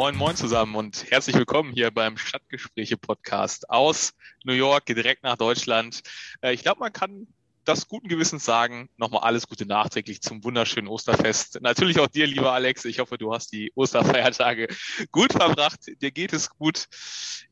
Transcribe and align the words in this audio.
Moin, 0.00 0.16
moin 0.16 0.34
zusammen 0.34 0.76
und 0.76 1.10
herzlich 1.10 1.36
willkommen 1.36 1.74
hier 1.74 1.90
beim 1.90 2.16
Stadtgespräche-Podcast 2.16 3.68
aus 3.68 4.14
New 4.44 4.54
York, 4.54 4.86
direkt 4.86 5.24
nach 5.24 5.36
Deutschland. 5.36 6.00
Äh, 6.40 6.54
ich 6.54 6.62
glaube, 6.62 6.80
man 6.80 6.90
kann 6.90 7.26
das 7.66 7.86
guten 7.86 8.08
Gewissens 8.08 8.46
sagen, 8.46 8.88
nochmal 8.96 9.24
alles 9.24 9.46
Gute 9.46 9.66
nachträglich 9.66 10.22
zum 10.22 10.42
wunderschönen 10.42 10.88
Osterfest. 10.88 11.60
Natürlich 11.60 12.00
auch 12.00 12.06
dir, 12.06 12.26
lieber 12.26 12.54
Alex. 12.54 12.86
Ich 12.86 12.98
hoffe, 12.98 13.18
du 13.18 13.34
hast 13.34 13.52
die 13.52 13.72
Osterfeiertage 13.74 14.68
gut 15.12 15.34
verbracht. 15.34 15.80
Dir 16.00 16.10
geht 16.10 16.32
es 16.32 16.48
gut. 16.48 16.86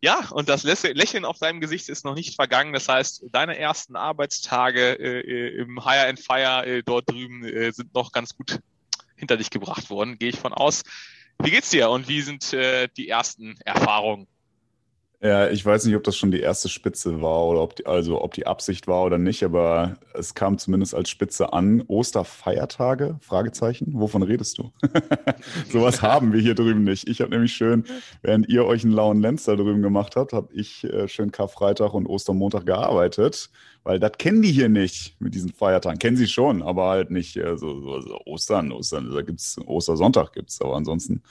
Ja, 0.01 0.27
und 0.31 0.49
das 0.49 0.63
Lächeln 0.63 1.27
auf 1.27 1.39
deinem 1.39 1.61
Gesicht 1.61 1.91
ist 1.91 2.07
noch 2.07 2.15
nicht 2.15 2.35
vergangen. 2.35 2.73
Das 2.73 2.89
heißt, 2.89 3.27
deine 3.31 3.59
ersten 3.59 3.95
Arbeitstage 3.95 4.99
äh, 4.99 5.21
äh 5.21 5.59
im 5.59 5.85
Hire 5.85 6.07
and 6.07 6.19
Fire 6.19 6.67
äh, 6.67 6.83
dort 6.83 7.11
drüben 7.11 7.45
äh, 7.45 7.73
sind 7.73 7.93
noch 7.93 8.11
ganz 8.11 8.35
gut 8.35 8.59
hinter 9.17 9.37
dich 9.37 9.51
gebracht 9.51 9.91
worden, 9.91 10.19
gehe 10.19 10.31
ich 10.31 10.39
von 10.39 10.55
aus. 10.55 10.83
Wie 11.43 11.51
geht's 11.51 11.71
dir 11.71 11.91
und 11.91 12.09
wie 12.09 12.21
sind 12.21 12.53
äh, 12.53 12.89
die 12.97 13.09
ersten 13.09 13.57
Erfahrungen? 13.65 14.27
Ja, 15.21 15.51
ich 15.51 15.67
weiß 15.67 15.85
nicht, 15.85 15.97
ob 15.97 16.05
das 16.05 16.17
schon 16.17 16.31
die 16.31 16.39
erste 16.39 16.69
Spitze 16.69 17.21
war 17.21 17.45
oder 17.47 17.61
ob 17.61 17.75
die, 17.75 17.87
also 17.87 18.23
ob 18.23 18.35
die 18.35 18.47
Absicht 18.47 18.87
war 18.87 19.03
oder 19.03 19.19
nicht, 19.19 19.43
aber 19.43 19.97
es 20.15 20.35
kam 20.35 20.59
zumindest 20.59 20.95
als 20.95 21.11
Spitze 21.11 21.53
an. 21.53 21.83
Osterfeiertage? 21.89 23.19
Fragezeichen. 23.21 23.95
Wovon 23.95 24.23
redest 24.23 24.59
du? 24.59 24.71
Sowas 25.73 26.03
haben 26.03 26.33
wir 26.33 26.41
hier 26.41 26.55
drüben 26.55 26.85
nicht. 26.85 27.09
Ich 27.09 27.21
habe 27.21 27.33
nämlich 27.33 27.53
schön, 27.53 27.83
während 28.23 28.49
ihr 28.49 28.65
euch 28.65 28.85
einen 28.85 28.93
lauen 28.93 29.21
Lenz 29.21 29.43
da 29.43 29.57
drüben 29.57 29.83
gemacht 29.83 30.15
habt, 30.15 30.33
habe 30.33 30.55
ich 30.55 30.85
äh, 30.85 31.09
schön 31.09 31.33
Karfreitag 31.33 31.95
und 31.95 32.07
Ostermontag 32.07 32.65
gearbeitet, 32.65 33.51
weil 33.83 33.99
das 33.99 34.13
kennen 34.19 34.41
die 34.41 34.53
hier 34.53 34.69
nicht 34.69 35.21
mit 35.21 35.35
diesen 35.35 35.53
Feiertagen. 35.53 35.99
Kennen 35.99 36.17
sie 36.17 36.29
schon, 36.29 36.63
aber 36.63 36.91
halt 36.91 37.11
nicht 37.11 37.37
äh, 37.37 37.57
so, 37.57 37.81
so, 37.81 38.01
so, 38.03 38.21
Ostern. 38.25 38.71
Ostern, 38.71 39.11
da 39.13 39.23
gibt's 39.23 39.59
Ostersonntag 39.67 40.33
gibt's, 40.33 40.63
aber 40.63 40.77
ansonsten. 40.77 41.25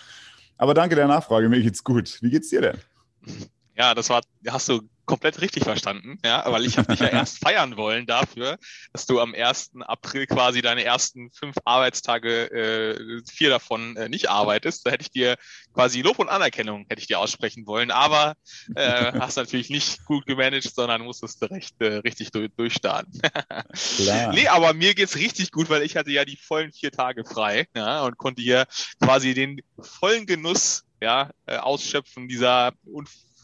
Aber 0.57 0.73
danke 0.73 0.95
der 0.95 1.07
Nachfrage, 1.07 1.47
mir 1.47 1.61
geht's 1.61 1.85
gut. 1.85 2.21
Wie 2.21 2.31
geht's 2.31 2.49
dir 2.49 2.59
denn? 2.59 3.47
Ja, 3.77 3.93
das 3.93 4.09
war, 4.09 4.21
hast 4.47 4.69
du 4.69 4.81
komplett 5.05 5.39
richtig 5.39 5.63
verstanden, 5.63 6.19
ja, 6.25 6.43
weil 6.51 6.65
ich 6.65 6.77
habe 6.77 6.89
dich 6.91 6.99
ja 6.99 7.07
erst 7.07 7.39
feiern 7.39 7.77
wollen 7.77 8.05
dafür, 8.05 8.57
dass 8.91 9.05
du 9.05 9.21
am 9.21 9.33
1. 9.33 9.71
April 9.81 10.27
quasi 10.27 10.61
deine 10.61 10.83
ersten 10.83 11.31
fünf 11.31 11.55
Arbeitstage, 11.63 12.51
äh, 12.51 13.21
vier 13.31 13.49
davon 13.49 13.95
äh, 13.95 14.09
nicht 14.09 14.29
arbeitest. 14.29 14.85
Da 14.85 14.91
hätte 14.91 15.03
ich 15.03 15.11
dir 15.11 15.37
quasi 15.73 16.01
Lob 16.01 16.19
und 16.19 16.27
Anerkennung 16.27 16.85
hätte 16.89 16.99
ich 16.99 17.07
dir 17.07 17.19
aussprechen 17.19 17.65
wollen, 17.67 17.89
aber 17.89 18.35
äh, 18.75 19.13
hast 19.19 19.37
natürlich 19.37 19.69
nicht 19.69 20.03
gut 20.05 20.25
gemanagt, 20.25 20.75
sondern 20.75 21.03
musstest 21.03 21.41
recht, 21.49 21.75
äh, 21.79 21.97
richtig 21.97 22.31
durch, 22.31 22.49
durchstarten. 22.57 23.21
Klar. 23.95 24.33
nee, 24.33 24.47
aber 24.47 24.73
mir 24.73 24.93
geht's 24.93 25.15
richtig 25.15 25.51
gut, 25.51 25.69
weil 25.69 25.83
ich 25.83 25.95
hatte 25.95 26.11
ja 26.11 26.25
die 26.25 26.37
vollen 26.37 26.73
vier 26.73 26.91
Tage 26.91 27.23
frei, 27.23 27.67
ja, 27.75 28.01
und 28.01 28.17
konnte 28.17 28.41
hier 28.41 28.65
quasi 28.99 29.33
den 29.33 29.61
vollen 29.79 30.25
Genuss 30.25 30.83
ja, 31.01 31.29
äh, 31.45 31.57
ausschöpfen 31.57 32.27
dieser 32.27 32.73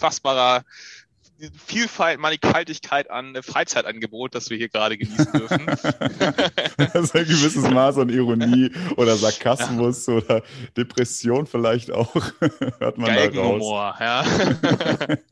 unfassbarer 0.04 0.64
Vielfalt, 1.66 2.20
Mannigfaltigkeit 2.20 3.10
an 3.10 3.36
Freizeitangebot, 3.42 4.34
das 4.34 4.50
wir 4.50 4.56
hier 4.56 4.70
gerade 4.70 4.98
genießen 4.98 5.34
dürfen. 5.34 5.66
das 6.78 6.96
ist 6.96 7.16
ein 7.16 7.26
gewisses 7.26 7.70
Maß 7.70 7.98
an 7.98 8.10
Ironie 8.10 8.72
oder 8.96 9.18
Sarkasmus 9.18 10.06
ja. 10.06 10.14
oder 10.14 10.44
Depression 10.78 11.46
vielleicht 11.46 11.92
auch. 11.92 12.16
Hört 12.80 12.98
man 12.98 13.14
da 13.14 13.42
raus. 13.42 13.62
Humor, 13.62 13.96
ja. 14.00 14.24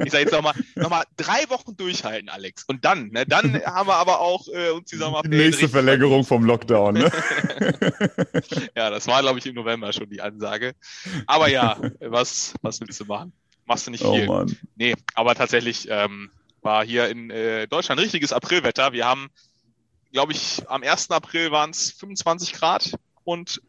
ich 0.04 0.12
sage 0.12 0.24
jetzt 0.24 0.34
nochmal 0.34 0.56
noch 0.76 0.90
mal 0.90 1.04
drei 1.16 1.50
Wochen 1.50 1.78
durchhalten, 1.78 2.28
Alex. 2.30 2.66
Und 2.68 2.84
dann, 2.84 3.10
ne, 3.12 3.26
dann 3.26 3.64
haben 3.64 3.88
wir 3.88 3.96
aber 3.96 4.20
auch 4.20 4.48
äh, 4.50 4.72
uns 4.72 4.90
die 4.90 4.98
Sommerferien. 4.98 5.40
Nächste 5.40 5.70
Verlängerung 5.70 6.26
vom 6.26 6.44
Lockdown, 6.44 6.96
ne? 6.96 7.12
ja, 8.76 8.90
das 8.90 9.08
war, 9.08 9.22
glaube 9.22 9.40
ich, 9.40 9.46
im 9.46 9.56
November 9.56 9.94
schon 9.94 10.10
die 10.10 10.20
Ansage. 10.20 10.74
Aber 11.26 11.48
ja, 11.48 11.78
was, 12.00 12.54
was 12.62 12.82
willst 12.82 13.00
du 13.00 13.06
machen? 13.06 13.32
Machst 13.66 13.88
du 13.88 13.92
nicht 13.92 14.04
oh, 14.04 14.16
viel. 14.16 14.28
Mann. 14.28 14.56
Nee, 14.76 14.96
aber 15.14 15.36
tatsächlich 15.36 15.88
ähm, 15.90 16.32
war 16.62 16.86
hier 16.86 17.10
in 17.10 17.30
äh, 17.30 17.68
Deutschland 17.68 18.02
richtiges 18.02 18.34
Aprilwetter. 18.34 18.94
Wir 18.94 19.06
haben, 19.06 19.30
glaube 20.12 20.34
ich, 20.34 20.64
am 20.68 20.84
1. 20.84 21.12
April 21.12 21.52
waren 21.52 21.72
es 21.72 21.92
25 21.92 22.54
Grad 22.54 22.94
und 23.24 23.62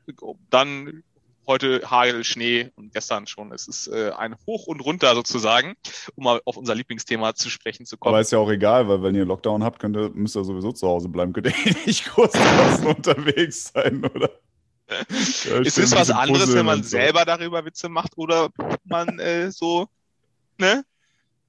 dann 0.51 1.03
heute 1.47 1.83
Hagel, 1.91 2.25
Schnee 2.25 2.71
und 2.77 2.93
gestern 2.93 3.27
schon. 3.27 3.53
Es 3.53 3.67
ist 3.69 3.89
äh, 3.89 4.13
ein 4.17 4.37
Hoch 4.47 4.67
und 4.67 4.81
runter 4.81 5.15
sozusagen, 5.15 5.75
um 6.15 6.25
mal 6.25 6.41
auf 6.45 6.57
unser 6.57 6.75
Lieblingsthema 6.75 7.35
zu 7.35 7.51
sprechen 7.51 7.87
zu 7.87 7.97
kommen. 7.97 8.15
Aber 8.15 8.21
ist 8.21 8.33
ja 8.33 8.39
auch 8.39 8.51
egal, 8.51 8.89
weil 8.89 9.03
wenn 9.03 9.15
ihr 9.15 9.25
Lockdown 9.25 9.65
habt, 9.65 9.79
könnt 9.79 9.97
ihr, 9.97 10.11
müsst 10.11 10.37
ihr 10.37 10.45
sowieso 10.45 10.73
zu 10.73 10.87
Hause 10.87 11.09
bleiben. 11.09 11.33
Könnt 11.33 11.49
ihr 11.49 11.77
nicht 11.87 12.07
groß 12.07 12.31
unterwegs 12.87 13.73
sein, 13.73 14.05
oder? 14.05 14.31
ist 15.09 15.79
es 15.79 15.93
was 15.93 16.11
anderes, 16.11 16.55
wenn 16.55 16.67
man 16.67 16.83
so. 16.83 16.91
selber 16.91 17.25
darüber 17.25 17.65
Witze 17.65 17.89
macht 17.89 18.17
oder 18.17 18.51
man 18.85 19.19
äh, 19.19 19.51
so 19.51 19.89
ne, 20.59 20.85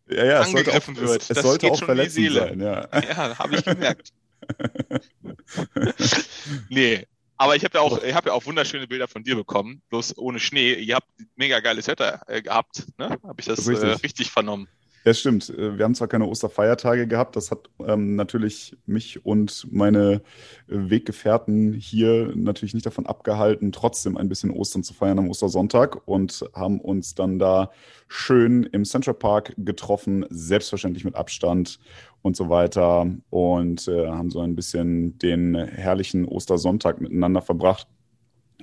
ja, 0.10 0.26
ja, 0.26 0.42
angegriffen 0.42 0.96
es 0.96 1.02
wird? 1.02 1.22
Es, 1.22 1.30
es 1.30 1.36
das 1.36 1.44
sollte 1.44 1.72
auch 1.72 1.84
verletzend 1.84 2.34
sein, 2.34 2.60
ja. 2.60 2.88
Ja, 3.02 3.38
habe 3.38 3.56
ich 3.56 3.64
gemerkt. 3.64 4.12
nee, 6.70 7.06
aber 7.38 7.56
ich 7.56 7.64
habe 7.64 7.78
ja 7.78 7.82
auch, 7.82 8.04
ich 8.04 8.14
habe 8.14 8.30
ja 8.30 8.34
auch 8.34 8.46
wunderschöne 8.46 8.88
Bilder 8.88 9.08
von 9.08 9.24
dir 9.24 9.36
bekommen, 9.36 9.82
bloß 9.90 10.18
ohne 10.18 10.40
Schnee. 10.40 10.74
Ihr 10.74 10.96
habt 10.96 11.08
mega 11.36 11.60
geiles 11.60 11.88
Wetter 11.88 12.22
äh, 12.28 12.42
gehabt, 12.42 12.86
ne? 12.98 13.18
Habe 13.24 13.40
ich 13.40 13.46
das 13.46 13.68
richtig. 13.68 13.90
Äh, 13.90 13.94
richtig 13.94 14.32
vernommen? 14.32 14.68
Ja, 15.06 15.14
stimmt. 15.14 15.50
Äh, 15.50 15.78
wir 15.78 15.84
haben 15.84 15.96
zwar 15.96 16.08
keine 16.08 16.28
Osterfeiertage 16.28 17.08
gehabt, 17.08 17.36
das 17.36 17.52
hat 17.52 17.70
ähm, 17.86 18.16
natürlich 18.16 18.78
mich 18.86 19.26
und 19.26 19.68
meine 19.70 20.22
äh, 20.70 20.90
Weggefährten 20.90 21.74
hier 21.74 22.32
natürlich 22.36 22.74
nicht 22.74 22.86
davon 22.86 23.06
abgehalten, 23.06 23.74
trotzdem 23.74 24.16
ein 24.16 24.30
bisschen 24.30 24.50
Ostern 24.52 24.84
zu 24.84 24.94
feiern 24.94 25.20
am 25.20 25.30
Ostersonntag 25.30 26.08
und 26.08 26.46
haben 26.54 26.80
uns 26.80 27.16
dann 27.16 27.38
da 27.38 27.70
schön 28.08 28.64
im 28.64 28.86
Central 28.86 29.16
Park 29.16 29.54
getroffen, 29.58 30.26
selbstverständlich 30.30 31.04
mit 31.04 31.16
Abstand 31.16 31.80
und 32.22 32.38
so 32.38 32.50
weiter 32.50 33.06
und 33.30 33.88
äh, 33.90 34.08
haben 34.08 34.30
so 34.32 34.40
ein 34.40 34.56
bisschen 34.56 35.18
den 35.18 35.56
herrlichen 35.56 36.26
Ostersonntag 36.26 37.02
miteinander 37.02 37.42
verbracht. 37.42 37.88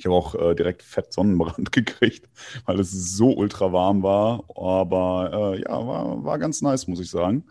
Ich 0.01 0.07
habe 0.07 0.15
auch 0.15 0.35
äh, 0.35 0.55
direkt 0.55 0.83
fett 0.83 1.13
Sonnenbrand 1.13 1.73
gekriegt, 1.73 2.27
weil 2.65 2.81
es 2.81 2.91
so 2.91 3.37
ultra 3.37 3.71
warm 3.71 4.03
war. 4.03 4.45
Aber 4.57 5.55
äh, 5.55 5.61
ja, 5.61 5.87
war, 5.87 6.25
war 6.25 6.39
ganz 6.39 6.63
nice, 6.63 6.87
muss 6.87 7.01
ich 7.01 7.11
sagen. 7.11 7.45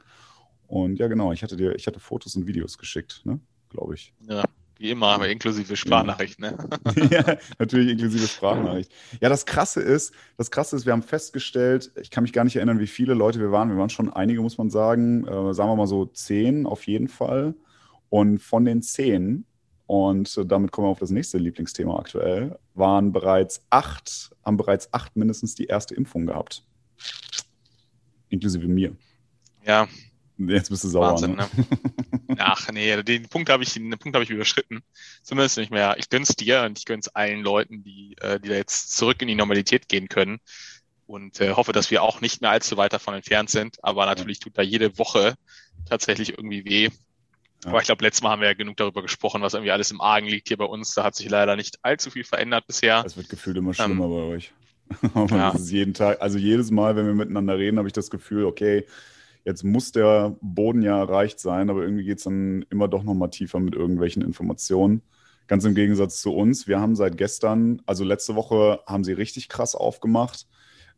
Und 0.65 0.97
ja, 0.97 1.07
genau, 1.07 1.31
ich 1.31 1.43
hatte 1.43 1.57
dir, 1.57 1.75
ich 1.75 1.85
hatte 1.85 1.99
Fotos 1.99 2.35
und 2.35 2.47
Videos 2.47 2.79
geschickt, 2.79 3.21
ne? 3.23 3.39
Glaube 3.69 3.93
ich. 3.93 4.13
Ja, 4.27 4.43
wie 4.79 4.89
immer, 4.89 5.09
aber 5.09 5.29
inklusive 5.29 5.75
Sprachnachricht, 5.75 6.39
ne? 6.39 6.57
ja, 7.11 7.37
natürlich 7.59 7.91
inklusive 7.91 8.27
Sprachnachricht. 8.27 8.91
Ja, 9.21 9.29
das 9.29 9.45
Krasse 9.45 9.81
ist, 9.81 10.11
das 10.37 10.49
Krasse 10.49 10.75
ist, 10.75 10.87
wir 10.87 10.93
haben 10.93 11.03
festgestellt, 11.03 11.91
ich 12.01 12.09
kann 12.09 12.23
mich 12.23 12.33
gar 12.33 12.45
nicht 12.45 12.55
erinnern, 12.55 12.79
wie 12.79 12.87
viele 12.87 13.13
Leute 13.13 13.39
wir 13.39 13.51
waren. 13.51 13.69
Wir 13.69 13.77
waren 13.77 13.91
schon 13.91 14.11
einige, 14.11 14.41
muss 14.41 14.57
man 14.57 14.71
sagen. 14.71 15.27
Äh, 15.27 15.53
sagen 15.53 15.69
wir 15.69 15.75
mal 15.75 15.85
so 15.85 16.05
zehn 16.05 16.65
auf 16.65 16.87
jeden 16.87 17.09
Fall. 17.09 17.53
Und 18.09 18.39
von 18.39 18.65
den 18.65 18.81
zehn 18.81 19.45
und 19.89 20.39
damit 20.45 20.71
kommen 20.71 20.85
wir 20.85 20.91
auf 20.91 20.99
das 20.99 21.09
nächste 21.09 21.39
Lieblingsthema 21.39 21.97
aktuell, 21.97 22.59
waren 22.75 23.11
bereits 23.11 23.65
acht, 23.71 24.29
haben 24.45 24.55
bereits 24.55 24.93
acht 24.93 25.15
mindestens 25.15 25.55
die 25.55 25.65
erste 25.65 25.95
Impfung 25.95 26.27
gehabt. 26.27 26.63
Inklusive 28.29 28.67
mir. 28.67 28.95
Ja. 29.65 29.87
Jetzt 30.37 30.69
bist 30.69 30.83
du 30.83 30.89
sauer. 30.89 31.13
Wahnsinn, 31.13 31.37
ne? 31.37 31.49
ne? 32.27 32.35
Ach 32.37 32.69
nee, 32.71 33.01
den 33.01 33.29
Punkt 33.29 33.49
habe 33.49 33.63
ich, 33.63 33.73
den 33.73 33.89
Punkt 33.97 34.13
habe 34.13 34.23
ich 34.23 34.29
überschritten. 34.29 34.81
Zumindest 35.23 35.57
nicht 35.57 35.71
mehr. 35.71 35.95
Ich 35.97 36.09
gönn's 36.09 36.35
dir 36.35 36.61
und 36.61 36.77
ich 36.77 36.85
gönn's 36.85 37.07
allen 37.07 37.41
Leuten, 37.41 37.81
die, 37.81 38.15
äh, 38.21 38.39
die 38.39 38.49
da 38.49 38.55
jetzt 38.55 38.95
zurück 38.95 39.19
in 39.23 39.27
die 39.27 39.33
Normalität 39.33 39.89
gehen 39.89 40.07
können. 40.07 40.37
Und 41.07 41.41
äh, 41.41 41.53
hoffe, 41.53 41.71
dass 41.71 41.89
wir 41.89 42.03
auch 42.03 42.21
nicht 42.21 42.41
mehr 42.41 42.51
allzu 42.51 42.77
weit 42.77 42.93
davon 42.93 43.15
entfernt 43.15 43.49
sind. 43.49 43.83
Aber 43.83 44.05
natürlich 44.05 44.37
tut 44.37 44.55
da 44.55 44.61
jede 44.61 44.99
Woche 44.99 45.33
tatsächlich 45.87 46.37
irgendwie 46.37 46.63
weh. 46.63 46.89
Ja. 47.63 47.71
Aber 47.71 47.79
ich 47.79 47.85
glaube, 47.85 48.03
letztes 48.03 48.23
Mal 48.23 48.31
haben 48.31 48.41
wir 48.41 48.47
ja 48.47 48.53
genug 48.53 48.77
darüber 48.77 49.01
gesprochen, 49.01 49.41
was 49.41 49.53
irgendwie 49.53 49.71
alles 49.71 49.91
im 49.91 50.01
Argen 50.01 50.27
liegt 50.27 50.47
hier 50.47 50.57
bei 50.57 50.65
uns. 50.65 50.93
Da 50.93 51.03
hat 51.03 51.15
sich 51.15 51.29
leider 51.29 51.55
nicht 51.55 51.79
allzu 51.81 52.09
viel 52.09 52.23
verändert 52.23 52.67
bisher. 52.67 53.03
Es 53.05 53.17
wird 53.17 53.29
gefühlt 53.29 53.57
immer 53.57 53.73
schlimmer 53.73 54.05
ähm, 54.05 54.11
bei 54.11 54.35
euch. 54.35 54.53
ja. 55.31 55.51
das 55.51 55.61
ist 55.61 55.71
jeden 55.71 55.93
Tag, 55.93 56.21
also 56.21 56.37
jedes 56.37 56.71
Mal, 56.71 56.95
wenn 56.95 57.05
wir 57.05 57.13
miteinander 57.13 57.57
reden, 57.57 57.77
habe 57.77 57.87
ich 57.87 57.93
das 57.93 58.09
Gefühl, 58.09 58.45
okay, 58.45 58.85
jetzt 59.45 59.63
muss 59.63 59.91
der 59.91 60.35
Boden 60.41 60.81
ja 60.81 60.97
erreicht 60.97 61.39
sein, 61.39 61.69
aber 61.69 61.83
irgendwie 61.83 62.05
geht 62.05 62.17
es 62.17 62.23
dann 62.23 62.65
immer 62.69 62.87
doch 62.87 63.03
nochmal 63.03 63.29
tiefer 63.29 63.59
mit 63.59 63.75
irgendwelchen 63.75 64.23
Informationen. 64.23 65.01
Ganz 65.47 65.65
im 65.65 65.75
Gegensatz 65.75 66.21
zu 66.21 66.33
uns. 66.33 66.67
Wir 66.67 66.79
haben 66.79 66.95
seit 66.95 67.17
gestern, 67.17 67.81
also 67.85 68.03
letzte 68.03 68.35
Woche, 68.35 68.81
haben 68.85 69.03
sie 69.03 69.13
richtig 69.13 69.49
krass 69.49 69.75
aufgemacht 69.75 70.47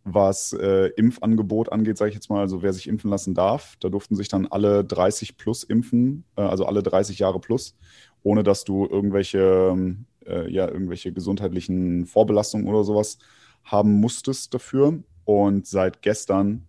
was 0.03 0.53
äh, 0.53 0.87
Impfangebot 0.95 1.71
angeht, 1.71 1.97
sage 1.97 2.09
ich 2.09 2.15
jetzt 2.15 2.29
mal, 2.29 2.39
also 2.39 2.63
wer 2.63 2.73
sich 2.73 2.87
impfen 2.87 3.09
lassen 3.09 3.33
darf, 3.33 3.75
da 3.79 3.89
durften 3.89 4.15
sich 4.15 4.27
dann 4.27 4.47
alle 4.47 4.83
30 4.83 5.37
plus 5.37 5.63
impfen, 5.63 6.23
äh, 6.35 6.41
also 6.41 6.65
alle 6.65 6.81
30 6.83 7.19
Jahre 7.19 7.39
plus, 7.39 7.75
ohne 8.23 8.43
dass 8.43 8.63
du 8.63 8.87
irgendwelche, 8.87 9.95
äh, 10.25 10.51
ja, 10.51 10.67
irgendwelche 10.67 11.13
gesundheitlichen 11.13 12.05
Vorbelastungen 12.05 12.67
oder 12.67 12.83
sowas 12.83 13.19
haben 13.63 13.93
musstest 13.93 14.53
dafür. 14.53 15.03
Und 15.25 15.67
seit 15.67 16.01
gestern 16.01 16.67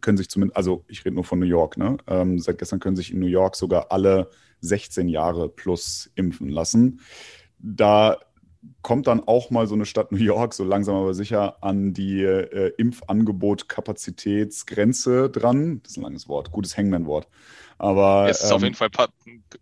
können 0.00 0.16
sich 0.16 0.28
zumindest, 0.30 0.56
also 0.56 0.84
ich 0.88 1.04
rede 1.04 1.14
nur 1.14 1.24
von 1.24 1.38
New 1.38 1.46
York, 1.46 1.76
ne? 1.76 1.96
Ähm, 2.06 2.38
seit 2.38 2.58
gestern 2.58 2.80
können 2.80 2.96
sich 2.96 3.12
in 3.12 3.18
New 3.18 3.26
York 3.26 3.56
sogar 3.56 3.90
alle 3.90 4.30
16 4.60 5.08
Jahre 5.08 5.48
plus 5.48 6.10
impfen 6.14 6.48
lassen. 6.48 7.00
Da 7.58 8.18
kommt 8.82 9.06
dann 9.06 9.26
auch 9.26 9.48
mal 9.50 9.66
so 9.66 9.74
eine 9.74 9.86
Stadt 9.86 10.12
New 10.12 10.18
York 10.18 10.52
so 10.54 10.64
langsam 10.64 10.96
aber 10.96 11.14
sicher 11.14 11.62
an 11.62 11.94
die 11.94 12.22
äh, 12.22 12.72
Impfangebot-Kapazitätsgrenze 12.76 15.30
dran. 15.30 15.80
Das 15.82 15.92
ist 15.92 15.98
ein 15.98 16.02
langes 16.02 16.28
Wort, 16.28 16.52
gutes 16.52 16.76
Hangman-Wort. 16.76 17.26
Aber 17.78 18.28
es 18.28 18.42
ist 18.42 18.50
ähm, 18.50 18.56
auf 18.56 18.62
jeden 18.62 18.74
Fall 18.74 18.90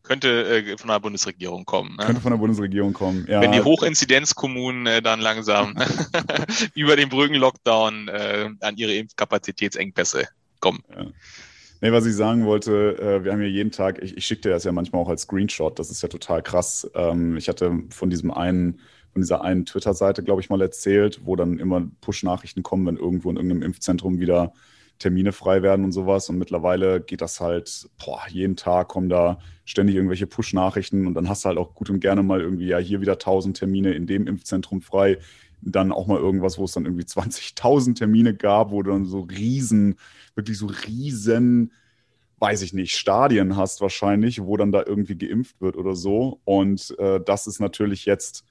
könnte 0.02 0.48
äh, 0.48 0.76
von 0.76 0.88
der 0.88 0.98
Bundesregierung 0.98 1.64
kommen. 1.64 1.94
Ne? 1.96 2.04
Könnte 2.04 2.20
von 2.20 2.32
der 2.32 2.38
Bundesregierung 2.38 2.92
kommen. 2.92 3.24
Ja. 3.28 3.40
Wenn 3.40 3.52
die 3.52 3.62
Hochinzidenzkommunen 3.62 4.88
äh, 4.88 5.00
dann 5.00 5.20
langsam 5.20 5.76
über 6.74 6.96
den 6.96 7.10
Brückenlockdown 7.10 8.08
äh, 8.08 8.50
an 8.60 8.76
ihre 8.76 8.94
Impfkapazitätsengpässe 8.94 10.26
kommen. 10.58 10.82
Ja. 10.90 11.06
Nee, 11.80 11.92
was 11.92 12.06
ich 12.06 12.16
sagen 12.16 12.44
wollte, 12.44 12.98
äh, 12.98 13.24
wir 13.24 13.32
haben 13.32 13.40
ja 13.40 13.46
jeden 13.46 13.70
Tag, 13.70 14.02
ich, 14.02 14.16
ich 14.16 14.24
schicke 14.24 14.42
dir 14.42 14.50
das 14.50 14.64
ja 14.64 14.72
manchmal 14.72 15.00
auch 15.00 15.08
als 15.08 15.22
Screenshot, 15.22 15.78
das 15.78 15.90
ist 15.90 16.02
ja 16.02 16.08
total 16.08 16.42
krass. 16.42 16.90
Ähm, 16.94 17.36
ich 17.36 17.48
hatte 17.48 17.82
von 17.90 18.10
diesem 18.10 18.32
einen, 18.32 18.80
von 19.12 19.22
dieser 19.22 19.42
einen 19.42 19.64
Twitter-Seite, 19.64 20.24
glaube 20.24 20.40
ich, 20.40 20.50
mal 20.50 20.60
erzählt, 20.60 21.20
wo 21.24 21.36
dann 21.36 21.60
immer 21.60 21.88
Push-Nachrichten 22.00 22.64
kommen, 22.64 22.84
wenn 22.86 22.96
irgendwo 22.96 23.30
in 23.30 23.36
irgendeinem 23.36 23.62
Impfzentrum 23.62 24.18
wieder 24.18 24.52
Termine 24.98 25.30
frei 25.30 25.62
werden 25.62 25.84
und 25.84 25.92
sowas. 25.92 26.28
Und 26.28 26.38
mittlerweile 26.38 27.00
geht 27.00 27.20
das 27.20 27.40
halt, 27.40 27.88
boah, 28.04 28.22
jeden 28.28 28.56
Tag 28.56 28.88
kommen 28.88 29.08
da 29.08 29.38
ständig 29.64 29.94
irgendwelche 29.94 30.26
Push-Nachrichten 30.26 31.06
und 31.06 31.14
dann 31.14 31.28
hast 31.28 31.44
du 31.44 31.48
halt 31.48 31.58
auch 31.58 31.74
gut 31.74 31.90
und 31.90 32.00
gerne 32.00 32.24
mal 32.24 32.40
irgendwie, 32.40 32.66
ja, 32.66 32.78
hier 32.78 33.00
wieder 33.00 33.12
1000 33.12 33.56
Termine 33.56 33.92
in 33.92 34.06
dem 34.06 34.26
Impfzentrum 34.26 34.80
frei. 34.80 35.18
Dann 35.60 35.92
auch 35.92 36.06
mal 36.06 36.18
irgendwas, 36.18 36.58
wo 36.58 36.64
es 36.64 36.72
dann 36.72 36.84
irgendwie 36.84 37.04
20.000 37.06 37.96
Termine 37.96 38.34
gab, 38.34 38.70
wo 38.70 38.82
du 38.82 38.90
dann 38.90 39.04
so 39.04 39.20
riesen, 39.20 39.96
wirklich 40.34 40.58
so 40.58 40.66
riesen, 40.66 41.72
weiß 42.38 42.62
ich 42.62 42.72
nicht, 42.72 42.94
Stadien 42.94 43.56
hast 43.56 43.80
wahrscheinlich, 43.80 44.42
wo 44.42 44.56
dann 44.56 44.72
da 44.72 44.84
irgendwie 44.86 45.16
geimpft 45.18 45.60
wird 45.60 45.76
oder 45.76 45.96
so. 45.96 46.40
Und 46.44 46.94
äh, 46.98 47.20
das 47.24 47.46
ist 47.46 47.60
natürlich 47.60 48.04
jetzt 48.04 48.44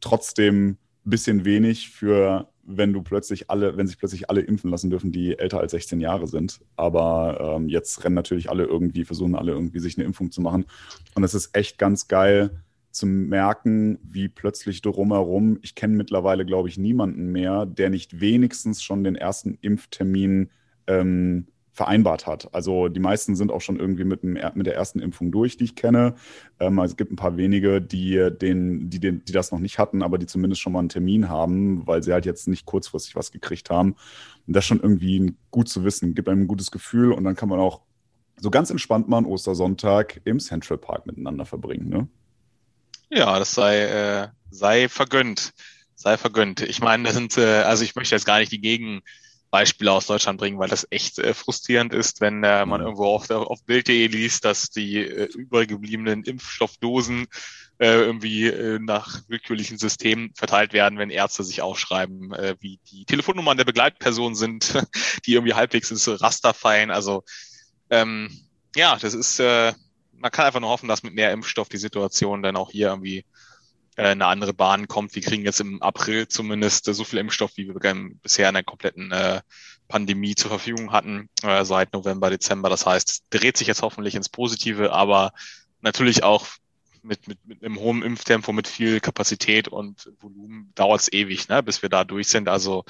trotzdem 0.00 0.70
ein 0.70 0.78
bisschen 1.04 1.44
wenig 1.44 1.90
für 1.90 2.48
wenn 2.70 2.92
du 2.92 3.02
plötzlich 3.02 3.48
alle, 3.48 3.78
wenn 3.78 3.86
sich 3.86 3.98
plötzlich 3.98 4.28
alle 4.28 4.42
impfen 4.42 4.70
lassen 4.70 4.90
dürfen, 4.90 5.10
die 5.10 5.38
älter 5.38 5.58
als 5.58 5.70
16 5.72 6.00
Jahre 6.00 6.26
sind. 6.26 6.60
Aber 6.76 7.56
ähm, 7.56 7.68
jetzt 7.68 8.04
rennen 8.04 8.14
natürlich 8.14 8.50
alle 8.50 8.64
irgendwie, 8.64 9.06
versuchen 9.06 9.34
alle 9.34 9.52
irgendwie 9.52 9.80
sich 9.80 9.96
eine 9.96 10.04
Impfung 10.04 10.30
zu 10.30 10.42
machen. 10.42 10.66
Und 11.14 11.24
es 11.24 11.32
ist 11.32 11.56
echt 11.56 11.78
ganz 11.78 12.08
geil 12.08 12.62
zu 12.90 13.06
merken, 13.06 13.98
wie 14.02 14.28
plötzlich 14.28 14.82
drumherum, 14.82 15.58
ich 15.62 15.74
kenne 15.74 15.96
mittlerweile, 15.96 16.44
glaube 16.44 16.68
ich, 16.68 16.78
niemanden 16.78 17.30
mehr, 17.30 17.66
der 17.66 17.90
nicht 17.90 18.20
wenigstens 18.20 18.82
schon 18.82 19.04
den 19.04 19.14
ersten 19.14 19.58
Impftermin 19.60 20.50
ähm, 20.86 21.46
vereinbart 21.78 22.26
hat. 22.26 22.52
Also 22.52 22.88
die 22.88 22.98
meisten 22.98 23.36
sind 23.36 23.52
auch 23.52 23.60
schon 23.60 23.78
irgendwie 23.78 24.02
mit, 24.02 24.24
dem, 24.24 24.36
mit 24.54 24.66
der 24.66 24.74
ersten 24.74 24.98
Impfung 24.98 25.30
durch, 25.30 25.56
die 25.56 25.64
ich 25.64 25.76
kenne. 25.76 26.16
Ähm, 26.58 26.78
es 26.80 26.96
gibt 26.96 27.12
ein 27.12 27.16
paar 27.16 27.36
wenige, 27.36 27.80
die, 27.80 28.30
den, 28.40 28.90
die, 28.90 28.98
den, 28.98 29.24
die 29.24 29.32
das 29.32 29.52
noch 29.52 29.60
nicht 29.60 29.78
hatten, 29.78 30.02
aber 30.02 30.18
die 30.18 30.26
zumindest 30.26 30.60
schon 30.60 30.72
mal 30.72 30.80
einen 30.80 30.88
Termin 30.88 31.28
haben, 31.28 31.86
weil 31.86 32.02
sie 32.02 32.12
halt 32.12 32.26
jetzt 32.26 32.48
nicht 32.48 32.66
kurzfristig 32.66 33.14
was 33.14 33.30
gekriegt 33.30 33.70
haben. 33.70 33.94
Und 34.46 34.56
das 34.56 34.64
schon 34.64 34.80
irgendwie 34.80 35.34
gut 35.52 35.68
zu 35.68 35.84
wissen, 35.84 36.16
gibt 36.16 36.28
einem 36.28 36.42
ein 36.42 36.48
gutes 36.48 36.72
Gefühl 36.72 37.12
und 37.12 37.22
dann 37.22 37.36
kann 37.36 37.48
man 37.48 37.60
auch 37.60 37.82
so 38.40 38.50
ganz 38.50 38.70
entspannt 38.70 39.08
mal 39.08 39.18
einen 39.18 39.26
Ostersonntag 39.26 40.20
im 40.24 40.40
Central 40.40 40.78
Park 40.78 41.06
miteinander 41.06 41.44
verbringen. 41.44 41.88
Ne? 41.88 42.08
Ja, 43.10 43.38
das 43.38 43.52
sei, 43.52 43.82
äh, 43.82 44.28
sei 44.50 44.88
vergönnt. 44.88 45.52
Sei 45.94 46.16
vergönnt. 46.16 46.60
Ich 46.60 46.80
meine, 46.80 47.04
das 47.04 47.14
sind, 47.14 47.36
äh, 47.38 47.62
also 47.62 47.82
ich 47.84 47.94
möchte 47.96 48.14
jetzt 48.14 48.24
gar 48.26 48.38
nicht 48.38 48.52
die 48.52 48.60
Gegen- 48.60 49.02
Beispiele 49.50 49.92
aus 49.92 50.06
Deutschland 50.06 50.38
bringen, 50.38 50.58
weil 50.58 50.68
das 50.68 50.86
echt 50.90 51.18
äh, 51.18 51.32
frustrierend 51.32 51.94
ist, 51.94 52.20
wenn 52.20 52.44
äh, 52.44 52.66
man 52.66 52.80
mhm. 52.80 52.86
irgendwo 52.88 53.06
auf, 53.06 53.30
auf 53.30 53.64
Bild.de 53.64 54.06
liest, 54.06 54.44
dass 54.44 54.68
die 54.70 54.98
äh, 54.98 55.24
übergebliebenen 55.24 56.22
Impfstoffdosen 56.24 57.26
äh, 57.78 57.92
irgendwie 57.92 58.48
äh, 58.48 58.78
nach 58.78 59.22
willkürlichen 59.28 59.78
Systemen 59.78 60.32
verteilt 60.34 60.72
werden, 60.72 60.98
wenn 60.98 61.10
Ärzte 61.10 61.44
sich 61.44 61.62
aufschreiben, 61.62 62.32
äh, 62.34 62.56
wie 62.60 62.78
die 62.90 63.04
Telefonnummern 63.06 63.56
der 63.56 63.64
Begleitpersonen 63.64 64.34
sind, 64.34 64.74
die 65.26 65.34
irgendwie 65.34 65.54
halbwegs 65.54 65.90
ins 65.90 66.08
Raster 66.20 66.52
fallen. 66.52 66.90
Also 66.90 67.24
ähm, 67.88 68.30
ja, 68.76 68.96
das 68.96 69.14
ist, 69.14 69.40
äh, 69.40 69.72
man 70.18 70.30
kann 70.30 70.46
einfach 70.46 70.60
nur 70.60 70.70
hoffen, 70.70 70.88
dass 70.88 71.02
mit 71.02 71.14
mehr 71.14 71.32
Impfstoff 71.32 71.68
die 71.68 71.78
Situation 71.78 72.42
dann 72.42 72.56
auch 72.56 72.70
hier 72.70 72.88
irgendwie 72.88 73.24
äh, 73.96 74.08
eine 74.08 74.26
andere 74.26 74.54
Bahn 74.54 74.88
kommt. 74.88 75.14
Wir 75.14 75.22
kriegen 75.22 75.44
jetzt 75.44 75.60
im 75.60 75.82
April 75.82 76.28
zumindest 76.28 76.84
so 76.84 77.04
viel 77.04 77.18
Impfstoff, 77.18 77.56
wie 77.56 77.68
wir 77.68 78.10
bisher 78.22 78.48
in 78.48 78.54
der 78.54 78.64
kompletten 78.64 79.12
äh, 79.12 79.40
Pandemie 79.88 80.34
zur 80.34 80.50
Verfügung 80.50 80.92
hatten, 80.92 81.28
äh, 81.42 81.64
seit 81.64 81.92
November, 81.92 82.30
Dezember. 82.30 82.68
Das 82.68 82.86
heißt, 82.86 83.08
es 83.10 83.22
dreht 83.30 83.56
sich 83.56 83.66
jetzt 83.66 83.82
hoffentlich 83.82 84.14
ins 84.14 84.28
Positive, 84.28 84.92
aber 84.92 85.32
natürlich 85.80 86.22
auch 86.22 86.46
mit, 87.02 87.26
mit, 87.26 87.38
mit 87.46 87.64
einem 87.64 87.78
hohen 87.78 88.02
Impftempo, 88.02 88.52
mit 88.52 88.68
viel 88.68 89.00
Kapazität 89.00 89.68
und 89.68 90.12
Volumen 90.20 90.72
dauert 90.74 91.00
es 91.00 91.12
ewig, 91.12 91.48
ne, 91.48 91.62
bis 91.62 91.82
wir 91.82 91.88
da 91.88 92.04
durch 92.04 92.28
sind. 92.28 92.48
Also 92.48 92.84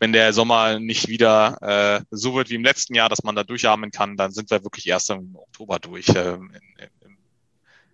wenn 0.00 0.12
der 0.12 0.32
Sommer 0.32 0.80
nicht 0.80 1.08
wieder 1.08 1.58
äh, 1.60 2.04
so 2.10 2.34
wird 2.34 2.50
wie 2.50 2.54
im 2.54 2.64
letzten 2.64 2.94
Jahr, 2.94 3.08
dass 3.08 3.22
man 3.22 3.36
da 3.36 3.44
durchatmen 3.44 3.90
kann, 3.90 4.16
dann 4.16 4.32
sind 4.32 4.50
wir 4.50 4.64
wirklich 4.64 4.88
erst 4.88 5.10
im 5.10 5.36
Oktober 5.36 5.78
durch. 5.78 6.08
Äh, 6.08 6.34
in, 6.34 6.50
in, 6.78 7.16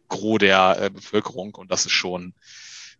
Gros 0.09 0.39
der 0.39 0.81
äh, 0.81 0.89
Bevölkerung 0.89 1.57
und 1.57 1.71
das 1.73 1.85
ist 1.85 1.91
schon, 1.91 2.33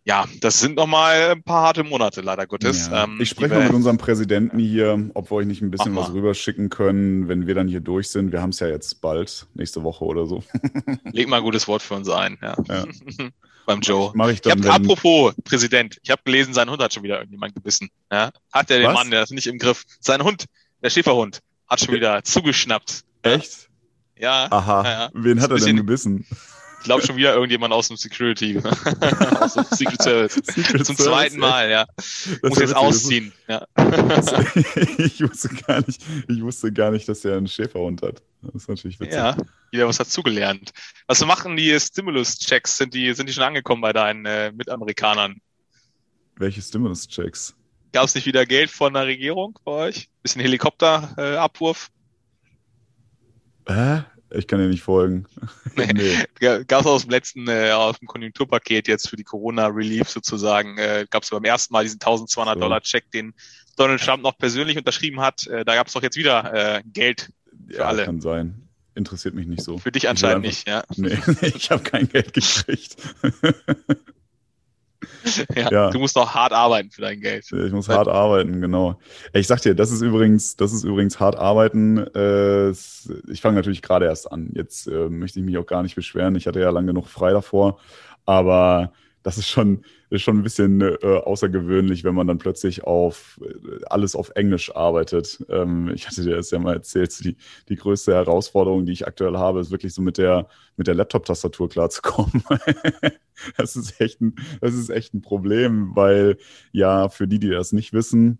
ja, 0.03 0.25
das 0.41 0.59
sind 0.59 0.75
nochmal 0.75 1.31
ein 1.31 1.43
paar 1.43 1.63
harte 1.63 1.85
Monate, 1.85 2.19
leider 2.19 2.45
Gottes. 2.47 2.87
Ja. 2.87 3.05
Ähm, 3.05 3.17
ich 3.21 3.29
spreche 3.29 3.53
mal 3.53 3.63
mit 3.63 3.73
unserem 3.73 3.97
Präsidenten 3.97 4.59
hier, 4.59 5.09
ob 5.13 5.31
wir 5.31 5.37
euch 5.37 5.45
nicht 5.45 5.61
ein 5.61 5.71
bisschen 5.71 5.95
was 5.95 6.11
rüberschicken 6.11 6.69
können, 6.69 7.29
wenn 7.29 7.47
wir 7.47 7.55
dann 7.55 7.69
hier 7.69 7.79
durch 7.79 8.09
sind. 8.09 8.33
Wir 8.33 8.41
haben 8.41 8.49
es 8.49 8.59
ja 8.59 8.67
jetzt 8.67 9.01
bald, 9.01 9.47
nächste 9.53 9.83
Woche 9.83 10.03
oder 10.03 10.25
so. 10.25 10.43
Leg 11.13 11.29
mal 11.29 11.37
ein 11.37 11.43
gutes 11.43 11.67
Wort 11.69 11.81
für 11.81 11.93
uns 11.93 12.09
ein, 12.09 12.37
ja. 12.41 12.57
ja. 12.67 12.85
Beim 13.67 13.81
Joe. 13.81 14.11
Mach 14.15 14.29
ich 14.29 14.39
dann, 14.39 14.59
ich 14.59 14.65
hab, 14.65 14.81
apropos 14.81 15.35
Präsident, 15.43 15.99
ich 16.01 16.09
habe 16.09 16.21
gelesen, 16.23 16.53
sein 16.53 16.69
Hund 16.69 16.81
hat 16.81 16.93
schon 16.93 17.03
wieder 17.03 17.17
irgendjemand 17.17 17.53
gebissen. 17.53 17.89
Ja? 18.09 18.31
Hat 18.53 18.69
der 18.69 18.77
den 18.77 18.87
was? 18.87 18.93
Mann, 18.93 19.11
der 19.11 19.23
ist 19.23 19.31
nicht 19.31 19.45
im 19.45 19.57
Griff. 19.57 19.83
Sein 19.99 20.23
Hund, 20.23 20.45
der 20.81 20.89
Schäferhund, 20.89 21.41
hat 21.67 21.81
schon 21.81 21.93
wieder 21.93 22.23
zugeschnappt. 22.23 23.03
Echt? 23.23 23.67
Ja. 24.17 24.47
Aha. 24.49 24.83
Ja, 24.85 25.09
Wen 25.13 25.41
hat 25.41 25.51
er 25.51 25.57
denn 25.57 25.75
gebissen? 25.75 26.25
Ich 26.79 26.83
glaube 26.83 27.05
schon 27.05 27.17
wieder 27.17 27.33
irgendjemand 27.33 27.73
aus 27.73 27.87
dem 27.87 27.97
Security, 27.97 28.59
aus 29.39 29.53
dem 29.55 29.65
Secret 29.71 30.01
Service. 30.01 30.33
Secret 30.35 30.85
Zum 30.85 30.95
Service, 30.95 31.05
zweiten 31.05 31.39
Mal, 31.39 31.69
ja. 31.69 31.85
Das 31.95 32.39
Muss 32.43 32.59
jetzt 32.59 32.75
ausziehen. 32.75 33.33
Ja. 33.47 33.65
ich 34.97 35.21
wusste 35.21 35.49
gar 35.49 35.85
nicht, 35.85 36.01
ich 36.27 36.41
wusste 36.41 36.71
gar 36.71 36.91
nicht, 36.91 37.09
dass 37.09 37.25
er 37.25 37.37
einen 37.37 37.47
Schäferhund 37.47 38.01
hat. 38.03 38.21
Das 38.41 38.55
ist 38.55 38.69
natürlich 38.69 38.99
witzig. 38.99 39.15
Ja, 39.15 39.35
wieder 39.71 39.87
was 39.87 39.97
dazugelernt. 39.97 40.71
Was 41.07 41.25
machen 41.25 41.57
die 41.57 41.77
Stimulus-Checks? 41.77 42.77
Sind 42.77 42.93
die, 42.93 43.13
sind 43.13 43.27
die 43.27 43.33
schon 43.33 43.43
angekommen 43.43 43.81
bei 43.81 43.91
deinen 43.91 44.25
äh, 44.25 44.51
Mitamerikanern? 44.51 45.41
Welche 46.37 46.61
Stimulus-Checks? 46.61 47.55
Gab 47.91 48.05
es 48.05 48.15
nicht 48.15 48.27
wieder 48.27 48.45
Geld 48.45 48.69
von 48.69 48.93
der 48.93 49.07
Regierung 49.07 49.57
bei 49.65 49.71
euch? 49.71 50.09
Bisschen 50.21 50.41
Helikopterabwurf? 50.41 51.89
Äh, 53.65 53.73
Hä? 53.73 54.03
Ich 54.31 54.47
kann 54.47 54.59
dir 54.59 54.67
nicht 54.67 54.83
folgen. 54.83 55.25
nee. 55.75 55.93
nee. 55.93 56.63
Gab 56.65 56.81
es 56.81 56.87
aus 56.87 57.01
dem 57.03 57.11
letzten, 57.11 57.47
äh, 57.47 57.71
aus 57.71 57.99
dem 57.99 58.07
Konjunkturpaket 58.07 58.87
jetzt 58.87 59.09
für 59.09 59.15
die 59.15 59.23
Corona-Relief 59.23 60.09
sozusagen, 60.09 60.77
äh, 60.77 61.05
gab 61.09 61.23
es 61.23 61.29
beim 61.29 61.43
ersten 61.43 61.73
Mal 61.73 61.83
diesen 61.83 61.99
1200 61.99 62.55
so. 62.55 62.59
Dollar 62.59 62.81
Check, 62.81 63.11
den 63.11 63.33
Donald 63.75 64.01
Trump 64.01 64.23
noch 64.23 64.37
persönlich 64.37 64.77
unterschrieben 64.77 65.21
hat. 65.21 65.47
Äh, 65.47 65.63
da 65.63 65.75
gab 65.75 65.87
es 65.87 65.93
doch 65.93 66.03
jetzt 66.03 66.17
wieder 66.17 66.77
äh, 66.77 66.83
Geld 66.85 67.31
für 67.67 67.77
ja, 67.77 67.85
alle. 67.85 68.05
kann 68.05 68.21
sein. 68.21 68.67
Interessiert 68.95 69.35
mich 69.35 69.45
nicht 69.45 69.61
so. 69.61 69.77
Für 69.77 69.91
dich 69.91 70.09
anscheinend 70.09 70.43
nicht, 70.43 70.67
ja. 70.67 70.83
Nee, 70.95 71.19
ich 71.41 71.69
habe 71.69 71.83
kein 71.83 72.09
Geld 72.09 72.33
gekriegt. 72.33 72.97
Ja, 75.55 75.71
ja, 75.71 75.89
Du 75.89 75.99
musst 75.99 76.15
noch 76.15 76.33
hart 76.33 76.53
arbeiten 76.53 76.89
für 76.91 77.01
dein 77.01 77.19
Geld. 77.19 77.45
Ich 77.51 77.71
muss 77.71 77.89
hart 77.89 78.07
arbeiten, 78.07 78.61
genau. 78.61 78.99
Ich 79.33 79.47
sag 79.47 79.61
dir, 79.61 79.75
das 79.75 79.91
ist 79.91 80.01
übrigens, 80.01 80.55
das 80.55 80.73
ist 80.73 80.83
übrigens 80.83 81.19
hart 81.19 81.35
arbeiten. 81.35 81.97
Äh, 82.15 82.69
ich 82.71 83.41
fange 83.41 83.55
natürlich 83.55 83.81
gerade 83.81 84.05
erst 84.05 84.31
an. 84.31 84.49
Jetzt 84.53 84.87
äh, 84.87 85.09
möchte 85.09 85.39
ich 85.39 85.45
mich 85.45 85.57
auch 85.57 85.65
gar 85.65 85.83
nicht 85.83 85.95
beschweren. 85.95 86.35
Ich 86.35 86.47
hatte 86.47 86.59
ja 86.59 86.69
lange 86.69 86.87
genug 86.87 87.07
frei 87.07 87.31
davor. 87.31 87.79
Aber 88.25 88.91
das 89.27 89.37
ist 89.37 89.49
schon, 89.49 89.83
ist 90.09 90.21
schon 90.21 90.37
ein 90.37 90.43
bisschen 90.43 90.79
äh, 90.79 90.95
außergewöhnlich, 91.03 92.05
wenn 92.05 92.15
man 92.15 92.27
dann 92.27 92.37
plötzlich 92.37 92.85
auf 92.85 93.37
äh, 93.43 93.83
alles 93.87 94.15
auf 94.15 94.31
Englisch 94.35 94.73
arbeitet. 94.73 95.43
Ähm, 95.49 95.91
ich 95.93 96.07
hatte 96.07 96.23
dir 96.23 96.37
das 96.37 96.49
ja 96.49 96.59
mal 96.59 96.75
erzählt, 96.75 97.13
die, 97.25 97.35
die 97.67 97.75
größte 97.75 98.13
Herausforderung, 98.13 98.85
die 98.85 98.93
ich 98.93 99.05
aktuell 99.05 99.35
habe, 99.35 99.59
ist 99.59 99.69
wirklich 99.69 99.93
so 99.93 100.01
mit 100.01 100.17
der, 100.17 100.47
mit 100.77 100.87
der 100.87 100.95
Laptop-Tastatur 100.95 101.67
klarzukommen. 101.67 102.41
das 103.57 103.75
ist 103.75 103.99
echt 103.99 104.21
ein, 104.21 104.35
das 104.61 104.73
ist 104.73 104.89
echt 104.89 105.13
ein 105.13 105.21
Problem, 105.21 105.93
weil 105.93 106.37
ja, 106.71 107.09
für 107.09 107.27
die, 107.27 107.39
die 107.39 107.49
das 107.49 107.73
nicht 107.73 107.91
wissen, 107.91 108.39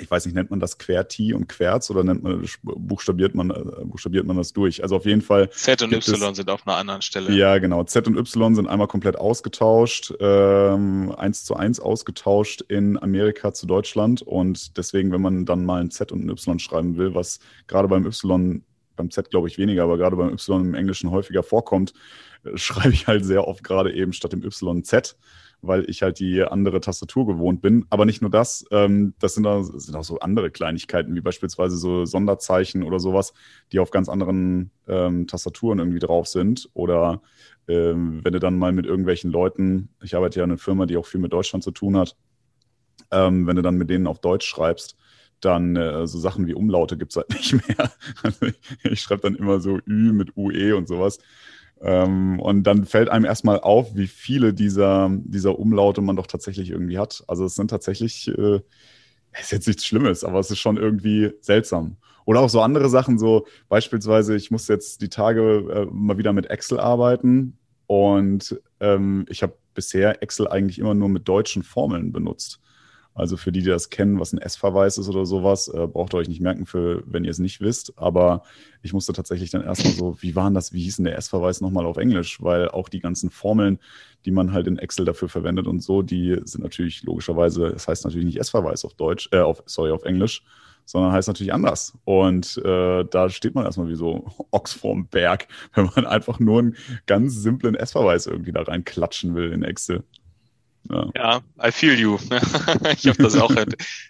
ich 0.00 0.10
weiß 0.10 0.26
nicht, 0.26 0.34
nennt 0.34 0.50
man 0.50 0.60
das 0.60 0.78
QWERTY 0.78 1.34
und 1.34 1.48
Querz 1.48 1.90
oder 1.90 2.02
nennt 2.02 2.22
man, 2.22 2.44
buchstabiert 2.62 3.34
man, 3.34 3.50
äh, 3.50 3.84
buchstabiert 3.84 4.26
man 4.26 4.36
das 4.36 4.52
durch? 4.52 4.82
Also 4.82 4.96
auf 4.96 5.04
jeden 5.04 5.22
Fall. 5.22 5.50
Z 5.50 5.82
und 5.82 5.92
Y 5.92 6.30
es, 6.30 6.36
sind 6.36 6.50
auf 6.50 6.66
einer 6.66 6.76
anderen 6.76 7.02
Stelle. 7.02 7.32
Ja, 7.32 7.58
genau. 7.58 7.84
Z 7.84 8.06
und 8.06 8.16
Y 8.16 8.54
sind 8.54 8.66
einmal 8.66 8.88
komplett 8.88 9.16
ausgetauscht, 9.16 10.12
ähm, 10.20 11.14
eins 11.16 11.44
zu 11.44 11.54
eins 11.54 11.80
ausgetauscht 11.80 12.62
in 12.62 13.00
Amerika 13.00 13.52
zu 13.52 13.66
Deutschland. 13.66 14.22
Und 14.22 14.76
deswegen, 14.76 15.12
wenn 15.12 15.22
man 15.22 15.44
dann 15.44 15.64
mal 15.64 15.80
ein 15.80 15.90
Z 15.90 16.12
und 16.12 16.24
ein 16.24 16.30
Y 16.30 16.58
schreiben 16.58 16.96
will, 16.96 17.14
was 17.14 17.40
gerade 17.66 17.88
beim 17.88 18.06
Y, 18.06 18.64
beim 18.96 19.10
Z 19.10 19.30
glaube 19.30 19.48
ich 19.48 19.58
weniger, 19.58 19.84
aber 19.84 19.98
gerade 19.98 20.16
beim 20.16 20.32
Y 20.32 20.60
im 20.60 20.74
Englischen 20.74 21.10
häufiger 21.10 21.42
vorkommt, 21.42 21.92
äh, 22.44 22.50
schreibe 22.56 22.94
ich 22.94 23.06
halt 23.06 23.24
sehr 23.24 23.46
oft 23.46 23.64
gerade 23.64 23.92
eben 23.92 24.12
statt 24.12 24.32
dem 24.32 24.42
Y 24.44 24.82
Z 24.84 25.16
weil 25.62 25.88
ich 25.88 26.02
halt 26.02 26.18
die 26.18 26.42
andere 26.42 26.80
Tastatur 26.80 27.26
gewohnt 27.26 27.60
bin. 27.60 27.86
Aber 27.90 28.04
nicht 28.04 28.22
nur 28.22 28.30
das, 28.30 28.64
ähm, 28.70 29.14
das 29.18 29.34
sind 29.34 29.46
auch, 29.46 29.62
sind 29.62 29.94
auch 29.96 30.04
so 30.04 30.18
andere 30.20 30.50
Kleinigkeiten, 30.50 31.14
wie 31.14 31.20
beispielsweise 31.20 31.76
so 31.76 32.04
Sonderzeichen 32.04 32.82
oder 32.82 32.98
sowas, 32.98 33.32
die 33.72 33.78
auf 33.78 33.90
ganz 33.90 34.08
anderen 34.08 34.70
ähm, 34.88 35.26
Tastaturen 35.26 35.78
irgendwie 35.78 35.98
drauf 35.98 36.26
sind. 36.26 36.68
Oder 36.74 37.22
ähm, 37.68 38.20
wenn 38.24 38.32
du 38.32 38.40
dann 38.40 38.58
mal 38.58 38.72
mit 38.72 38.86
irgendwelchen 38.86 39.30
Leuten, 39.30 39.90
ich 40.02 40.16
arbeite 40.16 40.40
ja 40.40 40.44
in 40.44 40.50
einer 40.50 40.58
Firma, 40.58 40.86
die 40.86 40.96
auch 40.96 41.06
viel 41.06 41.20
mit 41.20 41.32
Deutschland 41.32 41.62
zu 41.62 41.70
tun 41.70 41.96
hat, 41.96 42.16
ähm, 43.10 43.46
wenn 43.46 43.56
du 43.56 43.62
dann 43.62 43.76
mit 43.76 43.90
denen 43.90 44.06
auf 44.06 44.20
Deutsch 44.20 44.46
schreibst, 44.46 44.96
dann 45.40 45.76
äh, 45.76 46.06
so 46.06 46.18
Sachen 46.18 46.46
wie 46.46 46.54
Umlaute 46.54 46.96
gibt 46.96 47.12
es 47.12 47.16
halt 47.16 47.30
nicht 47.34 47.52
mehr. 47.52 47.90
Also 48.22 48.46
ich, 48.46 48.60
ich 48.84 49.00
schreibe 49.00 49.22
dann 49.22 49.36
immer 49.36 49.60
so 49.60 49.78
Ü 49.86 50.12
mit 50.12 50.36
UE 50.36 50.76
und 50.76 50.88
sowas. 50.88 51.18
Ähm, 51.82 52.40
und 52.40 52.64
dann 52.64 52.84
fällt 52.84 53.08
einem 53.08 53.24
erstmal 53.24 53.60
auf, 53.60 53.94
wie 53.94 54.06
viele 54.06 54.52
dieser, 54.52 55.10
dieser 55.10 55.58
Umlaute 55.58 56.02
man 56.02 56.16
doch 56.16 56.26
tatsächlich 56.26 56.70
irgendwie 56.70 56.98
hat. 56.98 57.24
Also 57.26 57.44
es 57.44 57.54
sind 57.54 57.68
tatsächlich, 57.68 58.28
äh, 58.28 58.60
ist 59.40 59.52
jetzt 59.52 59.66
nichts 59.66 59.86
Schlimmes, 59.86 60.24
aber 60.24 60.38
es 60.40 60.50
ist 60.50 60.58
schon 60.58 60.76
irgendwie 60.76 61.32
seltsam. 61.40 61.96
Oder 62.26 62.40
auch 62.40 62.50
so 62.50 62.60
andere 62.60 62.88
Sachen, 62.90 63.18
so 63.18 63.46
beispielsweise, 63.68 64.36
ich 64.36 64.50
muss 64.50 64.68
jetzt 64.68 65.00
die 65.00 65.08
Tage 65.08 65.42
äh, 65.72 65.86
mal 65.90 66.18
wieder 66.18 66.32
mit 66.32 66.50
Excel 66.50 66.78
arbeiten 66.78 67.58
und 67.86 68.60
ähm, 68.80 69.24
ich 69.28 69.42
habe 69.42 69.54
bisher 69.74 70.22
Excel 70.22 70.48
eigentlich 70.48 70.78
immer 70.78 70.94
nur 70.94 71.08
mit 71.08 71.26
deutschen 71.28 71.62
Formeln 71.62 72.12
benutzt. 72.12 72.60
Also 73.20 73.36
für 73.36 73.52
die, 73.52 73.60
die 73.60 73.68
das 73.68 73.90
kennen, 73.90 74.18
was 74.18 74.32
ein 74.32 74.38
S-Verweis 74.38 74.96
ist 74.96 75.08
oder 75.08 75.26
sowas, 75.26 75.68
äh, 75.68 75.86
braucht 75.86 76.14
ihr 76.14 76.18
euch 76.18 76.28
nicht 76.28 76.40
merken, 76.40 76.64
für, 76.64 77.02
wenn 77.06 77.24
ihr 77.24 77.30
es 77.30 77.38
nicht 77.38 77.60
wisst. 77.60 77.92
Aber 77.96 78.44
ich 78.82 78.94
musste 78.94 79.12
tatsächlich 79.12 79.50
dann 79.50 79.62
erstmal 79.62 79.92
so, 79.92 80.16
wie 80.20 80.34
waren 80.34 80.54
das, 80.54 80.72
wie 80.72 80.82
hieß 80.82 80.96
denn 80.96 81.04
der 81.04 81.18
S-Verweis 81.18 81.60
nochmal 81.60 81.84
auf 81.84 81.98
Englisch? 81.98 82.42
Weil 82.42 82.68
auch 82.68 82.88
die 82.88 83.00
ganzen 83.00 83.30
Formeln, 83.30 83.78
die 84.24 84.30
man 84.30 84.52
halt 84.54 84.66
in 84.66 84.78
Excel 84.78 85.04
dafür 85.04 85.28
verwendet 85.28 85.66
und 85.66 85.80
so, 85.80 86.00
die 86.00 86.40
sind 86.44 86.62
natürlich 86.62 87.02
logischerweise, 87.02 87.66
es 87.66 87.72
das 87.74 87.88
heißt 87.88 88.04
natürlich 88.04 88.24
nicht 88.24 88.40
S-Verweis 88.40 88.86
auf 88.86 88.94
Deutsch, 88.94 89.28
äh, 89.32 89.40
auf, 89.40 89.62
sorry, 89.66 89.90
auf 89.90 90.04
Englisch, 90.04 90.42
sondern 90.86 91.12
heißt 91.12 91.28
natürlich 91.28 91.52
anders. 91.52 91.92
Und 92.04 92.56
äh, 92.64 93.04
da 93.04 93.28
steht 93.28 93.54
man 93.54 93.66
erstmal 93.66 93.88
wie 93.88 93.96
so 93.96 94.32
Ochs 94.50 94.72
vorm 94.72 95.08
Berg, 95.08 95.46
wenn 95.74 95.90
man 95.94 96.06
einfach 96.06 96.40
nur 96.40 96.60
einen 96.60 96.76
ganz 97.04 97.34
simplen 97.34 97.74
S-Verweis 97.74 98.26
irgendwie 98.26 98.52
da 98.52 98.62
reinklatschen 98.62 99.34
will 99.34 99.52
in 99.52 99.62
Excel. 99.62 100.04
Ja. 100.88 101.10
ja, 101.14 101.40
I 101.62 101.70
feel 101.70 101.98
you. 101.98 102.18
ich 102.96 103.06
habe 103.06 103.22
das 103.22 103.36
auch 103.36 103.54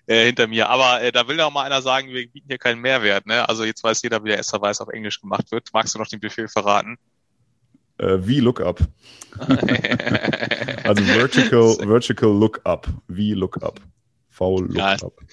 äh, 0.07 0.27
hinter 0.27 0.47
mir. 0.47 0.69
Aber 0.69 1.03
äh, 1.03 1.13
da 1.13 1.27
will 1.29 1.37
doch 1.37 1.53
mal 1.53 1.65
einer 1.65 1.83
sagen, 1.83 2.09
wir 2.09 2.27
bieten 2.29 2.47
hier 2.49 2.59
keinen 2.59 2.81
Mehrwert. 2.81 3.27
Ne? 3.27 3.47
Also 3.49 3.65
jetzt 3.65 3.83
weiß 3.83 4.03
jeder, 4.03 4.23
wie 4.25 4.29
der 4.29 4.39
S-Verweis 4.39 4.81
auf 4.81 4.89
Englisch 4.89 5.21
gemacht 5.21 5.51
wird. 5.51 5.69
Magst 5.73 5.95
du 5.95 5.99
noch 5.99 6.07
den 6.07 6.21
Befehl 6.21 6.49
verraten? 6.49 6.97
Äh, 7.99 8.19
wie 8.21 8.41
Lookup. 8.41 8.81
also 10.85 11.05
Vertical, 11.05 11.77
Vertical 11.87 12.31
Lookup. 12.31 12.89
Wie 13.09 13.35
Lookup. 13.35 13.81
V 14.31 14.61
Lookup. 14.61 14.77
Ja, 14.77 15.27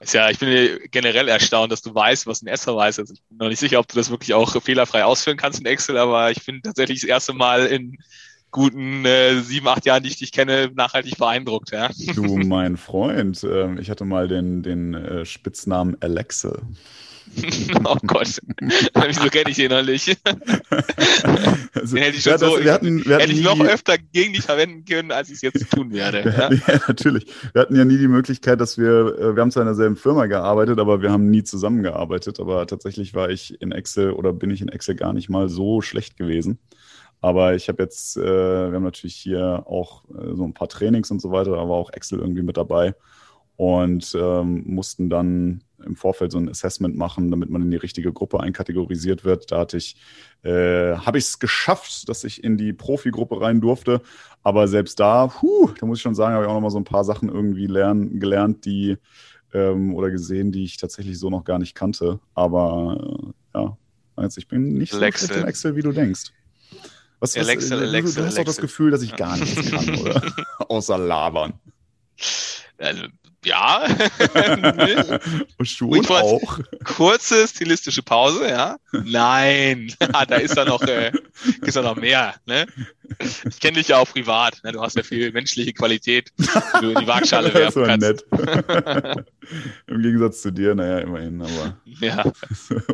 ist 0.00 0.14
ja, 0.14 0.30
ich 0.30 0.38
bin 0.38 0.78
generell 0.90 1.28
erstaunt, 1.28 1.72
dass 1.72 1.82
du 1.82 1.92
weißt, 1.92 2.26
was 2.26 2.42
ein 2.42 2.46
S-Verweis 2.46 2.98
ist. 2.98 3.10
Ich 3.10 3.22
bin 3.28 3.38
noch 3.38 3.48
nicht 3.48 3.58
sicher, 3.58 3.80
ob 3.80 3.88
du 3.88 3.96
das 3.96 4.10
wirklich 4.10 4.32
auch 4.32 4.62
fehlerfrei 4.62 5.04
ausführen 5.04 5.36
kannst 5.36 5.58
in 5.58 5.66
Excel, 5.66 5.98
aber 5.98 6.30
ich 6.30 6.44
bin 6.46 6.62
tatsächlich 6.62 7.00
das 7.00 7.08
erste 7.08 7.32
Mal 7.32 7.66
in 7.66 7.98
guten 8.50 9.04
äh, 9.04 9.40
sieben, 9.40 9.68
acht 9.68 9.84
Jahren, 9.86 10.02
die 10.02 10.08
ich 10.08 10.16
dich 10.16 10.32
kenne, 10.32 10.70
nachhaltig 10.74 11.18
beeindruckt. 11.18 11.70
Ja? 11.70 11.90
Du, 12.14 12.36
mein 12.38 12.76
Freund, 12.76 13.42
äh, 13.44 13.78
ich 13.80 13.90
hatte 13.90 14.04
mal 14.04 14.28
den, 14.28 14.62
den 14.62 14.94
äh, 14.94 15.24
Spitznamen 15.24 15.96
Alexa. 16.00 16.60
oh 17.84 17.96
Gott, 18.06 18.40
wieso 18.58 19.28
kenne 19.28 19.50
ich 19.50 19.56
den 19.56 19.70
noch 19.70 19.84
nicht? 19.84 20.18
also, 21.74 21.96
den 21.96 22.02
hätte 22.02 22.16
ich, 22.16 22.22
schon 22.22 22.32
ja, 22.32 22.38
das, 22.38 22.50
so, 22.50 22.62
wir 22.62 22.72
hatten, 22.72 23.04
wir 23.04 23.18
hätte 23.18 23.32
ich 23.32 23.42
noch 23.42 23.60
öfter 23.60 23.96
gegen 23.98 24.32
dich 24.32 24.42
verwenden 24.42 24.84
können, 24.84 25.12
als 25.12 25.28
ich 25.28 25.36
es 25.36 25.42
jetzt 25.42 25.70
tun 25.70 25.92
werde. 25.92 26.22
Ja? 26.24 26.50
ja? 26.52 26.80
natürlich. 26.88 27.26
Wir 27.52 27.62
hatten 27.62 27.76
ja 27.76 27.84
nie 27.84 27.98
die 27.98 28.08
Möglichkeit, 28.08 28.60
dass 28.60 28.78
wir, 28.78 29.18
äh, 29.18 29.36
wir 29.36 29.42
haben 29.42 29.50
zwar 29.50 29.62
in 29.62 29.68
derselben 29.68 29.96
Firma 29.96 30.26
gearbeitet, 30.26 30.78
aber 30.78 31.02
wir 31.02 31.10
haben 31.10 31.30
nie 31.30 31.44
zusammengearbeitet. 31.44 32.40
Aber 32.40 32.66
tatsächlich 32.66 33.14
war 33.14 33.30
ich 33.30 33.60
in 33.60 33.72
Excel 33.72 34.12
oder 34.12 34.32
bin 34.32 34.50
ich 34.50 34.60
in 34.60 34.68
Excel 34.68 34.94
gar 34.94 35.12
nicht 35.12 35.28
mal 35.28 35.48
so 35.48 35.80
schlecht 35.80 36.16
gewesen. 36.16 36.58
Aber 37.20 37.54
ich 37.54 37.68
habe 37.68 37.82
jetzt, 37.82 38.16
äh, 38.16 38.22
wir 38.22 38.74
haben 38.74 38.84
natürlich 38.84 39.16
hier 39.16 39.64
auch 39.66 40.04
äh, 40.10 40.34
so 40.34 40.44
ein 40.44 40.54
paar 40.54 40.68
Trainings 40.68 41.10
und 41.10 41.20
so 41.20 41.30
weiter, 41.30 41.52
da 41.52 41.68
war 41.68 41.76
auch 41.76 41.92
Excel 41.92 42.20
irgendwie 42.20 42.42
mit 42.42 42.56
dabei 42.56 42.94
und 43.56 44.16
ähm, 44.18 44.62
mussten 44.66 45.10
dann 45.10 45.64
im 45.84 45.96
Vorfeld 45.96 46.30
so 46.30 46.38
ein 46.38 46.48
Assessment 46.48 46.96
machen, 46.96 47.30
damit 47.30 47.50
man 47.50 47.62
in 47.62 47.72
die 47.72 47.76
richtige 47.76 48.12
Gruppe 48.12 48.40
einkategorisiert 48.40 49.24
wird. 49.24 49.50
Da 49.50 49.58
hatte 49.58 49.76
ich, 49.76 49.96
äh, 50.42 50.94
habe 50.94 51.18
ich 51.18 51.24
es 51.24 51.38
geschafft, 51.40 52.08
dass 52.08 52.22
ich 52.22 52.44
in 52.44 52.56
die 52.56 52.72
Profigruppe 52.72 53.40
rein 53.40 53.60
durfte. 53.60 54.00
Aber 54.44 54.68
selbst 54.68 55.00
da, 55.00 55.26
puh, 55.26 55.70
da 55.78 55.86
muss 55.86 55.98
ich 55.98 56.02
schon 56.02 56.14
sagen, 56.14 56.34
habe 56.34 56.44
ich 56.44 56.50
auch 56.50 56.54
noch 56.54 56.60
mal 56.60 56.70
so 56.70 56.78
ein 56.78 56.84
paar 56.84 57.04
Sachen 57.04 57.28
irgendwie 57.28 57.66
lernen, 57.66 58.20
gelernt, 58.20 58.64
die 58.64 58.96
ähm, 59.52 59.94
oder 59.94 60.10
gesehen, 60.10 60.52
die 60.52 60.64
ich 60.64 60.76
tatsächlich 60.76 61.18
so 61.18 61.28
noch 61.28 61.44
gar 61.44 61.58
nicht 61.58 61.74
kannte. 61.74 62.20
Aber 62.34 63.32
äh, 63.54 63.58
ja, 63.58 63.76
jetzt, 64.22 64.38
ich 64.38 64.46
bin 64.46 64.74
nicht 64.74 64.92
so 64.92 64.98
schlecht 64.98 65.30
in 65.30 65.44
Excel, 65.44 65.74
wie 65.74 65.82
du 65.82 65.90
denkst. 65.90 66.32
Was, 67.20 67.34
was, 67.34 67.44
Alexa, 67.44 67.76
du, 67.76 67.82
Alexa, 67.82 68.20
du 68.20 68.26
hast 68.26 68.38
doch 68.38 68.44
das 68.44 68.58
Gefühl, 68.58 68.90
dass 68.90 69.02
ich 69.02 69.16
gar 69.16 69.36
nichts 69.38 69.70
kann, 69.70 69.98
oder? 69.98 70.22
Außer 70.68 70.98
labern. 70.98 71.54
Also, 72.78 73.04
ja. 73.44 73.86
Schon 75.62 76.06
auch. 76.06 76.60
Kurze 76.84 77.46
stilistische 77.48 78.02
Pause, 78.02 78.48
ja. 78.48 78.76
Nein, 78.92 79.92
ah, 80.12 80.26
da 80.26 80.36
ist 80.36 80.56
da 80.56 80.64
noch, 80.64 80.82
äh, 80.82 81.12
ist 81.62 81.76
da 81.76 81.82
noch 81.82 81.96
mehr. 81.96 82.34
Ne? 82.46 82.66
Ich 83.48 83.60
kenne 83.60 83.78
dich 83.78 83.88
ja 83.88 83.98
auch 83.98 84.08
privat. 84.08 84.60
Ne? 84.64 84.72
Du 84.72 84.80
hast 84.80 84.96
ja 84.96 85.02
viel 85.02 85.32
menschliche 85.32 85.72
Qualität, 85.72 86.32
die 86.36 86.80
du 86.80 86.90
in 86.90 86.98
die 86.98 87.06
Waagschale 87.06 87.54
werfen 87.54 87.84
kannst. 87.84 88.06
Nett. 88.06 89.24
Im 89.86 90.02
Gegensatz 90.02 90.42
zu 90.42 90.50
dir, 90.50 90.74
naja, 90.74 90.98
immerhin, 90.98 91.40
aber 91.40 91.78
ja. 92.00 92.24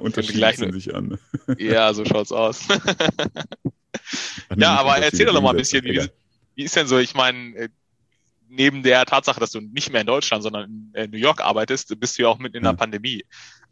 unterschieden 0.00 0.72
sich 0.72 0.94
an. 0.94 1.18
Ja, 1.58 1.92
so 1.94 2.04
schaut's 2.04 2.32
aus 2.32 2.60
ja, 4.56 4.76
aber 4.76 4.98
erzähl 4.98 5.26
doch 5.26 5.34
noch 5.34 5.42
mal 5.42 5.50
ein 5.50 5.56
bisschen, 5.56 5.84
wie, 5.84 6.00
wie 6.54 6.64
ist 6.64 6.76
denn 6.76 6.86
so, 6.86 6.98
ich 6.98 7.14
meine, 7.14 7.56
äh, 7.56 7.68
neben 8.48 8.82
der 8.82 9.04
Tatsache, 9.04 9.40
dass 9.40 9.50
du 9.50 9.60
nicht 9.60 9.90
mehr 9.90 10.02
in 10.02 10.06
Deutschland, 10.06 10.42
sondern 10.42 10.92
in 10.94 11.10
New 11.10 11.18
York 11.18 11.40
arbeitest, 11.40 11.98
bist 11.98 12.18
du 12.18 12.22
ja 12.22 12.28
auch 12.28 12.38
mit 12.38 12.54
in 12.54 12.62
der 12.62 12.72
ja. 12.72 12.76
Pandemie 12.76 13.24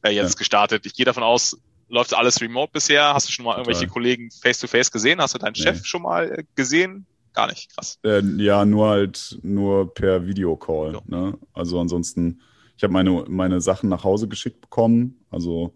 äh, 0.02 0.10
jetzt 0.10 0.34
ja. 0.34 0.38
gestartet. 0.38 0.86
Ich 0.86 0.94
gehe 0.94 1.06
davon 1.06 1.22
aus, 1.22 1.56
läuft 1.88 2.14
alles 2.14 2.40
remote 2.40 2.72
bisher? 2.72 3.14
Hast 3.14 3.28
du 3.28 3.32
schon 3.32 3.44
mal 3.44 3.52
Total. 3.52 3.66
irgendwelche 3.66 3.92
Kollegen 3.92 4.30
face-to-face 4.30 4.88
-face 4.88 4.92
gesehen? 4.92 5.20
Hast 5.20 5.34
du 5.34 5.38
deinen 5.38 5.54
nee. 5.56 5.62
Chef 5.62 5.84
schon 5.84 6.02
mal 6.02 6.30
äh, 6.30 6.44
gesehen? 6.54 7.06
Gar 7.34 7.46
nicht, 7.48 7.74
krass. 7.74 7.98
Äh, 8.04 8.22
ja, 8.38 8.64
nur 8.64 8.88
halt 8.88 9.38
nur 9.42 9.94
per 9.94 10.26
Videocall. 10.26 10.94
So. 10.94 11.02
Ne? 11.06 11.38
Also 11.54 11.80
ansonsten, 11.80 12.40
ich 12.76 12.82
habe 12.82 12.92
meine, 12.92 13.24
meine 13.28 13.60
Sachen 13.60 13.88
nach 13.88 14.04
Hause 14.04 14.28
geschickt 14.28 14.60
bekommen. 14.60 15.24
Also 15.30 15.74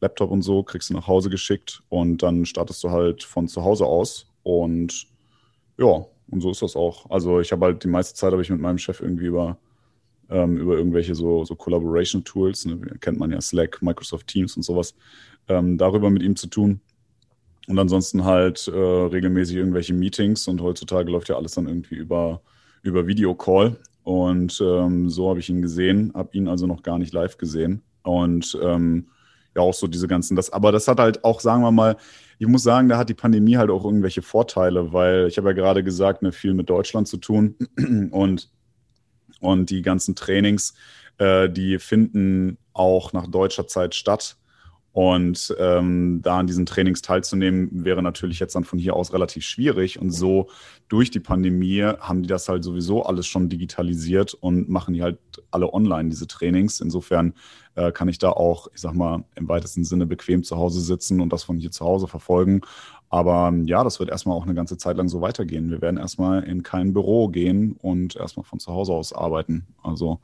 Laptop 0.00 0.30
und 0.30 0.42
so, 0.42 0.62
kriegst 0.62 0.90
du 0.90 0.94
nach 0.94 1.06
Hause 1.06 1.30
geschickt 1.30 1.82
und 1.88 2.22
dann 2.22 2.46
startest 2.46 2.82
du 2.84 2.90
halt 2.90 3.22
von 3.22 3.48
zu 3.48 3.62
Hause 3.62 3.86
aus. 3.86 4.26
Und 4.42 5.06
ja, 5.78 6.06
und 6.30 6.40
so 6.40 6.50
ist 6.50 6.62
das 6.62 6.76
auch. 6.76 7.10
Also 7.10 7.40
ich 7.40 7.52
habe 7.52 7.66
halt 7.66 7.84
die 7.84 7.88
meiste 7.88 8.14
Zeit 8.14 8.32
habe 8.32 8.42
ich 8.42 8.50
mit 8.50 8.60
meinem 8.60 8.78
Chef 8.78 9.00
irgendwie 9.00 9.26
über, 9.26 9.58
ähm, 10.30 10.56
über 10.56 10.76
irgendwelche 10.76 11.14
so, 11.14 11.44
so 11.44 11.54
Collaboration-Tools, 11.54 12.66
ne, 12.66 12.78
kennt 13.00 13.18
man 13.18 13.32
ja 13.32 13.40
Slack, 13.40 13.82
Microsoft 13.82 14.26
Teams 14.26 14.56
und 14.56 14.62
sowas, 14.62 14.94
ähm, 15.48 15.76
darüber 15.76 16.08
mit 16.08 16.22
ihm 16.22 16.36
zu 16.36 16.46
tun. 16.46 16.80
Und 17.66 17.78
ansonsten 17.78 18.24
halt 18.24 18.68
äh, 18.68 18.78
regelmäßig 18.78 19.56
irgendwelche 19.56 19.94
Meetings 19.94 20.48
und 20.48 20.60
heutzutage 20.60 21.10
läuft 21.10 21.28
ja 21.28 21.36
alles 21.36 21.52
dann 21.52 21.68
irgendwie 21.68 21.96
über, 21.96 22.40
über 22.82 23.06
Videocall. 23.06 23.76
Und 24.02 24.60
ähm, 24.64 25.10
so 25.10 25.28
habe 25.28 25.40
ich 25.40 25.50
ihn 25.50 25.62
gesehen, 25.62 26.10
habe 26.14 26.36
ihn 26.36 26.48
also 26.48 26.66
noch 26.66 26.82
gar 26.82 26.98
nicht 26.98 27.12
live 27.12 27.36
gesehen. 27.36 27.82
Und 28.02 28.58
ähm, 28.62 29.06
ja 29.54 29.62
auch 29.62 29.74
so 29.74 29.86
diese 29.86 30.08
ganzen, 30.08 30.36
das, 30.36 30.50
aber 30.50 30.72
das 30.72 30.88
hat 30.88 31.00
halt 31.00 31.24
auch, 31.24 31.40
sagen 31.40 31.62
wir 31.62 31.70
mal, 31.70 31.96
ich 32.38 32.46
muss 32.46 32.62
sagen, 32.62 32.88
da 32.88 32.96
hat 32.96 33.08
die 33.08 33.14
Pandemie 33.14 33.56
halt 33.56 33.70
auch 33.70 33.84
irgendwelche 33.84 34.22
Vorteile, 34.22 34.92
weil 34.92 35.26
ich 35.26 35.36
habe 35.36 35.48
ja 35.48 35.54
gerade 35.54 35.84
gesagt, 35.84 36.22
ne, 36.22 36.32
viel 36.32 36.54
mit 36.54 36.70
Deutschland 36.70 37.06
zu 37.06 37.18
tun 37.18 37.56
und, 38.10 38.50
und 39.40 39.70
die 39.70 39.82
ganzen 39.82 40.14
Trainings, 40.14 40.74
äh, 41.18 41.50
die 41.50 41.78
finden 41.78 42.56
auch 42.72 43.12
nach 43.12 43.26
deutscher 43.26 43.66
Zeit 43.66 43.94
statt. 43.94 44.36
Und 44.92 45.54
ähm, 45.58 46.20
da 46.22 46.38
an 46.38 46.48
diesen 46.48 46.66
Trainings 46.66 47.00
teilzunehmen, 47.00 47.84
wäre 47.84 48.02
natürlich 48.02 48.40
jetzt 48.40 48.56
dann 48.56 48.64
von 48.64 48.78
hier 48.78 48.96
aus 48.96 49.12
relativ 49.12 49.44
schwierig. 49.44 50.00
Und 50.00 50.10
so 50.10 50.48
durch 50.88 51.12
die 51.12 51.20
Pandemie 51.20 51.82
haben 51.82 52.22
die 52.22 52.28
das 52.28 52.48
halt 52.48 52.64
sowieso 52.64 53.04
alles 53.04 53.26
schon 53.28 53.48
digitalisiert 53.48 54.34
und 54.34 54.68
machen 54.68 54.94
die 54.94 55.02
halt 55.02 55.18
alle 55.52 55.72
online, 55.72 56.08
diese 56.08 56.26
Trainings. 56.26 56.80
Insofern 56.80 57.34
äh, 57.76 57.92
kann 57.92 58.08
ich 58.08 58.18
da 58.18 58.30
auch, 58.30 58.66
ich 58.74 58.80
sag 58.80 58.94
mal, 58.94 59.24
im 59.36 59.48
weitesten 59.48 59.84
Sinne 59.84 60.06
bequem 60.06 60.42
zu 60.42 60.56
Hause 60.56 60.80
sitzen 60.80 61.20
und 61.20 61.32
das 61.32 61.44
von 61.44 61.58
hier 61.58 61.70
zu 61.70 61.84
Hause 61.84 62.08
verfolgen. 62.08 62.62
Aber 63.10 63.52
ja, 63.64 63.84
das 63.84 64.00
wird 64.00 64.10
erstmal 64.10 64.36
auch 64.36 64.44
eine 64.44 64.54
ganze 64.54 64.76
Zeit 64.76 64.96
lang 64.96 65.08
so 65.08 65.20
weitergehen. 65.20 65.70
Wir 65.70 65.80
werden 65.80 65.98
erstmal 65.98 66.42
in 66.42 66.64
kein 66.64 66.92
Büro 66.92 67.28
gehen 67.28 67.76
und 67.80 68.16
erstmal 68.16 68.44
von 68.44 68.58
zu 68.58 68.72
Hause 68.72 68.92
aus 68.92 69.12
arbeiten. 69.12 69.66
Also 69.82 70.20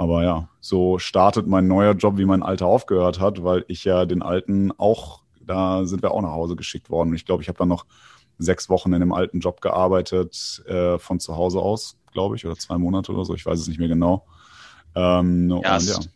aber 0.00 0.24
ja, 0.24 0.48
so 0.62 0.98
startet 0.98 1.46
mein 1.46 1.66
neuer 1.66 1.92
Job, 1.92 2.16
wie 2.16 2.24
mein 2.24 2.42
alter 2.42 2.64
aufgehört 2.64 3.20
hat, 3.20 3.44
weil 3.44 3.66
ich 3.68 3.84
ja 3.84 4.06
den 4.06 4.22
alten 4.22 4.72
auch, 4.78 5.20
da 5.42 5.84
sind 5.84 6.00
wir 6.00 6.12
auch 6.12 6.22
nach 6.22 6.30
Hause 6.30 6.56
geschickt 6.56 6.88
worden. 6.88 7.10
Und 7.10 7.16
ich 7.16 7.26
glaube, 7.26 7.42
ich 7.42 7.50
habe 7.50 7.58
dann 7.58 7.68
noch 7.68 7.84
sechs 8.38 8.70
Wochen 8.70 8.94
in 8.94 9.02
einem 9.02 9.12
alten 9.12 9.40
Job 9.40 9.60
gearbeitet, 9.60 10.64
äh, 10.66 10.98
von 10.98 11.20
zu 11.20 11.36
Hause 11.36 11.58
aus, 11.58 11.98
glaube 12.12 12.36
ich, 12.36 12.46
oder 12.46 12.56
zwei 12.56 12.78
Monate 12.78 13.12
oder 13.12 13.26
so, 13.26 13.34
ich 13.34 13.44
weiß 13.44 13.60
es 13.60 13.68
nicht 13.68 13.78
mehr 13.78 13.88
genau. 13.88 14.26
Ähm, 14.94 15.50
ja, 15.50 15.56
und, 15.56 15.64
ja. 15.64 15.76
Ist 15.76 16.08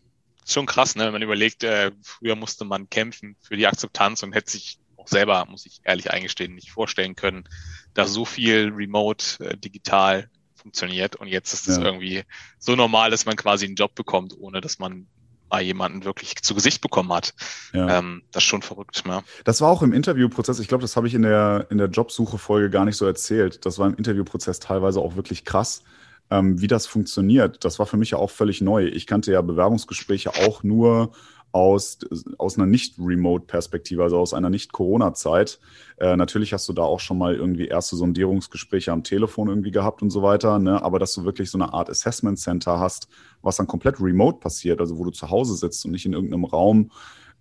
schon 0.46 0.64
krass, 0.64 0.96
ne? 0.96 1.04
wenn 1.04 1.12
man 1.12 1.20
überlegt, 1.20 1.62
äh, 1.62 1.92
früher 2.00 2.36
musste 2.36 2.64
man 2.64 2.88
kämpfen 2.88 3.36
für 3.42 3.58
die 3.58 3.66
Akzeptanz 3.66 4.22
und 4.22 4.32
hätte 4.32 4.52
sich 4.52 4.78
auch 4.96 5.08
selber, 5.08 5.44
muss 5.44 5.66
ich 5.66 5.82
ehrlich 5.84 6.10
eingestehen, 6.10 6.54
nicht 6.54 6.70
vorstellen 6.70 7.16
können, 7.16 7.44
dass 7.92 8.14
so 8.14 8.24
viel 8.24 8.72
remote, 8.74 9.44
äh, 9.44 9.58
digital 9.58 10.30
funktioniert 10.64 11.14
und 11.16 11.28
jetzt 11.28 11.52
ist 11.52 11.68
es 11.68 11.76
ja. 11.76 11.84
irgendwie 11.84 12.24
so 12.58 12.74
normal, 12.74 13.10
dass 13.10 13.26
man 13.26 13.36
quasi 13.36 13.66
einen 13.66 13.76
Job 13.76 13.94
bekommt, 13.94 14.34
ohne 14.38 14.60
dass 14.60 14.78
man 14.78 15.06
mal 15.50 15.62
jemanden 15.62 16.04
wirklich 16.04 16.36
zu 16.42 16.54
Gesicht 16.54 16.80
bekommen 16.80 17.12
hat. 17.12 17.34
Ja. 17.72 17.98
Ähm, 17.98 18.22
das 18.32 18.42
ist 18.42 18.48
schon 18.48 18.62
verrückt. 18.62 19.04
Ja. 19.06 19.22
Das 19.44 19.60
war 19.60 19.70
auch 19.70 19.82
im 19.82 19.92
Interviewprozess, 19.92 20.58
ich 20.58 20.68
glaube, 20.68 20.82
das 20.82 20.96
habe 20.96 21.06
ich 21.06 21.14
in 21.14 21.22
der, 21.22 21.66
in 21.70 21.78
der 21.78 21.88
Jobsuche-Folge 21.88 22.70
gar 22.70 22.86
nicht 22.86 22.96
so 22.96 23.04
erzählt. 23.04 23.64
Das 23.66 23.78
war 23.78 23.86
im 23.86 23.94
Interviewprozess 23.94 24.58
teilweise 24.58 25.00
auch 25.00 25.16
wirklich 25.16 25.44
krass, 25.44 25.82
ähm, 26.30 26.60
wie 26.60 26.66
das 26.66 26.86
funktioniert. 26.86 27.62
Das 27.64 27.78
war 27.78 27.86
für 27.86 27.98
mich 27.98 28.10
ja 28.10 28.18
auch 28.18 28.30
völlig 28.30 28.62
neu. 28.62 28.86
Ich 28.86 29.06
kannte 29.06 29.32
ja 29.32 29.42
Bewerbungsgespräche 29.42 30.30
auch 30.30 30.62
nur 30.62 31.12
aus, 31.54 32.00
aus 32.36 32.58
einer 32.58 32.66
Nicht-Remote-Perspektive, 32.66 34.02
also 34.02 34.18
aus 34.18 34.34
einer 34.34 34.50
Nicht-Corona-Zeit. 34.50 35.60
Äh, 35.98 36.16
natürlich 36.16 36.52
hast 36.52 36.68
du 36.68 36.72
da 36.72 36.82
auch 36.82 36.98
schon 36.98 37.16
mal 37.16 37.36
irgendwie 37.36 37.68
erste 37.68 37.94
Sondierungsgespräche 37.94 38.90
am 38.90 39.04
Telefon 39.04 39.48
irgendwie 39.48 39.70
gehabt 39.70 40.02
und 40.02 40.10
so 40.10 40.20
weiter, 40.20 40.58
ne? 40.58 40.82
aber 40.82 40.98
dass 40.98 41.14
du 41.14 41.24
wirklich 41.24 41.52
so 41.52 41.58
eine 41.58 41.72
Art 41.72 41.88
Assessment 41.88 42.40
Center 42.40 42.80
hast, 42.80 43.06
was 43.40 43.56
dann 43.56 43.68
komplett 43.68 44.00
remote 44.00 44.40
passiert, 44.40 44.80
also 44.80 44.98
wo 44.98 45.04
du 45.04 45.12
zu 45.12 45.30
Hause 45.30 45.54
sitzt 45.54 45.84
und 45.84 45.92
nicht 45.92 46.04
in 46.06 46.12
irgendeinem 46.12 46.44
Raum 46.44 46.90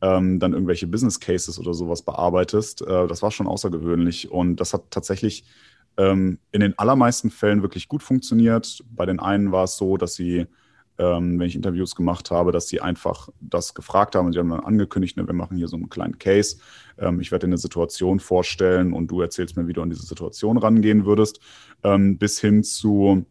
ähm, 0.03 0.39
dann 0.39 0.53
irgendwelche 0.53 0.85
Business 0.85 1.19
Cases 1.19 1.57
oder 1.57 1.73
sowas 1.73 2.03
bearbeitest, 2.03 2.83
äh, 2.83 3.07
das 3.07 3.23
war 3.23 3.31
schon 3.31 3.47
außergewöhnlich 3.47 4.29
und 4.29 4.57
das 4.57 4.73
hat 4.75 4.91
tatsächlich 4.91 5.43
ähm, 5.97 6.37
in 6.51 6.61
den 6.61 6.77
allermeisten 6.77 7.31
Fällen 7.31 7.63
wirklich 7.63 7.87
gut 7.87 8.03
funktioniert. 8.03 8.83
Bei 8.91 9.07
den 9.07 9.19
einen 9.19 9.51
war 9.51 9.63
es 9.63 9.75
so, 9.75 9.97
dass 9.97 10.13
sie 10.13 10.45
ähm, 10.97 11.39
wenn 11.39 11.47
ich 11.47 11.55
Interviews 11.55 11.95
gemacht 11.95 12.31
habe, 12.31 12.51
dass 12.51 12.67
sie 12.67 12.81
einfach 12.81 13.29
das 13.39 13.73
gefragt 13.73 14.15
haben. 14.15 14.31
Sie 14.31 14.39
haben 14.39 14.49
dann 14.49 14.59
angekündigt, 14.59 15.17
ne, 15.17 15.25
wir 15.25 15.33
machen 15.33 15.57
hier 15.57 15.67
so 15.67 15.75
einen 15.75 15.89
kleinen 15.89 16.19
Case. 16.19 16.57
Ähm, 16.97 17.19
ich 17.19 17.31
werde 17.31 17.47
dir 17.47 17.49
eine 17.49 17.57
Situation 17.57 18.19
vorstellen 18.19 18.93
und 18.93 19.07
du 19.07 19.21
erzählst 19.21 19.57
mir, 19.57 19.67
wie 19.67 19.73
du 19.73 19.81
an 19.81 19.89
diese 19.89 20.05
Situation 20.05 20.57
rangehen 20.57 21.05
würdest, 21.05 21.39
ähm, 21.83 22.17
bis 22.17 22.39
hin 22.39 22.63
zu 22.63 23.25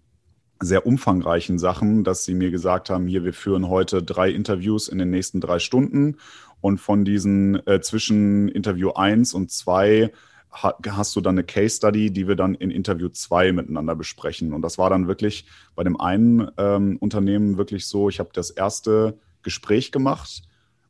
sehr 0.60 0.86
umfangreichen 0.86 1.58
Sachen, 1.58 2.04
dass 2.04 2.24
sie 2.24 2.34
mir 2.34 2.50
gesagt 2.50 2.88
haben, 2.90 3.06
hier, 3.06 3.24
wir 3.24 3.34
führen 3.34 3.68
heute 3.68 4.02
drei 4.02 4.30
Interviews 4.30 4.88
in 4.88 4.98
den 4.98 5.10
nächsten 5.10 5.40
drei 5.40 5.58
Stunden 5.58 6.16
und 6.60 6.78
von 6.78 7.04
diesen 7.04 7.66
äh, 7.66 7.80
zwischen 7.80 8.48
Interview 8.48 8.90
1 8.90 9.34
und 9.34 9.50
2 9.50 10.12
hast 10.52 11.16
du 11.16 11.20
dann 11.20 11.34
eine 11.34 11.44
Case 11.44 11.76
Study, 11.76 12.10
die 12.10 12.28
wir 12.28 12.36
dann 12.36 12.54
in 12.54 12.70
Interview 12.70 13.08
2 13.08 13.52
miteinander 13.52 13.96
besprechen. 13.96 14.52
Und 14.52 14.62
das 14.62 14.78
war 14.78 14.90
dann 14.90 15.08
wirklich 15.08 15.46
bei 15.74 15.82
dem 15.82 16.00
einen 16.00 16.50
ähm, 16.58 16.98
Unternehmen 16.98 17.56
wirklich 17.56 17.86
so, 17.86 18.08
ich 18.08 18.18
habe 18.18 18.30
das 18.32 18.50
erste 18.50 19.18
Gespräch 19.42 19.92
gemacht 19.92 20.42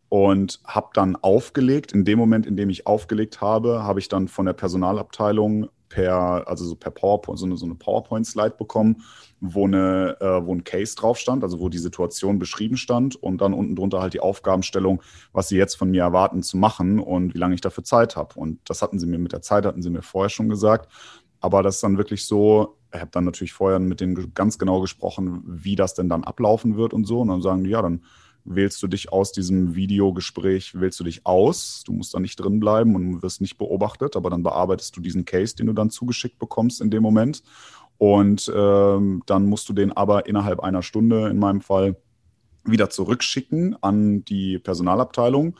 und 0.08 0.60
habe 0.66 0.90
dann 0.94 1.16
aufgelegt. 1.16 1.92
In 1.92 2.04
dem 2.04 2.18
Moment, 2.18 2.44
in 2.44 2.56
dem 2.56 2.70
ich 2.70 2.86
aufgelegt 2.86 3.40
habe, 3.40 3.82
habe 3.82 4.00
ich 4.00 4.08
dann 4.08 4.28
von 4.28 4.46
der 4.46 4.52
Personalabteilung 4.52 5.68
per, 5.92 6.48
also 6.48 6.64
so 6.64 6.74
per 6.74 6.90
PowerPoint, 6.90 7.38
so 7.38 7.44
eine, 7.44 7.58
so 7.58 7.66
eine 7.66 7.74
PowerPoint-Slide 7.74 8.54
bekommen, 8.56 9.02
wo, 9.40 9.66
eine, 9.66 10.16
äh, 10.20 10.46
wo 10.46 10.54
ein 10.54 10.64
Case 10.64 10.96
drauf 10.96 11.18
stand, 11.18 11.42
also 11.42 11.60
wo 11.60 11.68
die 11.68 11.78
Situation 11.78 12.38
beschrieben 12.38 12.78
stand 12.78 13.14
und 13.16 13.42
dann 13.42 13.52
unten 13.52 13.76
drunter 13.76 14.00
halt 14.00 14.14
die 14.14 14.20
Aufgabenstellung, 14.20 15.02
was 15.32 15.48
sie 15.48 15.58
jetzt 15.58 15.74
von 15.74 15.90
mir 15.90 16.02
erwarten 16.02 16.42
zu 16.42 16.56
machen 16.56 16.98
und 16.98 17.34
wie 17.34 17.38
lange 17.38 17.54
ich 17.54 17.60
dafür 17.60 17.84
Zeit 17.84 18.16
habe. 18.16 18.34
Und 18.40 18.58
das 18.64 18.80
hatten 18.80 18.98
sie 18.98 19.06
mir 19.06 19.18
mit 19.18 19.32
der 19.32 19.42
Zeit, 19.42 19.66
hatten 19.66 19.82
sie 19.82 19.90
mir 19.90 20.00
vorher 20.00 20.30
schon 20.30 20.48
gesagt. 20.48 20.90
Aber 21.40 21.62
das 21.62 21.74
ist 21.74 21.82
dann 21.82 21.98
wirklich 21.98 22.24
so, 22.24 22.78
ich 22.94 23.00
habe 23.00 23.10
dann 23.10 23.24
natürlich 23.24 23.52
vorher 23.52 23.78
mit 23.78 24.00
denen 24.00 24.32
ganz 24.32 24.58
genau 24.58 24.80
gesprochen, 24.80 25.42
wie 25.44 25.76
das 25.76 25.92
denn 25.92 26.08
dann 26.08 26.24
ablaufen 26.24 26.76
wird 26.78 26.94
und 26.94 27.04
so. 27.04 27.20
Und 27.20 27.28
dann 27.28 27.42
sagen 27.42 27.64
die, 27.64 27.70
ja, 27.70 27.82
dann 27.82 28.02
wählst 28.44 28.82
du 28.82 28.88
dich 28.88 29.12
aus 29.12 29.32
diesem 29.32 29.74
Videogespräch, 29.74 30.78
wählst 30.80 30.98
du 31.00 31.04
dich 31.04 31.26
aus. 31.26 31.82
Du 31.86 31.92
musst 31.92 32.14
da 32.14 32.20
nicht 32.20 32.36
drin 32.36 32.60
bleiben 32.60 32.94
und 32.94 33.22
wirst 33.22 33.40
nicht 33.40 33.58
beobachtet, 33.58 34.16
aber 34.16 34.30
dann 34.30 34.42
bearbeitest 34.42 34.96
du 34.96 35.00
diesen 35.00 35.24
Case, 35.24 35.54
den 35.54 35.66
du 35.66 35.72
dann 35.72 35.90
zugeschickt 35.90 36.38
bekommst 36.38 36.80
in 36.80 36.90
dem 36.90 37.02
Moment. 37.02 37.42
Und 37.98 38.50
ähm, 38.54 39.22
dann 39.26 39.46
musst 39.46 39.68
du 39.68 39.72
den 39.72 39.92
aber 39.92 40.26
innerhalb 40.26 40.60
einer 40.60 40.82
Stunde 40.82 41.28
in 41.28 41.38
meinem 41.38 41.60
Fall 41.60 41.96
wieder 42.64 42.90
zurückschicken 42.90 43.76
an 43.80 44.24
die 44.24 44.58
Personalabteilung 44.58 45.56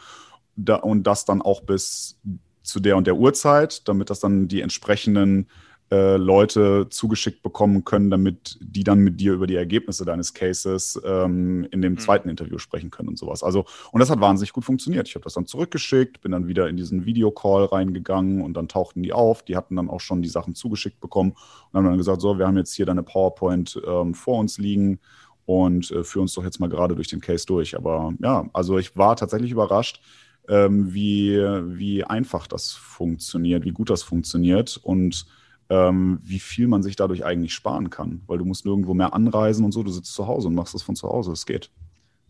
da, 0.57 0.77
und 0.77 1.05
das 1.05 1.25
dann 1.25 1.43
auch 1.43 1.63
bis 1.63 2.19
zu 2.63 2.81
der 2.81 2.97
und 2.97 3.07
der 3.07 3.17
Uhrzeit, 3.17 3.87
damit 3.89 4.11
das 4.11 4.21
dann 4.21 4.49
die 4.49 4.61
entsprechenden 4.61 5.49
äh, 5.93 6.17
Leute 6.17 6.87
zugeschickt 6.89 7.43
bekommen 7.43 7.85
können, 7.85 8.09
damit 8.09 8.57
die 8.63 8.83
dann 8.83 9.01
mit 9.01 9.21
dir 9.21 9.35
über 9.35 9.47
die 9.47 9.57
Ergebnisse 9.57 10.07
deines 10.07 10.33
Cases 10.33 10.99
ähm, 11.05 11.69
in 11.71 11.83
dem 11.83 11.93
mhm. 11.93 11.99
zweiten 11.99 12.31
Interview 12.31 12.57
sprechen 12.57 12.91
können 12.91 13.11
und 13.11 13.19
sowas. 13.19 13.43
Also, 13.43 13.67
und 13.91 14.01
das 14.01 14.09
hat 14.09 14.19
wahnsinnig 14.19 14.55
gut 14.55 14.65
funktioniert. 14.65 15.07
Ich 15.07 15.15
habe 15.17 15.25
das 15.25 15.35
dann 15.35 15.45
zurückgeschickt, 15.45 16.23
bin 16.23 16.33
dann 16.33 16.49
wieder 16.49 16.67
in 16.71 16.79
diesen 16.79 17.05
Videocall 17.05 17.67
reingegangen 17.67 18.41
und 18.41 18.55
dann 18.55 18.69
tauchten 18.69 19.03
die 19.03 19.13
auf. 19.13 19.43
Die 19.43 19.55
hatten 19.55 19.77
dann 19.77 19.91
auch 19.91 20.01
schon 20.01 20.23
die 20.23 20.31
Sachen 20.31 20.55
zugeschickt 20.55 20.99
bekommen 20.99 21.33
und 21.33 21.77
haben 21.77 21.85
dann 21.85 21.99
gesagt, 21.99 22.23
so, 22.23 22.39
wir 22.39 22.47
haben 22.47 22.57
jetzt 22.57 22.73
hier 22.73 22.87
deine 22.87 23.03
PowerPoint 23.03 23.79
ähm, 23.87 24.15
vor 24.15 24.39
uns 24.39 24.57
liegen 24.57 24.99
und 25.45 25.91
äh, 25.91 26.05
führen 26.05 26.23
uns 26.23 26.33
doch 26.33 26.45
jetzt 26.45 26.59
mal 26.59 26.71
gerade 26.71 26.95
durch 26.95 27.09
den 27.09 27.21
Case 27.21 27.45
durch. 27.45 27.77
Aber 27.77 28.15
ja, 28.23 28.49
also 28.55 28.79
ich 28.79 28.97
war 28.97 29.15
tatsächlich 29.17 29.51
überrascht, 29.51 30.01
ähm, 30.49 30.95
wie, 30.95 31.37
wie 31.37 32.03
einfach 32.03 32.47
das 32.47 32.73
funktioniert, 32.73 33.65
wie 33.65 33.73
gut 33.73 33.91
das 33.91 34.03
funktioniert 34.03 34.81
und 34.83 35.27
ähm, 35.73 36.21
wie 36.23 36.39
viel 36.39 36.69
man 36.69 36.83
sich 36.83 36.97
dadurch 36.97 37.25
eigentlich 37.25 37.55
sparen 37.55 37.89
kann, 37.89 38.21
weil 38.27 38.37
du 38.37 38.45
musst 38.45 38.67
nirgendwo 38.67 38.93
mehr 38.93 39.15
anreisen 39.15 39.65
und 39.65 39.73
so, 39.73 39.83
du 39.83 39.91
sitzt 39.91 40.13
zu 40.13 40.27
Hause 40.27 40.49
und 40.49 40.55
machst 40.55 40.75
das 40.75 40.83
von 40.83 40.97
zu 40.97 41.09
Hause, 41.09 41.33
es 41.33 41.47
geht. 41.47 41.71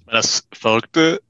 Das 0.07 0.46
Verrückte, 0.52 1.20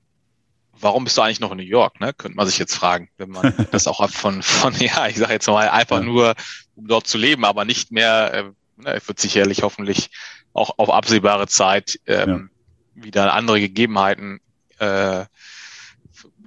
warum 0.79 1.05
bist 1.05 1.16
du 1.16 1.22
eigentlich 1.22 1.40
noch 1.40 1.53
in 1.53 1.57
New 1.57 1.62
York, 1.62 2.01
ne? 2.01 2.12
Könnte 2.12 2.37
man 2.37 2.46
sich 2.46 2.59
jetzt 2.59 2.75
fragen, 2.75 3.09
wenn 3.16 3.31
man 3.31 3.55
das 3.70 3.87
auch 3.87 4.07
von, 4.11 4.42
von, 4.42 4.75
ja, 4.75 5.07
ich 5.07 5.16
sage 5.16 5.33
jetzt 5.33 5.46
mal 5.46 5.70
einfach 5.70 6.01
ja. 6.01 6.05
nur, 6.05 6.35
um 6.75 6.87
dort 6.87 7.07
zu 7.07 7.16
leben, 7.16 7.46
aber 7.46 7.64
nicht 7.64 7.92
mehr, 7.92 8.35
äh, 8.35 8.83
ne, 8.83 9.01
wird 9.07 9.18
sicherlich 9.18 9.62
hoffentlich 9.62 10.11
auch 10.53 10.75
auf 10.77 10.90
absehbare 10.90 11.46
Zeit 11.46 11.98
ähm, 12.07 12.51
ja. 12.94 13.05
wieder 13.05 13.33
andere 13.33 13.59
Gegebenheiten 13.59 14.40
äh, 14.79 15.25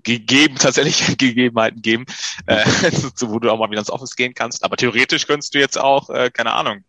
gegeben, 0.05 0.55
tatsächlich 0.55 1.05
Gegebenheiten 1.17 1.81
geben, 1.81 2.05
äh, 2.45 2.63
wo 3.21 3.39
du 3.39 3.51
auch 3.51 3.59
mal 3.59 3.69
wieder 3.69 3.79
ins 3.79 3.89
Office 3.89 4.15
gehen 4.15 4.33
kannst. 4.33 4.63
Aber 4.63 4.77
theoretisch 4.77 5.27
könntest 5.27 5.53
du 5.53 5.59
jetzt 5.59 5.77
auch, 5.77 6.09
äh, 6.09 6.31
keine 6.31 6.53
Ahnung, 6.53 6.85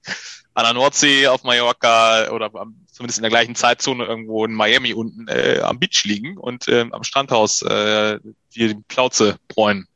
an 0.54 0.64
der 0.64 0.74
Nordsee, 0.74 1.26
auf 1.26 1.42
Mallorca 1.42 2.30
oder 2.30 2.50
zumindest 2.90 3.18
in 3.18 3.22
der 3.22 3.30
gleichen 3.30 3.54
Zeitzone 3.54 4.04
irgendwo 4.04 4.44
in 4.44 4.54
Miami 4.54 4.94
unten 4.94 5.28
äh, 5.28 5.60
am 5.62 5.78
Beach 5.78 6.04
liegen 6.04 6.38
und 6.38 6.66
äh, 6.68 6.86
am 6.90 7.04
Strandhaus 7.04 7.60
äh, 7.62 8.18
dir 8.54 8.68
die 8.68 8.82
Plauze 8.86 9.36
bräunen. 9.48 9.86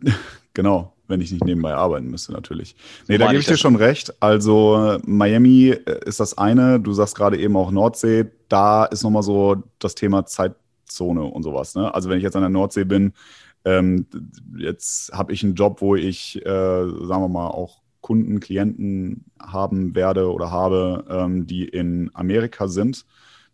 Genau, 0.54 0.94
wenn 1.06 1.20
ich 1.20 1.30
nicht 1.32 1.44
nebenbei 1.44 1.74
arbeiten 1.74 2.06
müsste, 2.06 2.32
natürlich. 2.32 2.76
Nee, 3.08 3.16
so 3.16 3.18
da 3.18 3.26
gebe 3.26 3.40
ich 3.40 3.46
dir 3.46 3.58
schon 3.58 3.76
recht. 3.76 4.14
Also 4.22 4.98
Miami 5.04 5.68
äh, 5.68 6.00
ist 6.06 6.18
das 6.18 6.38
eine, 6.38 6.80
du 6.80 6.94
sagst 6.94 7.14
gerade 7.14 7.36
eben 7.38 7.58
auch 7.58 7.70
Nordsee, 7.70 8.24
da 8.48 8.86
ist 8.86 9.02
nochmal 9.02 9.22
so 9.22 9.62
das 9.78 9.94
Thema 9.94 10.24
Zeit 10.24 10.54
Zone 10.86 11.24
und 11.24 11.42
sowas. 11.42 11.74
Ne? 11.74 11.92
Also 11.94 12.08
wenn 12.08 12.18
ich 12.18 12.24
jetzt 12.24 12.36
an 12.36 12.42
der 12.42 12.48
Nordsee 12.50 12.84
bin, 12.84 13.12
ähm, 13.64 14.06
jetzt 14.56 15.12
habe 15.12 15.32
ich 15.32 15.42
einen 15.42 15.54
Job, 15.54 15.80
wo 15.80 15.96
ich, 15.96 16.36
äh, 16.44 16.48
sagen 16.48 17.22
wir 17.22 17.28
mal, 17.28 17.48
auch 17.48 17.82
Kunden, 18.00 18.38
Klienten 18.38 19.24
haben 19.40 19.96
werde 19.96 20.32
oder 20.32 20.52
habe, 20.52 21.04
ähm, 21.10 21.46
die 21.46 21.64
in 21.64 22.10
Amerika 22.14 22.68
sind. 22.68 23.04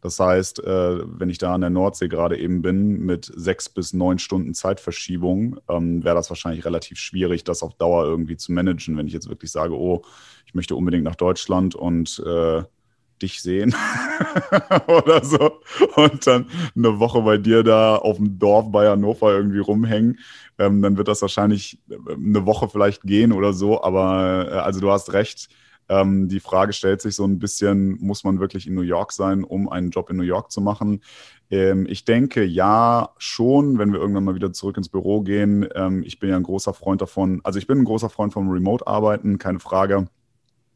Das 0.02 0.18
heißt, 0.18 0.62
äh, 0.64 0.98
wenn 1.18 1.30
ich 1.30 1.38
da 1.38 1.54
an 1.54 1.60
der 1.62 1.70
Nordsee 1.70 2.08
gerade 2.08 2.36
eben 2.36 2.60
bin 2.60 3.06
mit 3.06 3.32
sechs 3.34 3.68
bis 3.68 3.94
neun 3.94 4.18
Stunden 4.18 4.52
Zeitverschiebung, 4.52 5.58
ähm, 5.68 6.04
wäre 6.04 6.16
das 6.16 6.28
wahrscheinlich 6.28 6.64
relativ 6.64 6.98
schwierig, 6.98 7.44
das 7.44 7.62
auf 7.62 7.74
Dauer 7.74 8.04
irgendwie 8.04 8.36
zu 8.36 8.52
managen, 8.52 8.96
wenn 8.98 9.06
ich 9.06 9.12
jetzt 9.12 9.28
wirklich 9.28 9.52
sage, 9.52 9.74
oh, 9.78 10.02
ich 10.44 10.54
möchte 10.54 10.74
unbedingt 10.74 11.04
nach 11.04 11.14
Deutschland 11.14 11.74
und 11.76 12.22
äh, 12.26 12.62
dich 13.22 13.40
sehen 13.40 13.74
oder 14.86 15.24
so 15.24 15.60
und 15.96 16.26
dann 16.26 16.46
eine 16.76 16.98
Woche 16.98 17.22
bei 17.22 17.38
dir 17.38 17.62
da 17.62 17.96
auf 17.96 18.16
dem 18.16 18.38
Dorf 18.38 18.70
bei 18.70 18.88
Hannover 18.88 19.32
irgendwie 19.32 19.60
rumhängen, 19.60 20.18
ähm, 20.58 20.82
dann 20.82 20.96
wird 20.96 21.08
das 21.08 21.22
wahrscheinlich 21.22 21.78
äh, 21.88 22.14
eine 22.14 22.46
Woche 22.46 22.68
vielleicht 22.68 23.02
gehen 23.02 23.32
oder 23.32 23.52
so. 23.52 23.82
Aber 23.82 24.48
äh, 24.50 24.54
also 24.56 24.80
du 24.80 24.90
hast 24.90 25.12
recht. 25.12 25.48
Ähm, 25.88 26.28
die 26.28 26.40
Frage 26.40 26.72
stellt 26.72 27.02
sich 27.02 27.16
so 27.16 27.24
ein 27.24 27.38
bisschen, 27.38 27.98
muss 28.00 28.24
man 28.24 28.38
wirklich 28.40 28.66
in 28.66 28.74
New 28.74 28.82
York 28.82 29.12
sein, 29.12 29.44
um 29.44 29.68
einen 29.68 29.90
Job 29.90 30.10
in 30.10 30.16
New 30.16 30.22
York 30.22 30.52
zu 30.52 30.60
machen? 30.60 31.02
Ähm, 31.50 31.86
ich 31.88 32.04
denke 32.04 32.44
ja 32.44 33.10
schon, 33.18 33.78
wenn 33.78 33.92
wir 33.92 34.00
irgendwann 34.00 34.24
mal 34.24 34.34
wieder 34.36 34.52
zurück 34.52 34.76
ins 34.76 34.88
Büro 34.88 35.22
gehen. 35.22 35.68
Ähm, 35.74 36.02
ich 36.04 36.18
bin 36.20 36.30
ja 36.30 36.36
ein 36.36 36.44
großer 36.44 36.72
Freund 36.72 37.02
davon, 37.02 37.40
also 37.44 37.58
ich 37.58 37.66
bin 37.66 37.78
ein 37.78 37.84
großer 37.84 38.10
Freund 38.10 38.32
vom 38.32 38.48
Remote-Arbeiten, 38.50 39.38
keine 39.38 39.60
Frage. 39.60 40.06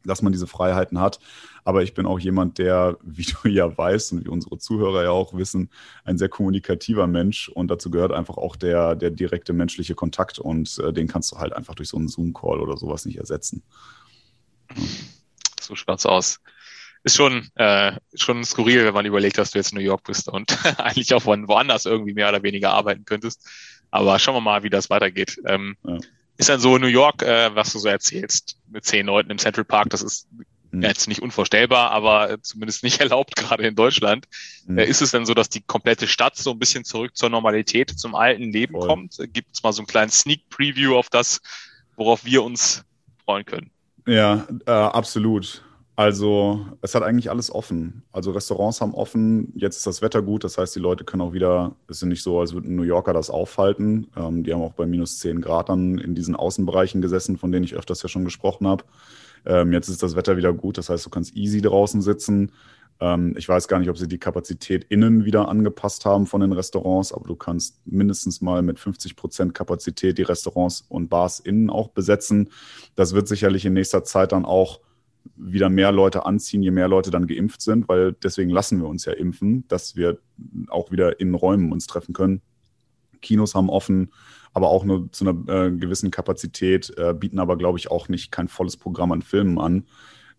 dass 0.05 0.21
man 0.21 0.31
diese 0.31 0.47
Freiheiten 0.47 0.99
hat. 0.99 1.19
Aber 1.67 1.83
ich 1.83 1.93
bin 1.93 2.05
auch 2.05 2.17
jemand, 2.17 2.59
der, 2.59 2.97
wie 3.03 3.25
du 3.25 3.49
ja 3.49 3.77
weißt 3.77 4.13
und 4.13 4.23
wie 4.23 4.29
unsere 4.29 4.57
Zuhörer 4.57 5.03
ja 5.03 5.09
auch 5.09 5.33
wissen, 5.33 5.69
ein 6.05 6.17
sehr 6.17 6.29
kommunikativer 6.29 7.07
Mensch. 7.07 7.49
Und 7.49 7.67
dazu 7.67 7.91
gehört 7.91 8.13
einfach 8.13 8.37
auch 8.37 8.55
der, 8.55 8.95
der 8.95 9.09
direkte 9.09 9.51
menschliche 9.51 9.93
Kontakt. 9.93 10.39
Und 10.39 10.79
äh, 10.79 10.93
den 10.93 11.09
kannst 11.09 11.29
du 11.33 11.39
halt 11.39 11.51
einfach 11.51 11.75
durch 11.75 11.89
so 11.89 11.97
einen 11.97 12.07
Zoom-Call 12.07 12.61
oder 12.61 12.77
sowas 12.77 13.03
nicht 13.03 13.17
ersetzen. 13.17 13.63
So 15.59 15.75
schaut's 15.75 16.05
aus. 16.05 16.39
Ist 17.03 17.17
schon, 17.17 17.49
äh, 17.55 17.91
schon 18.13 18.45
skurril, 18.45 18.85
wenn 18.85 18.93
man 18.93 19.05
überlegt, 19.05 19.37
dass 19.37 19.51
du 19.51 19.59
jetzt 19.59 19.73
in 19.73 19.77
New 19.77 19.83
York 19.83 20.05
bist 20.05 20.29
und 20.29 20.57
eigentlich 20.79 21.13
auch 21.13 21.23
von 21.23 21.49
woanders 21.49 21.85
irgendwie 21.85 22.13
mehr 22.13 22.29
oder 22.29 22.43
weniger 22.43 22.71
arbeiten 22.71 23.03
könntest. 23.03 23.45
Aber 23.91 24.17
schauen 24.19 24.35
wir 24.35 24.41
mal, 24.41 24.63
wie 24.63 24.69
das 24.69 24.89
weitergeht. 24.89 25.37
Ähm, 25.45 25.75
ja. 25.83 25.97
Ist 26.37 26.47
dann 26.47 26.61
so 26.61 26.77
New 26.77 26.87
York, 26.87 27.23
äh, 27.23 27.53
was 27.53 27.73
du 27.73 27.79
so 27.79 27.89
erzählst, 27.89 28.57
mit 28.69 28.85
zehn 28.85 29.07
Leuten 29.07 29.31
im 29.31 29.37
Central 29.37 29.65
Park, 29.65 29.89
das 29.89 30.01
ist 30.01 30.29
mhm. 30.77 30.83
jetzt 30.83 31.07
nicht 31.07 31.21
unvorstellbar, 31.21 31.91
aber 31.91 32.37
zumindest 32.41 32.83
nicht 32.83 32.99
erlaubt, 33.01 33.35
gerade 33.35 33.67
in 33.67 33.75
Deutschland. 33.75 34.25
Mhm. 34.65 34.79
Äh, 34.79 34.85
ist 34.85 35.01
es 35.01 35.11
denn 35.11 35.25
so, 35.25 35.33
dass 35.33 35.49
die 35.49 35.61
komplette 35.61 36.07
Stadt 36.07 36.35
so 36.37 36.51
ein 36.51 36.59
bisschen 36.59 36.83
zurück 36.83 37.15
zur 37.15 37.29
Normalität, 37.29 37.91
zum 37.91 38.15
alten 38.15 38.51
Leben 38.51 38.73
Voll. 38.73 38.87
kommt? 38.87 39.17
Gibt 39.33 39.49
es 39.53 39.63
mal 39.63 39.73
so 39.73 39.81
einen 39.81 39.87
kleinen 39.87 40.11
Sneak 40.11 40.49
Preview 40.49 40.95
auf 40.95 41.09
das, 41.09 41.41
worauf 41.95 42.25
wir 42.25 42.43
uns 42.43 42.83
freuen 43.25 43.45
können? 43.45 43.71
Ja, 44.05 44.47
äh, 44.65 44.71
absolut. 44.71 45.63
Also 45.97 46.63
es 46.83 46.93
hat 46.93 47.01
eigentlich 47.01 47.31
alles 47.31 47.51
offen. 47.51 48.03
Also 48.11 48.29
Restaurants 48.29 48.81
haben 48.81 48.93
offen, 48.93 49.51
jetzt 49.55 49.77
ist 49.77 49.87
das 49.87 50.03
Wetter 50.03 50.21
gut, 50.21 50.43
das 50.43 50.59
heißt, 50.59 50.75
die 50.75 50.79
Leute 50.79 51.03
können 51.03 51.23
auch 51.23 51.33
wieder, 51.33 51.75
es 51.87 51.97
ist 51.97 52.03
nicht 52.03 52.21
so, 52.21 52.39
als 52.39 52.53
würden 52.53 52.75
New 52.75 52.83
Yorker 52.83 53.13
das 53.13 53.31
aufhalten. 53.31 54.05
Ähm, 54.15 54.43
die 54.43 54.53
haben 54.53 54.61
auch 54.61 54.73
bei 54.73 54.85
minus 54.85 55.17
10 55.17 55.41
Grad 55.41 55.69
dann 55.69 55.97
in 55.97 56.13
diesen 56.13 56.35
Außenbereichen 56.35 57.01
gesessen, 57.01 57.39
von 57.39 57.51
denen 57.51 57.65
ich 57.65 57.73
öfters 57.73 58.03
ja 58.03 58.09
schon 58.09 58.25
gesprochen 58.25 58.67
habe. 58.67 58.83
Ähm, 59.47 59.71
jetzt 59.71 59.87
ist 59.87 60.03
das 60.03 60.15
Wetter 60.15 60.35
wieder 60.35 60.53
gut, 60.53 60.77
das 60.77 60.89
heißt, 60.89 61.05
du 61.05 61.09
kannst 61.09 61.35
easy 61.35 61.61
draußen 61.61 62.01
sitzen. 62.01 62.51
Ähm, 62.99 63.33
ich 63.37 63.47
weiß 63.47 63.69
gar 63.69 63.79
nicht, 63.79 63.89
ob 63.89 63.97
sie 63.97 64.07
die 64.07 64.17
Kapazität 64.17 64.83
innen 64.89 65.23
wieder 65.23 65.47
angepasst 65.47 66.05
haben 66.05 66.27
von 66.27 66.41
den 66.41 66.51
Restaurants, 66.51 67.13
aber 67.13 67.27
du 67.27 67.35
kannst 67.35 67.79
mindestens 67.85 68.41
mal 68.41 68.61
mit 68.61 68.77
50 68.77 69.15
Prozent 69.15 69.53
Kapazität 69.53 70.17
die 70.17 70.23
Restaurants 70.23 70.85
und 70.89 71.09
Bars 71.09 71.39
innen 71.39 71.69
auch 71.69 71.89
besetzen. 71.89 72.49
Das 72.95 73.13
wird 73.13 73.29
sicherlich 73.29 73.65
in 73.65 73.73
nächster 73.73 74.03
Zeit 74.03 74.33
dann 74.33 74.43
auch 74.43 74.81
wieder 75.37 75.69
mehr 75.69 75.91
Leute 75.91 76.25
anziehen, 76.25 76.63
je 76.63 76.71
mehr 76.71 76.87
Leute 76.89 77.11
dann 77.11 77.27
geimpft 77.27 77.61
sind, 77.61 77.87
weil 77.87 78.13
deswegen 78.13 78.49
lassen 78.49 78.79
wir 78.79 78.87
uns 78.87 79.05
ja 79.05 79.13
impfen, 79.13 79.65
dass 79.69 79.95
wir 79.95 80.19
auch 80.69 80.91
wieder 80.91 81.19
in 81.19 81.33
Räumen 81.33 81.71
uns 81.71 81.87
treffen 81.87 82.13
können. 82.13 82.41
Kinos 83.21 83.55
haben 83.55 83.69
offen, 83.69 84.11
aber 84.53 84.69
auch 84.69 84.83
nur 84.83 85.11
zu 85.11 85.27
einer 85.27 85.65
äh, 85.65 85.71
gewissen 85.71 86.11
Kapazität, 86.11 86.93
äh, 86.97 87.13
bieten 87.13 87.39
aber, 87.39 87.57
glaube 87.57 87.77
ich, 87.77 87.91
auch 87.91 88.09
nicht 88.09 88.31
kein 88.31 88.47
volles 88.47 88.77
Programm 88.77 89.11
an 89.11 89.21
Filmen 89.21 89.59
an. 89.59 89.85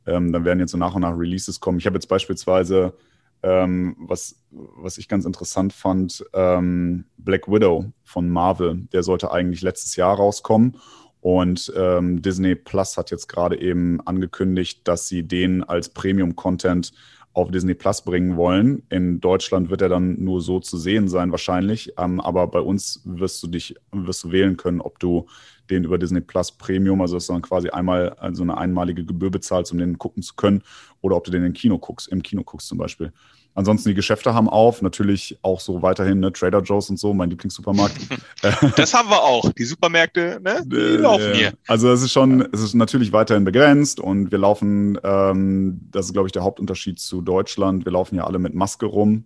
Ähm, 0.07 0.33
dann 0.33 0.45
werden 0.45 0.61
jetzt 0.61 0.73
so 0.73 0.79
nach 0.79 0.95
und 0.95 1.03
nach 1.03 1.17
Releases 1.17 1.61
kommen. 1.61 1.79
Ich 1.79 1.87
habe 1.87 1.97
jetzt 1.97 2.09
beispielsweise, 2.09 2.95
ähm, 3.43 3.97
was, 3.99 4.43
was 4.51 4.99
ich 4.99 5.09
ganz 5.09 5.25
interessant 5.25 5.73
fand, 5.73 6.25
ähm, 6.33 7.05
Black 7.19 7.49
Widow 7.49 7.93
von 8.05 8.29
Marvel. 8.29 8.89
Der 8.93 9.03
sollte 9.03 9.31
eigentlich 9.31 9.63
letztes 9.63 9.97
Jahr 9.97 10.17
rauskommen 10.17 10.77
und 11.21 11.73
ähm, 11.77 12.23
Disney 12.23 12.55
Plus 12.55 12.97
hat 12.97 13.11
jetzt 13.11 13.29
gerade 13.29 13.61
eben 13.61 14.01
angekündigt, 14.07 14.87
dass 14.87 15.09
sie 15.09 15.25
den 15.25 15.65
als 15.65 15.89
Premium-Content 15.91 16.93
auf 17.33 17.51
Disney 17.51 17.75
Plus 17.75 18.03
bringen 18.03 18.37
wollen. 18.37 18.83
In 18.89 19.21
Deutschland 19.21 19.71
wird 19.71 19.83
er 19.83 19.89
dann 19.89 20.23
nur 20.23 20.41
so 20.41 20.61
zu 20.61 20.77
sehen 20.77 21.09
sein 21.09 21.31
wahrscheinlich, 21.31 21.93
ähm, 21.99 22.21
aber 22.21 22.47
bei 22.49 22.61
uns 22.61 23.01
wirst 23.05 23.43
du 23.43 23.47
dich 23.47 23.77
wirst 23.93 24.25
du 24.25 24.33
wählen 24.33 24.57
können, 24.57 24.81
ob 24.81 24.99
du 24.99 25.27
den 25.71 25.85
über 25.85 25.99
Disney 25.99 26.21
Plus 26.21 26.53
Premium, 26.53 27.01
also 27.01 27.17
dass 27.17 27.27
du 27.27 27.35
dann 27.35 27.43
quasi 27.43 27.69
einmal 27.69 28.11
also 28.15 28.43
eine 28.43 28.57
einmalige 28.57 29.05
Gebühr 29.05 29.31
bezahlst, 29.31 29.73
um 29.73 29.79
den 29.79 29.99
gucken 29.99 30.23
zu 30.23 30.35
können, 30.35 30.63
oder 31.01 31.17
ob 31.17 31.25
du 31.25 31.31
den 31.31 31.45
im 31.45 31.53
Kino 31.53 31.79
guckst, 31.79 32.09
im 32.09 32.23
Kino 32.23 32.43
guckst 32.43 32.69
zum 32.69 32.79
Beispiel. 32.79 33.13
Ansonsten 33.59 33.89
die 33.89 33.97
Geschäfte 33.97 34.35
haben 34.35 34.49
auf, 34.49 34.83
natürlich 34.83 35.37
auch 35.43 35.59
so 35.59 35.83
weiterhin, 35.83 36.21
ne, 36.21 36.33
Trader 36.33 36.63
Joe's 36.63 36.91
und 36.91 36.97
so, 36.97 37.13
mein 37.13 37.29
Lieblingssupermarkt. 37.31 37.97
das 38.77 38.95
haben 38.95 39.11
wir 39.11 39.21
auch, 39.21 39.53
die 39.53 39.65
Supermärkte, 39.65 40.39
ne, 40.41 40.63
die 40.65 40.77
äh, 40.77 40.97
laufen 40.97 41.35
hier. 41.35 41.55
Also 41.67 41.91
es 41.91 42.03
ist 42.03 42.13
schon, 42.13 42.49
es 42.53 42.61
ist 42.61 42.75
natürlich 42.75 43.13
weiterhin 43.13 43.43
begrenzt 43.43 43.99
und 43.99 44.31
wir 44.31 44.39
laufen, 44.39 44.97
ähm, 45.03 45.81
das 45.91 46.07
ist 46.07 46.13
glaube 46.13 46.29
ich 46.29 46.33
der 46.33 46.45
Hauptunterschied 46.45 47.01
zu 47.01 47.21
Deutschland, 47.21 47.85
wir 47.85 47.91
laufen 47.91 48.15
ja 48.15 48.29
alle 48.29 48.39
mit 48.39 48.55
Maske 48.55 48.87
rum, 48.87 49.25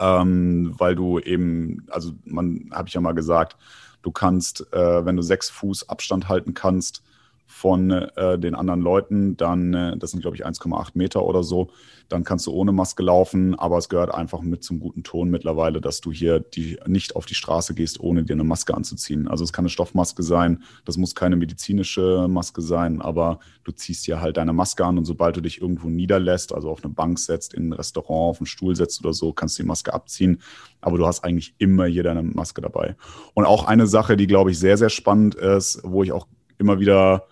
ähm, 0.00 0.74
weil 0.76 0.96
du 0.96 1.20
eben, 1.20 1.86
also 1.90 2.14
man, 2.24 2.68
habe 2.72 2.88
ich 2.88 2.94
ja 2.94 3.00
mal 3.00 3.12
gesagt, 3.12 3.56
du 4.02 4.10
kannst, 4.10 4.66
äh, 4.72 5.06
wenn 5.06 5.14
du 5.14 5.22
sechs 5.22 5.48
Fuß 5.48 5.88
Abstand 5.88 6.28
halten 6.28 6.54
kannst, 6.54 7.04
von 7.48 7.90
äh, 7.90 8.38
den 8.38 8.54
anderen 8.54 8.82
Leuten, 8.82 9.36
dann, 9.36 9.72
äh, 9.72 9.96
das 9.96 10.10
sind 10.10 10.20
glaube 10.20 10.36
ich 10.36 10.46
1,8 10.46 10.90
Meter 10.94 11.24
oder 11.24 11.42
so, 11.42 11.70
dann 12.08 12.22
kannst 12.22 12.46
du 12.46 12.52
ohne 12.52 12.72
Maske 12.72 13.02
laufen, 13.02 13.58
aber 13.58 13.78
es 13.78 13.88
gehört 13.88 14.14
einfach 14.14 14.42
mit 14.42 14.62
zum 14.62 14.80
guten 14.80 15.02
Ton 15.02 15.30
mittlerweile, 15.30 15.80
dass 15.80 16.02
du 16.02 16.12
hier 16.12 16.40
die, 16.40 16.78
nicht 16.86 17.16
auf 17.16 17.24
die 17.24 17.34
Straße 17.34 17.74
gehst, 17.74 18.00
ohne 18.00 18.22
dir 18.22 18.34
eine 18.34 18.44
Maske 18.44 18.74
anzuziehen. 18.74 19.28
Also 19.28 19.44
es 19.44 19.52
kann 19.52 19.64
eine 19.64 19.70
Stoffmaske 19.70 20.22
sein, 20.22 20.62
das 20.84 20.98
muss 20.98 21.14
keine 21.14 21.36
medizinische 21.36 22.28
Maske 22.28 22.60
sein, 22.60 23.00
aber 23.00 23.40
du 23.64 23.72
ziehst 23.72 24.04
hier 24.04 24.20
halt 24.20 24.36
deine 24.36 24.52
Maske 24.52 24.84
an 24.84 24.98
und 24.98 25.06
sobald 25.06 25.36
du 25.36 25.40
dich 25.40 25.60
irgendwo 25.60 25.88
niederlässt, 25.88 26.54
also 26.54 26.70
auf 26.70 26.84
eine 26.84 26.92
Bank 26.92 27.18
setzt, 27.18 27.54
in 27.54 27.70
ein 27.70 27.72
Restaurant, 27.72 28.30
auf 28.30 28.40
einen 28.40 28.46
Stuhl 28.46 28.76
setzt 28.76 29.00
oder 29.00 29.14
so, 29.14 29.32
kannst 29.32 29.58
du 29.58 29.62
die 29.62 29.68
Maske 29.68 29.94
abziehen, 29.94 30.42
aber 30.82 30.98
du 30.98 31.06
hast 31.06 31.24
eigentlich 31.24 31.54
immer 31.56 31.86
hier 31.86 32.02
deine 32.02 32.22
Maske 32.22 32.60
dabei. 32.60 32.94
Und 33.32 33.46
auch 33.46 33.64
eine 33.64 33.86
Sache, 33.86 34.18
die 34.18 34.26
glaube 34.26 34.50
ich 34.50 34.58
sehr, 34.58 34.76
sehr 34.76 34.90
spannend 34.90 35.34
ist, 35.34 35.80
wo 35.82 36.02
ich 36.02 36.12
auch 36.12 36.26
immer 36.58 36.80
wieder 36.80 37.26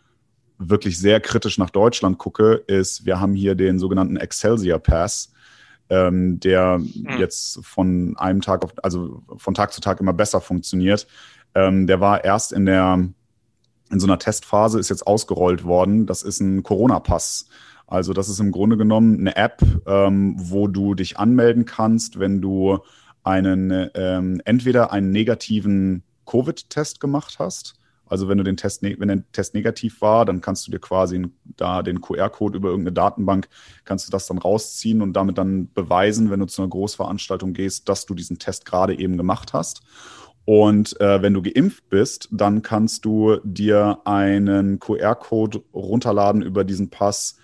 wirklich 0.58 0.98
sehr 0.98 1.20
kritisch 1.20 1.58
nach 1.58 1.70
Deutschland 1.70 2.18
gucke, 2.18 2.54
ist, 2.66 3.06
wir 3.06 3.20
haben 3.20 3.34
hier 3.34 3.54
den 3.54 3.78
sogenannten 3.78 4.16
Excelsior 4.16 4.78
Pass, 4.78 5.32
ähm, 5.88 6.40
der 6.40 6.78
mhm. 6.78 7.18
jetzt 7.18 7.64
von 7.64 8.16
einem 8.16 8.40
Tag 8.40 8.64
auf, 8.64 8.72
also 8.82 9.22
von 9.36 9.54
Tag 9.54 9.72
zu 9.72 9.80
Tag 9.80 10.00
immer 10.00 10.12
besser 10.12 10.40
funktioniert. 10.40 11.06
Ähm, 11.54 11.86
der 11.86 12.00
war 12.00 12.24
erst 12.24 12.52
in 12.52 12.66
der, 12.66 13.08
in 13.90 14.00
so 14.00 14.06
einer 14.06 14.18
Testphase, 14.18 14.80
ist 14.80 14.88
jetzt 14.88 15.06
ausgerollt 15.06 15.64
worden. 15.64 16.06
Das 16.06 16.22
ist 16.22 16.40
ein 16.40 16.62
Corona-Pass. 16.62 17.48
Also 17.86 18.12
das 18.12 18.28
ist 18.28 18.40
im 18.40 18.50
Grunde 18.50 18.76
genommen 18.76 19.20
eine 19.20 19.36
App, 19.36 19.62
ähm, 19.86 20.34
wo 20.38 20.66
du 20.66 20.94
dich 20.94 21.18
anmelden 21.18 21.66
kannst, 21.66 22.18
wenn 22.18 22.40
du 22.40 22.78
einen 23.22 23.90
ähm, 23.94 24.40
entweder 24.44 24.92
einen 24.92 25.10
negativen 25.10 26.02
Covid-Test 26.26 27.00
gemacht 27.00 27.36
hast 27.38 27.78
also 28.08 28.28
wenn 28.28 28.38
du 28.38 28.44
den 28.44 28.56
Test, 28.56 28.82
wenn 28.82 29.08
der 29.08 29.22
Test 29.32 29.54
negativ 29.54 30.00
war, 30.00 30.24
dann 30.24 30.40
kannst 30.40 30.66
du 30.66 30.70
dir 30.70 30.78
quasi 30.78 31.26
da 31.56 31.82
den 31.82 32.00
QR-Code 32.00 32.56
über 32.56 32.68
irgendeine 32.68 32.94
Datenbank, 32.94 33.48
kannst 33.84 34.06
du 34.06 34.12
das 34.12 34.26
dann 34.26 34.38
rausziehen 34.38 35.02
und 35.02 35.14
damit 35.14 35.38
dann 35.38 35.72
beweisen, 35.72 36.30
wenn 36.30 36.40
du 36.40 36.46
zu 36.46 36.62
einer 36.62 36.70
Großveranstaltung 36.70 37.52
gehst, 37.52 37.88
dass 37.88 38.06
du 38.06 38.14
diesen 38.14 38.38
Test 38.38 38.64
gerade 38.64 38.98
eben 38.98 39.16
gemacht 39.16 39.52
hast. 39.52 39.82
Und 40.44 41.00
äh, 41.00 41.20
wenn 41.22 41.34
du 41.34 41.42
geimpft 41.42 41.88
bist, 41.88 42.28
dann 42.30 42.62
kannst 42.62 43.04
du 43.04 43.38
dir 43.42 43.98
einen 44.04 44.78
QR-Code 44.78 45.62
runterladen 45.74 46.40
über 46.42 46.62
diesen 46.62 46.88
Pass, 46.88 47.38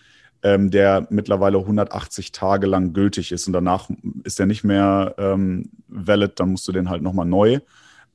ähm, 0.44 0.70
der 0.70 1.09
mittlerweile 1.11 1.59
180 1.59 2.31
Tage 2.31 2.68
lang 2.68 2.92
gültig 2.92 3.33
ist. 3.33 3.48
Und 3.48 3.55
danach 3.55 3.90
ist 4.22 4.38
er 4.38 4.46
nicht 4.46 4.62
mehr 4.62 5.16
ähm, 5.18 5.70
valid, 5.88 6.38
dann 6.38 6.51
musst 6.51 6.68
du 6.68 6.72
den 6.72 6.88
halt 6.88 7.03
nochmal 7.03 7.27
neu 7.27 7.59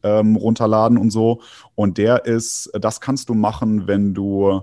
ähm, 0.08 0.36
runterladen 0.36 0.98
und 0.98 1.12
so. 1.12 1.42
Und 1.76 1.98
der 1.98 2.26
ist, 2.26 2.70
das 2.80 3.02
kannst 3.02 3.30
du 3.30 3.34
machen, 3.34 3.88
wenn 3.88 4.14
du 4.14 4.62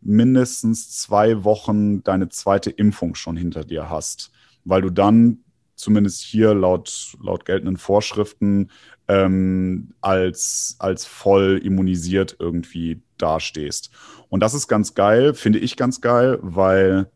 mindestens 0.00 0.90
zwei 0.90 1.44
Wochen 1.44 2.02
deine 2.02 2.28
zweite 2.28 2.70
Impfung 2.70 3.14
schon 3.14 3.36
hinter 3.36 3.64
dir 3.64 3.88
hast, 3.88 4.30
weil 4.64 4.82
du 4.82 4.90
dann 4.90 5.38
zumindest 5.76 6.22
hier 6.22 6.54
laut, 6.54 7.16
laut 7.20 7.44
geltenden 7.44 7.76
Vorschriften 7.76 8.70
ähm, 9.08 9.94
als, 10.00 10.76
als 10.78 11.04
voll 11.04 11.60
immunisiert 11.64 12.36
irgendwie 12.38 13.02
dastehst. 13.18 13.90
Und 14.28 14.40
das 14.40 14.54
ist 14.54 14.68
ganz 14.68 14.94
geil, 14.94 15.34
finde 15.34 15.58
ich 15.58 15.76
ganz 15.76 16.00
geil, 16.00 16.38
weil 16.42 17.10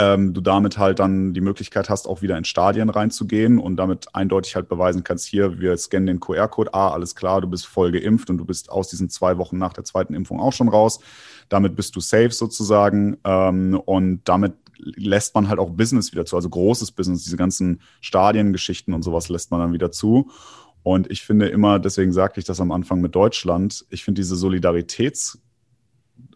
ähm, 0.00 0.32
du 0.32 0.40
damit 0.40 0.78
halt 0.78 0.98
dann 0.98 1.34
die 1.34 1.42
Möglichkeit 1.42 1.90
hast, 1.90 2.08
auch 2.08 2.22
wieder 2.22 2.38
in 2.38 2.44
Stadien 2.44 2.88
reinzugehen 2.88 3.58
und 3.58 3.76
damit 3.76 4.14
eindeutig 4.14 4.56
halt 4.56 4.66
beweisen 4.66 5.04
kannst, 5.04 5.26
hier, 5.26 5.60
wir 5.60 5.76
scannen 5.76 6.06
den 6.06 6.20
QR-Code, 6.20 6.72
ah, 6.72 6.90
alles 6.90 7.14
klar, 7.14 7.42
du 7.42 7.48
bist 7.48 7.66
voll 7.66 7.92
geimpft 7.92 8.30
und 8.30 8.38
du 8.38 8.46
bist 8.46 8.70
aus 8.70 8.88
diesen 8.88 9.10
zwei 9.10 9.36
Wochen 9.36 9.58
nach 9.58 9.74
der 9.74 9.84
zweiten 9.84 10.14
Impfung 10.14 10.40
auch 10.40 10.54
schon 10.54 10.68
raus. 10.68 11.00
Damit 11.50 11.76
bist 11.76 11.94
du 11.96 12.00
safe 12.00 12.30
sozusagen 12.30 13.18
ähm, 13.24 13.78
und 13.84 14.22
damit 14.24 14.54
lässt 14.78 15.34
man 15.34 15.48
halt 15.48 15.58
auch 15.58 15.68
Business 15.68 16.12
wieder 16.12 16.24
zu, 16.24 16.36
also 16.36 16.48
großes 16.48 16.92
Business, 16.92 17.24
diese 17.24 17.36
ganzen 17.36 17.82
Stadiengeschichten 18.00 18.94
und 18.94 19.02
sowas 19.02 19.28
lässt 19.28 19.50
man 19.50 19.60
dann 19.60 19.74
wieder 19.74 19.92
zu. 19.92 20.30
Und 20.82 21.10
ich 21.10 21.22
finde 21.22 21.48
immer, 21.48 21.78
deswegen 21.78 22.12
sagte 22.12 22.40
ich 22.40 22.46
das 22.46 22.58
am 22.58 22.72
Anfang 22.72 23.02
mit 23.02 23.14
Deutschland, 23.14 23.84
ich 23.90 24.02
finde 24.02 24.22
diese 24.22 24.34
Solidaritäts- 24.34 25.36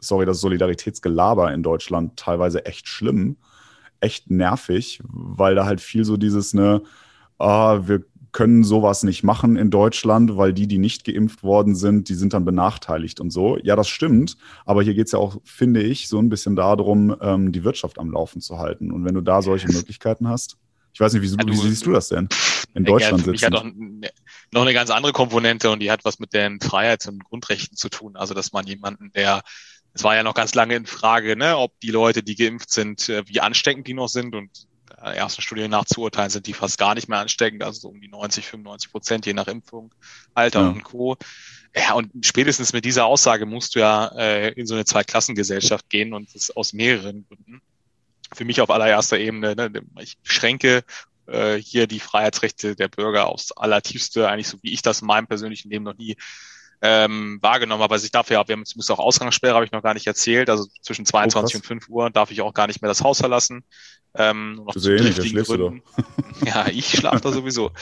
sorry, 0.00 0.26
das 0.26 0.40
Solidaritätsgelaber 0.40 1.52
in 1.52 1.62
Deutschland 1.62 2.18
teilweise 2.18 2.64
echt 2.66 2.88
schlimm, 2.88 3.36
echt 4.04 4.30
nervig, 4.30 5.00
weil 5.08 5.54
da 5.54 5.64
halt 5.64 5.80
viel 5.80 6.04
so 6.04 6.16
dieses, 6.16 6.54
ne, 6.54 6.82
ah, 7.38 7.80
wir 7.86 8.04
können 8.34 8.64
sowas 8.64 9.04
nicht 9.04 9.22
machen 9.22 9.56
in 9.56 9.70
Deutschland, 9.70 10.36
weil 10.36 10.52
die, 10.52 10.66
die 10.66 10.78
nicht 10.78 11.04
geimpft 11.04 11.42
worden 11.42 11.74
sind, 11.74 12.08
die 12.08 12.14
sind 12.14 12.34
dann 12.34 12.44
benachteiligt 12.44 13.20
und 13.20 13.30
so. 13.30 13.56
Ja, 13.62 13.76
das 13.76 13.88
stimmt. 13.88 14.36
Aber 14.66 14.82
hier 14.82 14.94
geht 14.94 15.06
es 15.06 15.12
ja 15.12 15.20
auch, 15.20 15.40
finde 15.44 15.82
ich, 15.82 16.08
so 16.08 16.18
ein 16.18 16.28
bisschen 16.28 16.56
darum, 16.56 17.16
ähm, 17.20 17.52
die 17.52 17.64
Wirtschaft 17.64 17.98
am 17.98 18.10
Laufen 18.10 18.40
zu 18.40 18.58
halten. 18.58 18.90
Und 18.90 19.04
wenn 19.04 19.14
du 19.14 19.20
da 19.20 19.40
solche 19.40 19.68
Möglichkeiten 19.68 20.28
hast, 20.28 20.58
ich 20.92 21.00
weiß 21.00 21.12
nicht, 21.12 21.22
wie, 21.22 21.28
ja, 21.28 21.36
du, 21.36 21.52
wie 21.52 21.56
siehst 21.56 21.86
du 21.86 21.92
das 21.92 22.08
denn? 22.08 22.28
In 22.74 22.84
Deutschland 22.84 23.24
ja, 23.26 23.32
sitzen. 23.32 23.46
hat 23.46 23.54
auch 23.54 23.64
noch 24.52 24.62
eine 24.62 24.72
ganz 24.74 24.90
andere 24.90 25.12
Komponente 25.12 25.70
und 25.70 25.80
die 25.80 25.90
hat 25.90 26.04
was 26.04 26.18
mit 26.18 26.32
den 26.32 26.60
Freiheits- 26.60 27.08
und 27.08 27.24
Grundrechten 27.24 27.76
zu 27.76 27.88
tun. 27.88 28.16
Also, 28.16 28.34
dass 28.34 28.52
man 28.52 28.66
jemanden, 28.66 29.10
der 29.12 29.42
es 29.94 30.02
war 30.02 30.16
ja 30.16 30.24
noch 30.24 30.34
ganz 30.34 30.54
lange 30.54 30.74
in 30.74 30.86
Frage, 30.86 31.36
ne, 31.36 31.56
ob 31.56 31.78
die 31.80 31.90
Leute, 31.90 32.22
die 32.22 32.34
geimpft 32.34 32.70
sind, 32.70 33.08
äh, 33.08 33.26
wie 33.26 33.40
ansteckend 33.40 33.86
die 33.86 33.94
noch 33.94 34.08
sind. 34.08 34.34
Und 34.34 34.50
äh, 35.00 35.16
ersten 35.16 35.40
Studien 35.40 35.70
nach 35.70 35.84
zu 35.84 36.00
urteilen 36.00 36.30
sind 36.30 36.48
die 36.48 36.52
fast 36.52 36.78
gar 36.78 36.94
nicht 36.94 37.08
mehr 37.08 37.20
ansteckend, 37.20 37.62
also 37.62 37.80
so 37.80 37.88
um 37.88 38.00
die 38.00 38.08
90, 38.08 38.44
95 38.44 38.90
Prozent, 38.90 39.26
je 39.26 39.34
nach 39.34 39.46
Impfung, 39.46 39.94
Alter 40.34 40.62
ja. 40.62 40.68
und 40.68 40.82
Co. 40.82 41.16
Ja, 41.76 41.94
und 41.94 42.26
spätestens 42.26 42.72
mit 42.72 42.84
dieser 42.84 43.06
Aussage 43.06 43.46
musst 43.46 43.76
du 43.76 43.80
ja 43.80 44.06
äh, 44.16 44.52
in 44.52 44.66
so 44.66 44.74
eine 44.74 44.84
Zweiklassengesellschaft 44.84 45.88
gehen 45.88 46.12
und 46.12 46.34
das 46.34 46.50
aus 46.50 46.72
mehreren 46.72 47.26
Gründen. 47.28 47.62
Für 48.32 48.44
mich 48.44 48.60
auf 48.60 48.70
allererster 48.70 49.18
Ebene, 49.18 49.54
ne, 49.54 49.70
ich 50.00 50.16
schränke 50.24 50.82
äh, 51.26 51.56
hier 51.56 51.86
die 51.86 52.00
Freiheitsrechte 52.00 52.74
der 52.74 52.88
Bürger 52.88 53.26
aufs 53.26 53.52
allertiefste, 53.52 54.28
eigentlich 54.28 54.48
so 54.48 54.58
wie 54.62 54.72
ich 54.72 54.82
das 54.82 55.02
in 55.02 55.06
meinem 55.06 55.28
persönlichen 55.28 55.70
Leben 55.70 55.84
noch 55.84 55.96
nie 55.96 56.16
ähm, 56.86 57.38
wahrgenommen. 57.40 57.82
Also 57.90 58.04
ich 58.04 58.12
darf 58.12 58.28
ja, 58.28 58.46
wir 58.46 58.52
haben 58.52 58.66
zumindest 58.66 58.90
auch 58.90 58.98
Ausgangssperre, 58.98 59.54
habe 59.54 59.64
ich 59.64 59.72
noch 59.72 59.82
gar 59.82 59.94
nicht 59.94 60.06
erzählt. 60.06 60.50
Also 60.50 60.66
zwischen 60.82 61.06
22 61.06 61.54
oh, 61.54 61.58
und 61.58 61.66
5 61.66 61.88
Uhr 61.88 62.10
darf 62.10 62.30
ich 62.30 62.42
auch 62.42 62.52
gar 62.52 62.66
nicht 62.66 62.82
mehr 62.82 62.90
das 62.90 63.02
Haus 63.02 63.20
verlassen. 63.20 63.64
Ähm, 64.16 64.62
noch 64.64 64.74
zu 64.74 64.90
nicht, 64.90 65.16
schläfst 65.16 65.50
Gründen. 65.50 65.82
du 65.96 66.46
ja, 66.46 66.68
ich 66.68 66.88
schlafe 66.88 67.20
da 67.20 67.32
sowieso. 67.32 67.72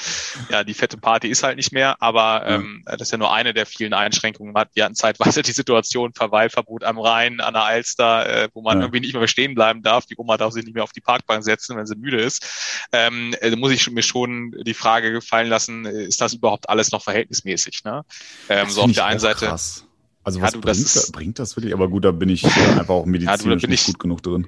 Ja, 0.48 0.64
die 0.64 0.72
fette 0.72 0.96
Party 0.96 1.28
ist 1.28 1.42
halt 1.42 1.56
nicht 1.56 1.72
mehr, 1.72 2.00
aber 2.00 2.46
ähm, 2.46 2.82
das 2.86 3.02
ist 3.02 3.10
ja 3.12 3.18
nur 3.18 3.34
eine 3.34 3.52
der 3.52 3.66
vielen 3.66 3.92
Einschränkungen. 3.92 4.54
Wir 4.72 4.84
hatten 4.84 4.94
zeitweise 4.94 5.42
die 5.42 5.52
Situation 5.52 6.14
Verweilverbot 6.14 6.84
am 6.84 6.98
Rhein, 6.98 7.40
an 7.40 7.52
der 7.52 7.64
Alster, 7.64 8.44
äh, 8.44 8.48
wo 8.54 8.62
man 8.62 8.78
ja. 8.78 8.84
irgendwie 8.84 9.00
nicht 9.00 9.14
mehr 9.14 9.28
stehen 9.28 9.54
bleiben 9.54 9.82
darf. 9.82 10.06
Die 10.06 10.16
Oma 10.16 10.38
darf 10.38 10.54
sich 10.54 10.64
nicht 10.64 10.74
mehr 10.74 10.84
auf 10.84 10.92
die 10.92 11.02
Parkbank 11.02 11.44
setzen, 11.44 11.76
wenn 11.76 11.84
sie 11.84 11.96
müde 11.96 12.22
ist. 12.22 12.88
Ähm, 12.92 13.34
äh, 13.40 13.54
muss 13.54 13.72
ich 13.72 13.90
mir 13.90 14.02
schon 14.02 14.52
die 14.64 14.74
Frage 14.74 15.12
gefallen 15.12 15.48
lassen, 15.48 15.84
äh, 15.84 16.04
ist 16.04 16.22
das 16.22 16.32
überhaupt 16.32 16.70
alles 16.70 16.92
noch 16.92 17.02
verhältnismäßig? 17.02 17.84
Ne? 17.84 18.04
Ähm, 18.48 18.70
so 18.70 18.82
auf 18.82 18.91
der 18.96 19.06
einen 19.06 19.20
Seite. 19.20 19.46
Krass. 19.46 19.86
Also 20.24 20.40
was 20.40 20.52
ja, 20.52 20.60
du, 20.60 20.60
bringt, 20.60 20.84
das 20.84 20.96
ist, 20.96 21.12
bringt 21.12 21.38
das 21.38 21.56
wirklich? 21.56 21.74
Aber 21.74 21.88
gut, 21.88 22.04
da 22.04 22.12
bin 22.12 22.28
ich 22.28 22.44
einfach 22.44 22.90
auch 22.90 23.06
medizinisch 23.06 23.62
ja, 23.62 23.68
nicht 23.68 23.86
gut 23.86 23.98
genug 23.98 24.22
drin 24.22 24.46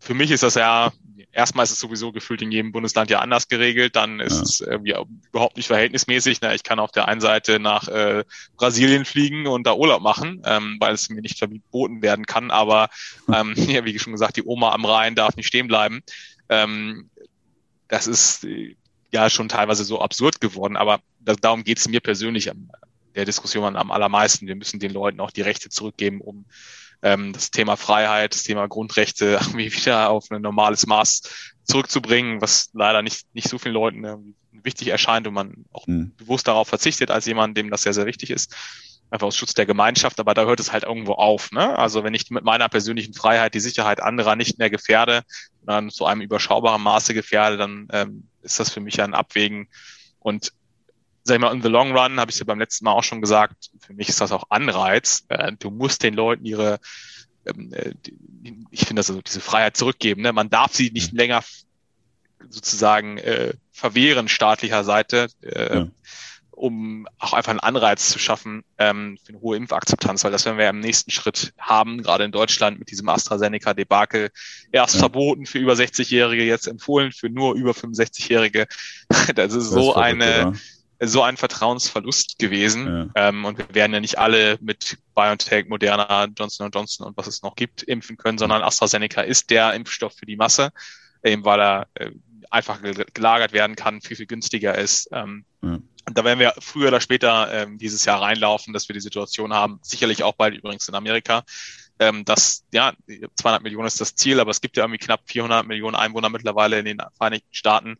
für 0.00 0.14
mich 0.14 0.30
ist 0.30 0.42
das 0.42 0.54
ja, 0.54 0.92
erstmal 1.30 1.64
ist 1.64 1.72
es 1.72 1.78
sowieso 1.78 2.10
gefühlt 2.10 2.42
in 2.42 2.50
jedem 2.50 2.72
Bundesland 2.72 3.10
ja 3.10 3.20
anders 3.20 3.48
geregelt, 3.48 3.94
dann 3.94 4.18
ist 4.18 4.36
ja. 4.36 4.42
es 4.42 4.60
irgendwie 4.60 4.94
überhaupt 5.28 5.56
nicht 5.56 5.66
verhältnismäßig. 5.66 6.40
Na, 6.40 6.54
ich 6.54 6.62
kann 6.62 6.80
auf 6.80 6.90
der 6.90 7.06
einen 7.06 7.20
Seite 7.20 7.60
nach 7.60 7.86
äh, 7.86 8.24
Brasilien 8.56 9.04
fliegen 9.04 9.46
und 9.46 9.66
da 9.66 9.74
Urlaub 9.74 10.02
machen, 10.02 10.42
ähm, 10.44 10.78
weil 10.80 10.94
es 10.94 11.10
mir 11.10 11.20
nicht 11.20 11.38
verboten 11.38 12.02
werden 12.02 12.26
kann, 12.26 12.50
aber 12.50 12.88
ähm, 13.32 13.54
ja, 13.56 13.84
wie 13.84 13.98
schon 13.98 14.14
gesagt, 14.14 14.36
die 14.36 14.44
Oma 14.44 14.72
am 14.72 14.84
Rhein 14.84 15.14
darf 15.14 15.36
nicht 15.36 15.46
stehen 15.46 15.68
bleiben. 15.68 16.00
Ähm, 16.48 17.10
das 17.88 18.06
ist 18.06 18.44
äh, 18.44 18.74
ja 19.12 19.28
schon 19.28 19.48
teilweise 19.48 19.84
so 19.84 20.00
absurd 20.00 20.40
geworden, 20.40 20.76
aber 20.76 21.00
das, 21.20 21.36
darum 21.36 21.62
geht 21.62 21.78
es 21.78 21.88
mir 21.88 22.00
persönlich 22.00 22.50
am, 22.50 22.70
der 23.14 23.24
Diskussion 23.24 23.76
am 23.76 23.90
allermeisten. 23.90 24.46
Wir 24.46 24.56
müssen 24.56 24.80
den 24.80 24.92
Leuten 24.92 25.20
auch 25.20 25.30
die 25.30 25.42
Rechte 25.42 25.68
zurückgeben, 25.68 26.20
um 26.20 26.46
ähm, 27.02 27.32
das 27.32 27.50
Thema 27.50 27.76
Freiheit, 27.76 28.34
das 28.34 28.42
Thema 28.42 28.66
Grundrechte 28.66 29.38
irgendwie 29.40 29.72
wieder 29.72 30.10
auf 30.10 30.30
ein 30.30 30.42
normales 30.42 30.86
Maß 30.86 31.22
zurückzubringen, 31.64 32.40
was 32.40 32.70
leider 32.72 33.02
nicht, 33.02 33.26
nicht 33.34 33.48
so 33.48 33.58
vielen 33.58 33.74
Leuten 33.74 34.04
irgendwie 34.04 34.34
wichtig 34.64 34.88
erscheint 34.88 35.26
und 35.26 35.34
man 35.34 35.64
auch 35.72 35.86
mhm. 35.86 36.12
bewusst 36.16 36.48
darauf 36.48 36.68
verzichtet 36.68 37.10
als 37.10 37.26
jemand, 37.26 37.56
dem 37.56 37.70
das 37.70 37.82
sehr, 37.82 37.94
sehr 37.94 38.06
wichtig 38.06 38.30
ist. 38.30 38.54
Einfach 39.10 39.26
aus 39.26 39.36
Schutz 39.36 39.54
der 39.54 39.66
Gemeinschaft, 39.66 40.20
aber 40.20 40.34
da 40.34 40.44
hört 40.44 40.60
es 40.60 40.72
halt 40.72 40.84
irgendwo 40.84 41.14
auf. 41.14 41.50
Ne? 41.50 41.76
Also 41.76 42.04
wenn 42.04 42.14
ich 42.14 42.30
mit 42.30 42.44
meiner 42.44 42.68
persönlichen 42.68 43.14
Freiheit 43.14 43.54
die 43.54 43.60
Sicherheit 43.60 44.00
anderer 44.00 44.36
nicht 44.36 44.58
mehr 44.58 44.70
gefährde, 44.70 45.22
sondern 45.60 45.90
zu 45.90 46.06
einem 46.06 46.20
überschaubaren 46.20 46.82
Maße 46.82 47.12
gefährde, 47.12 47.56
dann 47.56 47.88
ähm, 47.92 48.28
ist 48.42 48.60
das 48.60 48.70
für 48.70 48.80
mich 48.80 49.02
ein 49.02 49.14
Abwägen. 49.14 49.68
Und 50.20 50.52
sag 51.24 51.34
ich 51.34 51.40
mal, 51.40 51.52
in 51.52 51.62
the 51.62 51.68
long 51.68 51.96
run, 51.96 52.18
habe 52.18 52.30
ich 52.30 52.38
ja 52.38 52.44
beim 52.44 52.58
letzten 52.58 52.84
Mal 52.84 52.92
auch 52.92 53.04
schon 53.04 53.20
gesagt, 53.20 53.70
für 53.80 53.94
mich 53.94 54.08
ist 54.08 54.20
das 54.20 54.32
auch 54.32 54.44
Anreiz. 54.50 55.24
Äh, 55.28 55.52
du 55.58 55.70
musst 55.70 56.02
den 56.02 56.14
Leuten 56.14 56.44
ihre, 56.44 56.80
ähm, 57.46 57.72
äh, 57.72 57.94
ich 58.70 58.80
finde 58.80 59.00
das 59.00 59.10
also 59.10 59.20
diese 59.22 59.40
Freiheit 59.40 59.76
zurückgeben. 59.76 60.22
Ne? 60.22 60.32
Man 60.32 60.50
darf 60.50 60.74
sie 60.74 60.90
nicht 60.90 61.12
länger 61.12 61.42
sozusagen 62.48 63.18
äh, 63.18 63.52
verwehren 63.72 64.28
staatlicher 64.28 64.84
Seite, 64.84 65.28
äh, 65.42 65.74
ja. 65.74 65.86
um 66.50 67.06
auch 67.18 67.32
einfach 67.32 67.50
einen 67.50 67.60
Anreiz 67.60 68.08
zu 68.08 68.18
schaffen 68.18 68.64
ähm, 68.78 69.18
für 69.22 69.32
eine 69.32 69.40
hohe 69.40 69.56
Impfakzeptanz, 69.56 70.24
weil 70.24 70.32
das 70.32 70.44
werden 70.44 70.58
wir 70.58 70.68
im 70.68 70.80
nächsten 70.80 71.10
Schritt 71.10 71.52
haben, 71.58 72.02
gerade 72.02 72.24
in 72.24 72.32
Deutschland 72.32 72.78
mit 72.78 72.90
diesem 72.90 73.08
AstraZeneca-Debakel. 73.08 74.30
Erst 74.72 74.94
ja. 74.94 75.00
verboten 75.00 75.46
für 75.46 75.58
über 75.58 75.74
60-Jährige, 75.74 76.44
jetzt 76.44 76.66
empfohlen 76.66 77.12
für 77.12 77.28
nur 77.28 77.54
über 77.54 77.72
65-Jährige. 77.72 78.66
das 79.34 79.54
ist 79.54 79.66
das 79.66 79.70
so 79.70 79.90
ist 79.90 79.96
eine... 79.96 80.48
Oder? 80.48 80.58
So 81.00 81.22
ein 81.22 81.36
Vertrauensverlust 81.36 82.38
gewesen. 82.38 83.10
Ja. 83.14 83.28
Ähm, 83.28 83.44
und 83.44 83.58
wir 83.58 83.74
werden 83.74 83.92
ja 83.92 84.00
nicht 84.00 84.18
alle 84.18 84.58
mit 84.60 84.98
BioNTech, 85.14 85.68
Moderna, 85.68 86.26
Johnson 86.38 86.70
Johnson 86.72 87.06
und 87.06 87.16
was 87.16 87.26
es 87.26 87.42
noch 87.42 87.56
gibt, 87.56 87.82
impfen 87.82 88.16
können, 88.16 88.38
sondern 88.38 88.62
AstraZeneca 88.62 89.22
ist 89.22 89.50
der 89.50 89.72
Impfstoff 89.74 90.14
für 90.14 90.26
die 90.26 90.36
Masse, 90.36 90.72
eben 91.24 91.44
weil 91.44 91.60
er 91.60 91.86
äh, 91.94 92.10
einfach 92.50 92.80
gelagert 93.14 93.52
werden 93.52 93.76
kann, 93.76 94.00
viel, 94.02 94.16
viel 94.16 94.26
günstiger 94.26 94.76
ist. 94.76 95.08
Ähm, 95.12 95.44
ja. 95.62 95.78
Und 96.08 96.18
da 96.18 96.24
werden 96.24 96.38
wir 96.38 96.54
früher 96.58 96.88
oder 96.88 97.00
später 97.00 97.52
ähm, 97.52 97.78
dieses 97.78 98.04
Jahr 98.04 98.20
reinlaufen, 98.20 98.72
dass 98.72 98.88
wir 98.88 98.94
die 98.94 99.00
Situation 99.00 99.54
haben, 99.54 99.78
sicherlich 99.82 100.22
auch 100.22 100.34
bald 100.34 100.54
übrigens 100.54 100.88
in 100.88 100.94
Amerika, 100.94 101.44
ähm, 101.98 102.24
dass, 102.24 102.64
ja, 102.72 102.92
200 103.36 103.62
Millionen 103.62 103.86
ist 103.86 104.00
das 104.00 104.14
Ziel, 104.14 104.40
aber 104.40 104.50
es 104.50 104.60
gibt 104.60 104.76
ja 104.76 104.84
irgendwie 104.84 104.98
knapp 104.98 105.20
400 105.26 105.66
Millionen 105.66 105.94
Einwohner 105.94 106.30
mittlerweile 106.30 106.78
in 106.78 106.84
den 106.86 107.02
Vereinigten 107.16 107.54
Staaten 107.54 107.98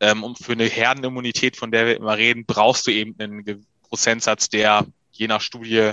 ähm, 0.00 0.24
und 0.24 0.38
für 0.38 0.52
eine 0.52 0.64
Herdenimmunität, 0.64 1.56
von 1.56 1.70
der 1.70 1.86
wir 1.86 1.96
immer 1.96 2.16
reden, 2.16 2.44
brauchst 2.46 2.86
du 2.86 2.90
eben 2.90 3.14
einen 3.18 3.66
Prozentsatz, 3.82 4.48
der 4.48 4.86
je 5.12 5.26
nach 5.26 5.40
Studie, 5.40 5.92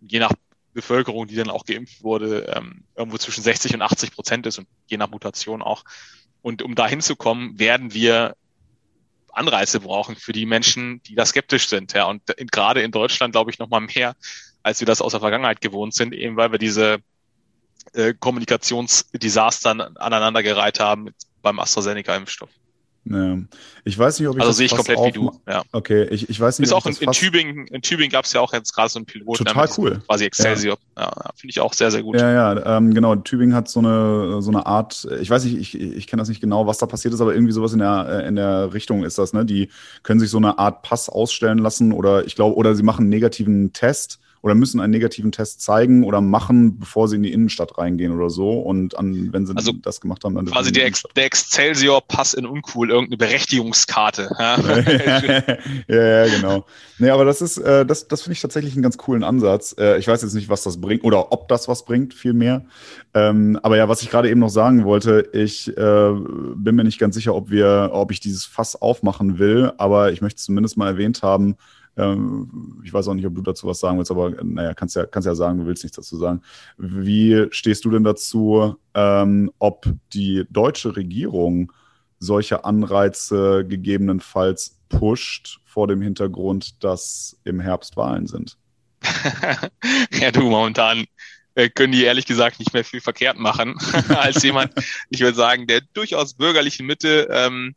je 0.00 0.18
nach 0.18 0.32
Bevölkerung, 0.72 1.26
die 1.26 1.34
dann 1.34 1.50
auch 1.50 1.64
geimpft 1.64 2.02
wurde, 2.02 2.52
ähm, 2.54 2.84
irgendwo 2.94 3.18
zwischen 3.18 3.42
60 3.42 3.74
und 3.74 3.82
80 3.82 4.12
Prozent 4.12 4.46
ist 4.46 4.58
und 4.58 4.68
je 4.86 4.96
nach 4.96 5.10
Mutation 5.10 5.62
auch. 5.62 5.84
Und 6.42 6.62
um 6.62 6.74
da 6.74 6.86
hinzukommen, 6.86 7.58
werden 7.58 7.92
wir 7.92 8.36
Anreize 9.32 9.80
brauchen 9.80 10.16
für 10.16 10.32
die 10.32 10.46
Menschen, 10.46 11.02
die 11.02 11.14
da 11.14 11.26
skeptisch 11.26 11.68
sind. 11.68 11.92
Ja. 11.92 12.04
Und 12.04 12.28
in, 12.30 12.46
gerade 12.46 12.82
in 12.82 12.92
Deutschland, 12.92 13.32
glaube 13.32 13.50
ich, 13.50 13.58
noch 13.58 13.68
mal 13.68 13.80
mehr, 13.80 14.16
als 14.62 14.80
wir 14.80 14.86
das 14.86 15.00
aus 15.00 15.12
der 15.12 15.20
Vergangenheit 15.20 15.60
gewohnt 15.60 15.94
sind, 15.94 16.14
eben 16.14 16.36
weil 16.36 16.52
wir 16.52 16.58
diese 16.58 16.98
äh, 17.94 18.14
Kommunikationsdesaster 18.18 19.70
aneinandergereiht 19.96 20.80
haben 20.80 21.10
beim 21.42 21.58
AstraZeneca-Impfstoff. 21.58 22.50
Ja. 23.10 23.38
Ich 23.84 23.98
weiß 23.98 24.20
nicht, 24.20 24.28
ob 24.28 24.36
ich 24.36 24.42
also 24.42 24.52
sehe 24.52 24.66
ich 24.66 24.74
komplett 24.74 24.98
wie 25.04 25.10
du. 25.10 25.32
Ja. 25.48 25.62
Okay, 25.72 26.04
ich, 26.10 26.28
ich 26.28 26.38
weiß 26.38 26.58
nicht. 26.58 26.68
Ist 26.68 26.72
auch 26.72 26.86
in, 26.86 26.94
in 26.94 27.10
Tübingen. 27.10 27.66
In 27.66 27.82
Tübingen 27.82 28.10
gab 28.10 28.24
es 28.24 28.32
ja 28.32 28.40
auch 28.40 28.52
jetzt 28.52 28.72
gerade 28.72 28.88
so 28.88 29.00
ein 29.00 29.04
Pilot. 29.04 29.38
Total 29.38 29.68
cool. 29.76 30.00
Quasi 30.06 30.24
Excelsior. 30.24 30.78
Ja, 30.96 31.04
ja 31.04 31.30
finde 31.34 31.50
ich 31.50 31.60
auch 31.60 31.72
sehr 31.72 31.90
sehr 31.90 32.02
gut. 32.02 32.20
Ja, 32.20 32.30
ja, 32.30 32.76
ähm, 32.76 32.94
genau. 32.94 33.16
Tübingen 33.16 33.54
hat 33.54 33.68
so 33.68 33.80
eine 33.80 34.40
so 34.42 34.50
eine 34.50 34.66
Art. 34.66 35.08
Ich 35.20 35.28
weiß 35.28 35.44
nicht, 35.44 35.56
ich, 35.56 35.80
ich 35.80 36.06
kenne 36.06 36.20
das 36.20 36.28
nicht 36.28 36.40
genau, 36.40 36.66
was 36.66 36.78
da 36.78 36.86
passiert 36.86 37.12
ist, 37.12 37.20
aber 37.20 37.34
irgendwie 37.34 37.52
sowas 37.52 37.72
in 37.72 37.80
der 37.80 38.22
äh, 38.22 38.28
in 38.28 38.36
der 38.36 38.72
Richtung 38.72 39.02
ist 39.02 39.18
das. 39.18 39.32
Ne, 39.32 39.44
die 39.44 39.70
können 40.04 40.20
sich 40.20 40.30
so 40.30 40.38
eine 40.38 40.58
Art 40.58 40.82
Pass 40.82 41.08
ausstellen 41.08 41.58
lassen 41.58 41.92
oder 41.92 42.24
ich 42.24 42.36
glaube 42.36 42.54
oder 42.56 42.76
sie 42.76 42.84
machen 42.84 43.02
einen 43.02 43.10
negativen 43.10 43.72
Test 43.72 44.20
oder 44.42 44.54
müssen 44.54 44.80
einen 44.80 44.90
negativen 44.90 45.32
Test 45.32 45.60
zeigen 45.60 46.04
oder 46.04 46.20
machen, 46.20 46.78
bevor 46.78 47.08
sie 47.08 47.16
in 47.16 47.22
die 47.22 47.32
Innenstadt 47.32 47.76
reingehen 47.76 48.12
oder 48.12 48.30
so. 48.30 48.60
Und 48.60 48.96
an, 48.98 49.32
wenn 49.32 49.46
sie 49.46 49.54
also 49.54 49.72
das 49.72 50.00
gemacht 50.00 50.24
haben, 50.24 50.34
dann. 50.34 50.46
Quasi 50.46 50.72
der, 50.72 50.86
Ex 50.86 51.02
der 51.14 51.26
Excelsior-Pass 51.26 52.34
in 52.34 52.46
uncool, 52.46 52.90
irgendeine 52.90 53.18
Berechtigungskarte. 53.18 54.30
Ja, 54.38 54.58
ja, 55.88 56.24
ja, 56.24 56.34
genau. 56.34 56.64
Nee, 56.98 57.10
aber 57.10 57.24
das 57.24 57.42
ist, 57.42 57.58
äh, 57.58 57.84
das, 57.84 58.08
das 58.08 58.22
finde 58.22 58.34
ich 58.34 58.40
tatsächlich 58.40 58.74
einen 58.74 58.82
ganz 58.82 58.96
coolen 58.96 59.24
Ansatz. 59.24 59.74
Äh, 59.78 59.98
ich 59.98 60.08
weiß 60.08 60.22
jetzt 60.22 60.34
nicht, 60.34 60.48
was 60.48 60.62
das 60.62 60.80
bringt 60.80 61.04
oder 61.04 61.32
ob 61.32 61.48
das 61.48 61.68
was 61.68 61.84
bringt, 61.84 62.14
vielmehr. 62.14 62.64
Ähm, 63.12 63.58
aber 63.62 63.76
ja, 63.76 63.88
was 63.88 64.02
ich 64.02 64.10
gerade 64.10 64.30
eben 64.30 64.40
noch 64.40 64.48
sagen 64.48 64.84
wollte, 64.84 65.28
ich 65.32 65.68
äh, 65.76 66.12
bin 66.54 66.76
mir 66.76 66.84
nicht 66.84 66.98
ganz 66.98 67.14
sicher, 67.14 67.34
ob 67.34 67.50
wir, 67.50 67.90
ob 67.92 68.10
ich 68.10 68.20
dieses 68.20 68.44
Fass 68.44 68.80
aufmachen 68.80 69.38
will, 69.38 69.72
aber 69.76 70.12
ich 70.12 70.22
möchte 70.22 70.40
zumindest 70.40 70.78
mal 70.78 70.88
erwähnt 70.88 71.22
haben, 71.22 71.56
ähm, 71.96 72.80
ich 72.84 72.92
weiß 72.92 73.08
auch 73.08 73.14
nicht, 73.14 73.26
ob 73.26 73.34
du 73.34 73.42
dazu 73.42 73.66
was 73.66 73.80
sagen 73.80 73.98
willst, 73.98 74.10
aber 74.10 74.30
naja, 74.42 74.74
kannst 74.74 74.96
ja, 74.96 75.06
kannst 75.06 75.26
ja 75.26 75.34
sagen, 75.34 75.58
du 75.58 75.66
willst 75.66 75.82
nichts 75.82 75.96
dazu 75.96 76.16
sagen. 76.16 76.42
Wie 76.76 77.46
stehst 77.50 77.84
du 77.84 77.90
denn 77.90 78.04
dazu, 78.04 78.76
ähm, 78.94 79.50
ob 79.58 79.86
die 80.12 80.44
deutsche 80.50 80.96
Regierung 80.96 81.72
solche 82.18 82.64
Anreize 82.64 83.64
gegebenenfalls 83.66 84.78
pusht 84.88 85.60
vor 85.64 85.88
dem 85.88 86.02
Hintergrund, 86.02 86.82
dass 86.84 87.38
im 87.44 87.60
Herbst 87.60 87.96
Wahlen 87.96 88.26
sind? 88.26 88.56
ja, 90.20 90.30
du, 90.30 90.42
momentan 90.42 91.06
äh, 91.54 91.68
können 91.68 91.92
die 91.92 92.04
ehrlich 92.04 92.26
gesagt 92.26 92.58
nicht 92.58 92.72
mehr 92.72 92.84
viel 92.84 93.00
verkehrt 93.00 93.38
machen 93.38 93.74
als 94.08 94.42
jemand, 94.42 94.72
ich 95.08 95.20
würde 95.20 95.36
sagen, 95.36 95.66
der 95.66 95.80
durchaus 95.94 96.34
bürgerlichen 96.34 96.86
Mitte 96.86 97.28
ähm, 97.30 97.74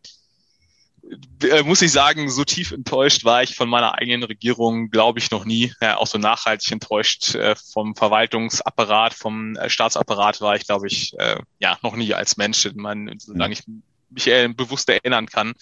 äh, 1.44 1.64
muss 1.64 1.82
ich 1.82 1.92
sagen, 1.92 2.30
so 2.30 2.44
tief 2.44 2.72
enttäuscht 2.72 3.26
war 3.26 3.44
ich 3.44 3.56
von 3.56 3.70
meiner 3.70 3.96
eigenen 3.96 4.24
Regierung, 4.24 4.90
glaube 4.90 5.20
ich, 5.20 5.32
noch 5.32 5.46
nie. 5.46 5.74
Ja, 5.82 5.98
auch 5.98 6.08
so 6.08 6.18
nachhaltig 6.18 6.72
enttäuscht 6.72 7.36
äh, 7.36 7.56
vom 7.56 7.96
Verwaltungsapparat, 7.96 9.14
vom 9.14 9.56
äh, 9.56 9.70
Staatsapparat 9.70 10.42
war 10.42 10.56
ich, 10.56 10.66
glaube 10.66 10.88
ich, 10.88 11.14
äh, 11.20 11.38
ja, 11.60 11.78
noch 11.82 11.96
nie 11.96 12.14
als 12.14 12.38
Mensch, 12.38 12.70
man, 12.76 13.14
solange 13.18 13.54
ich 13.54 13.64
mich 14.10 14.26
bewusst 14.56 14.90
erinnern 14.90 15.28
kann. 15.28 15.54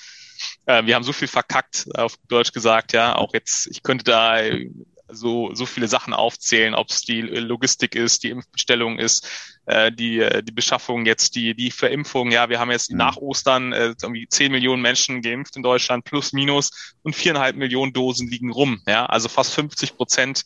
Äh, 0.65 0.85
wir 0.85 0.95
haben 0.95 1.03
so 1.03 1.13
viel 1.13 1.27
verkackt, 1.27 1.87
auf 1.95 2.15
Deutsch 2.27 2.51
gesagt, 2.51 2.93
ja. 2.93 3.15
Auch 3.15 3.33
jetzt, 3.33 3.67
ich 3.67 3.83
könnte 3.83 4.03
da 4.05 4.37
so, 5.11 5.53
so 5.53 5.65
viele 5.65 5.87
Sachen 5.87 6.13
aufzählen, 6.13 6.73
ob 6.73 6.89
es 6.89 7.01
die 7.01 7.21
Logistik 7.21 7.95
ist, 7.95 8.23
die 8.23 8.29
Impfbestellung 8.29 8.99
ist, 8.99 9.27
äh, 9.65 9.91
die, 9.91 10.19
äh, 10.19 10.43
die 10.43 10.51
Beschaffung 10.51 11.05
jetzt, 11.05 11.35
die, 11.35 11.55
die 11.55 11.71
Verimpfung. 11.71 12.31
Ja, 12.31 12.49
wir 12.49 12.59
haben 12.59 12.71
jetzt 12.71 12.91
mhm. 12.91 12.97
nach 12.97 13.17
Ostern 13.17 13.73
äh, 13.73 13.93
irgendwie 14.01 14.27
10 14.27 14.51
Millionen 14.51 14.81
Menschen 14.81 15.21
geimpft 15.21 15.55
in 15.55 15.63
Deutschland, 15.63 16.03
plus 16.03 16.33
minus, 16.33 16.95
und 17.03 17.15
viereinhalb 17.15 17.55
Millionen 17.55 17.93
Dosen 17.93 18.27
liegen 18.27 18.51
rum. 18.51 18.81
Ja, 18.87 19.05
also 19.05 19.29
fast 19.29 19.53
50 19.53 19.95
Prozent 19.95 20.43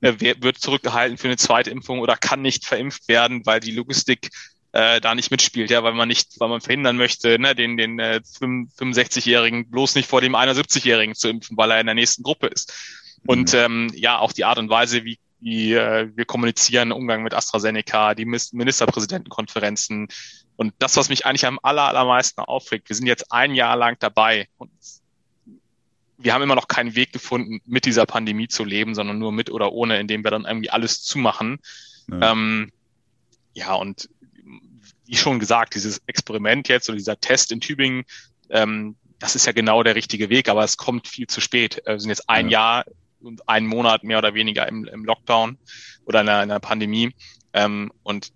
äh, 0.00 0.14
wird 0.18 0.58
zurückgehalten 0.58 1.18
für 1.18 1.28
eine 1.28 1.36
zweite 1.36 1.70
Impfung 1.70 2.00
oder 2.00 2.16
kann 2.16 2.42
nicht 2.42 2.66
verimpft 2.66 3.08
werden, 3.08 3.44
weil 3.46 3.60
die 3.60 3.72
Logistik 3.72 4.30
äh, 4.76 5.00
da 5.00 5.14
nicht 5.14 5.30
mitspielt, 5.30 5.70
ja, 5.70 5.82
weil 5.82 5.94
man 5.94 6.06
nicht, 6.06 6.38
weil 6.38 6.50
man 6.50 6.60
verhindern 6.60 6.98
möchte, 6.98 7.38
ne, 7.38 7.54
den, 7.54 7.78
den 7.78 7.98
äh, 7.98 8.20
65-Jährigen 8.40 9.70
bloß 9.70 9.94
nicht 9.94 10.08
vor 10.08 10.20
dem 10.20 10.36
71-Jährigen 10.36 11.14
zu 11.14 11.28
impfen, 11.28 11.56
weil 11.56 11.70
er 11.70 11.80
in 11.80 11.86
der 11.86 11.94
nächsten 11.94 12.22
Gruppe 12.22 12.48
ist. 12.48 12.74
Und 13.26 13.52
mhm. 13.52 13.58
ähm, 13.58 13.92
ja, 13.94 14.18
auch 14.18 14.32
die 14.32 14.44
Art 14.44 14.58
und 14.58 14.70
Weise, 14.70 15.04
wie, 15.04 15.18
wie 15.40 15.74
äh, 15.74 16.10
wir 16.14 16.24
kommunizieren, 16.24 16.92
Umgang 16.92 17.22
mit 17.22 17.34
AstraZeneca, 17.34 18.14
die 18.14 18.24
Ministerpräsidentenkonferenzen 18.24 20.08
und 20.56 20.74
das, 20.78 20.96
was 20.96 21.08
mich 21.08 21.26
eigentlich 21.26 21.46
am 21.46 21.60
aller, 21.62 21.82
allermeisten 21.82 22.40
aufregt. 22.40 22.88
Wir 22.88 22.96
sind 22.96 23.06
jetzt 23.06 23.30
ein 23.32 23.54
Jahr 23.54 23.76
lang 23.76 23.96
dabei 23.98 24.48
und 24.56 24.70
wir 26.18 26.32
haben 26.32 26.42
immer 26.42 26.54
noch 26.54 26.68
keinen 26.68 26.94
Weg 26.94 27.12
gefunden, 27.12 27.60
mit 27.66 27.84
dieser 27.84 28.06
Pandemie 28.06 28.48
zu 28.48 28.64
leben, 28.64 28.94
sondern 28.94 29.18
nur 29.18 29.32
mit 29.32 29.50
oder 29.50 29.72
ohne, 29.72 30.00
indem 30.00 30.24
wir 30.24 30.30
dann 30.30 30.46
irgendwie 30.46 30.70
alles 30.70 31.02
zumachen. 31.02 31.58
Ja, 32.08 32.32
ähm, 32.32 32.72
ja 33.52 33.74
und 33.74 34.08
wie 35.04 35.16
schon 35.16 35.38
gesagt, 35.38 35.74
dieses 35.74 36.02
Experiment 36.06 36.68
jetzt 36.68 36.88
oder 36.88 36.96
dieser 36.96 37.20
Test 37.20 37.52
in 37.52 37.60
Tübingen, 37.60 38.04
ähm, 38.50 38.96
das 39.18 39.34
ist 39.34 39.46
ja 39.46 39.52
genau 39.52 39.82
der 39.82 39.94
richtige 39.94 40.28
Weg, 40.30 40.48
aber 40.48 40.64
es 40.64 40.76
kommt 40.76 41.06
viel 41.06 41.26
zu 41.26 41.40
spät. 41.40 41.82
Wir 41.86 42.00
sind 42.00 42.10
jetzt 42.10 42.28
ein 42.28 42.48
ja. 42.48 42.76
Jahr 42.76 42.84
einen 43.46 43.66
Monat 43.66 44.04
mehr 44.04 44.18
oder 44.18 44.34
weniger 44.34 44.68
im, 44.68 44.84
im 44.84 45.04
Lockdown 45.04 45.58
oder 46.04 46.20
in 46.20 46.28
einer, 46.28 46.42
in 46.42 46.50
einer 46.50 46.60
Pandemie. 46.60 47.14
Ähm, 47.52 47.90
und 48.02 48.32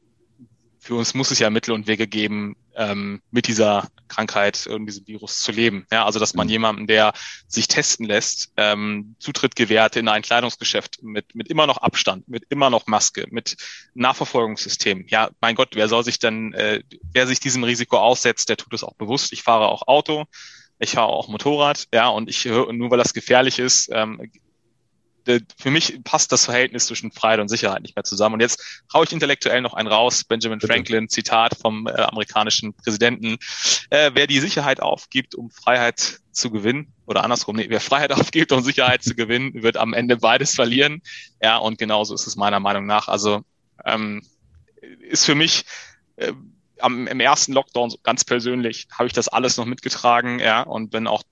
für 0.78 0.94
uns 0.94 1.14
muss 1.14 1.30
es 1.30 1.38
ja 1.38 1.50
Mittel 1.50 1.72
und 1.72 1.86
Wege 1.86 2.06
geben, 2.06 2.56
ähm, 2.74 3.20
mit 3.30 3.46
dieser 3.46 3.88
Krankheit 4.08 4.66
und 4.66 4.86
diesem 4.86 5.06
Virus 5.06 5.40
zu 5.40 5.52
leben. 5.52 5.86
Ja, 5.92 6.04
also 6.04 6.18
dass 6.18 6.34
man 6.34 6.46
mhm. 6.46 6.52
jemanden, 6.52 6.86
der 6.86 7.12
sich 7.46 7.68
testen 7.68 8.06
lässt, 8.06 8.52
ähm, 8.56 9.14
Zutritt 9.18 9.56
gewährt 9.56 9.96
in 9.96 10.08
ein 10.08 10.22
Kleidungsgeschäft 10.22 11.02
mit, 11.02 11.34
mit 11.34 11.48
immer 11.48 11.66
noch 11.66 11.78
Abstand, 11.78 12.28
mit 12.28 12.44
immer 12.48 12.70
noch 12.70 12.86
Maske, 12.86 13.26
mit 13.30 13.56
Nachverfolgungssystem. 13.94 15.06
Ja, 15.08 15.30
mein 15.40 15.54
Gott, 15.54 15.70
wer 15.74 15.88
soll 15.88 16.04
sich 16.04 16.18
denn, 16.18 16.54
äh, 16.54 16.82
wer 17.12 17.26
sich 17.26 17.40
diesem 17.40 17.64
Risiko 17.64 17.98
aussetzt, 17.98 18.48
der 18.48 18.56
tut 18.56 18.72
es 18.72 18.82
auch 18.82 18.94
bewusst. 18.94 19.32
Ich 19.32 19.42
fahre 19.42 19.68
auch 19.68 19.86
Auto, 19.86 20.24
ich 20.78 20.92
fahre 20.92 21.08
auch 21.08 21.28
Motorrad, 21.28 21.88
ja, 21.92 22.08
und 22.08 22.30
ich 22.30 22.44
höre, 22.46 22.72
nur 22.72 22.90
weil 22.90 22.98
das 22.98 23.12
gefährlich 23.12 23.58
ist, 23.58 23.90
ähm, 23.92 24.30
für 25.24 25.70
mich 25.70 26.02
passt 26.04 26.32
das 26.32 26.44
Verhältnis 26.44 26.86
zwischen 26.86 27.12
Freiheit 27.12 27.40
und 27.40 27.48
Sicherheit 27.48 27.82
nicht 27.82 27.96
mehr 27.96 28.04
zusammen. 28.04 28.34
Und 28.34 28.40
jetzt 28.40 28.82
haue 28.92 29.04
ich 29.04 29.12
intellektuell 29.12 29.60
noch 29.60 29.74
einen 29.74 29.88
raus. 29.88 30.24
Benjamin. 30.24 30.60
Franklin, 30.60 31.08
Zitat 31.08 31.56
vom 31.60 31.86
äh, 31.86 31.92
amerikanischen 31.92 32.74
Präsidenten. 32.74 33.36
Äh, 33.90 34.12
wer 34.14 34.26
die 34.26 34.40
Sicherheit 34.40 34.80
aufgibt, 34.80 35.34
um 35.34 35.50
Freiheit 35.50 36.20
zu 36.32 36.50
gewinnen, 36.50 36.92
oder 37.06 37.24
andersrum, 37.24 37.56
nee, 37.56 37.66
wer 37.68 37.80
Freiheit 37.80 38.12
aufgibt, 38.18 38.52
um 38.52 38.62
Sicherheit 38.62 39.02
zu 39.02 39.14
gewinnen, 39.14 39.62
wird 39.62 39.76
am 39.76 39.92
Ende 39.92 40.16
beides 40.16 40.54
verlieren. 40.54 41.02
Ja, 41.42 41.58
und 41.58 41.78
genauso 41.78 42.14
ist 42.14 42.26
es 42.26 42.36
meiner 42.36 42.60
Meinung 42.60 42.86
nach. 42.86 43.08
Also 43.08 43.42
ähm, 43.84 44.22
ist 45.00 45.24
für 45.24 45.34
mich 45.34 45.64
äh, 46.16 46.32
am, 46.78 47.06
im 47.06 47.20
ersten 47.20 47.52
Lockdown 47.52 47.94
ganz 48.02 48.24
persönlich 48.24 48.88
habe 48.92 49.06
ich 49.06 49.12
das 49.12 49.28
alles 49.28 49.56
noch 49.56 49.66
mitgetragen, 49.66 50.38
ja, 50.38 50.62
und 50.62 50.90
bin 50.90 51.06
auch 51.06 51.22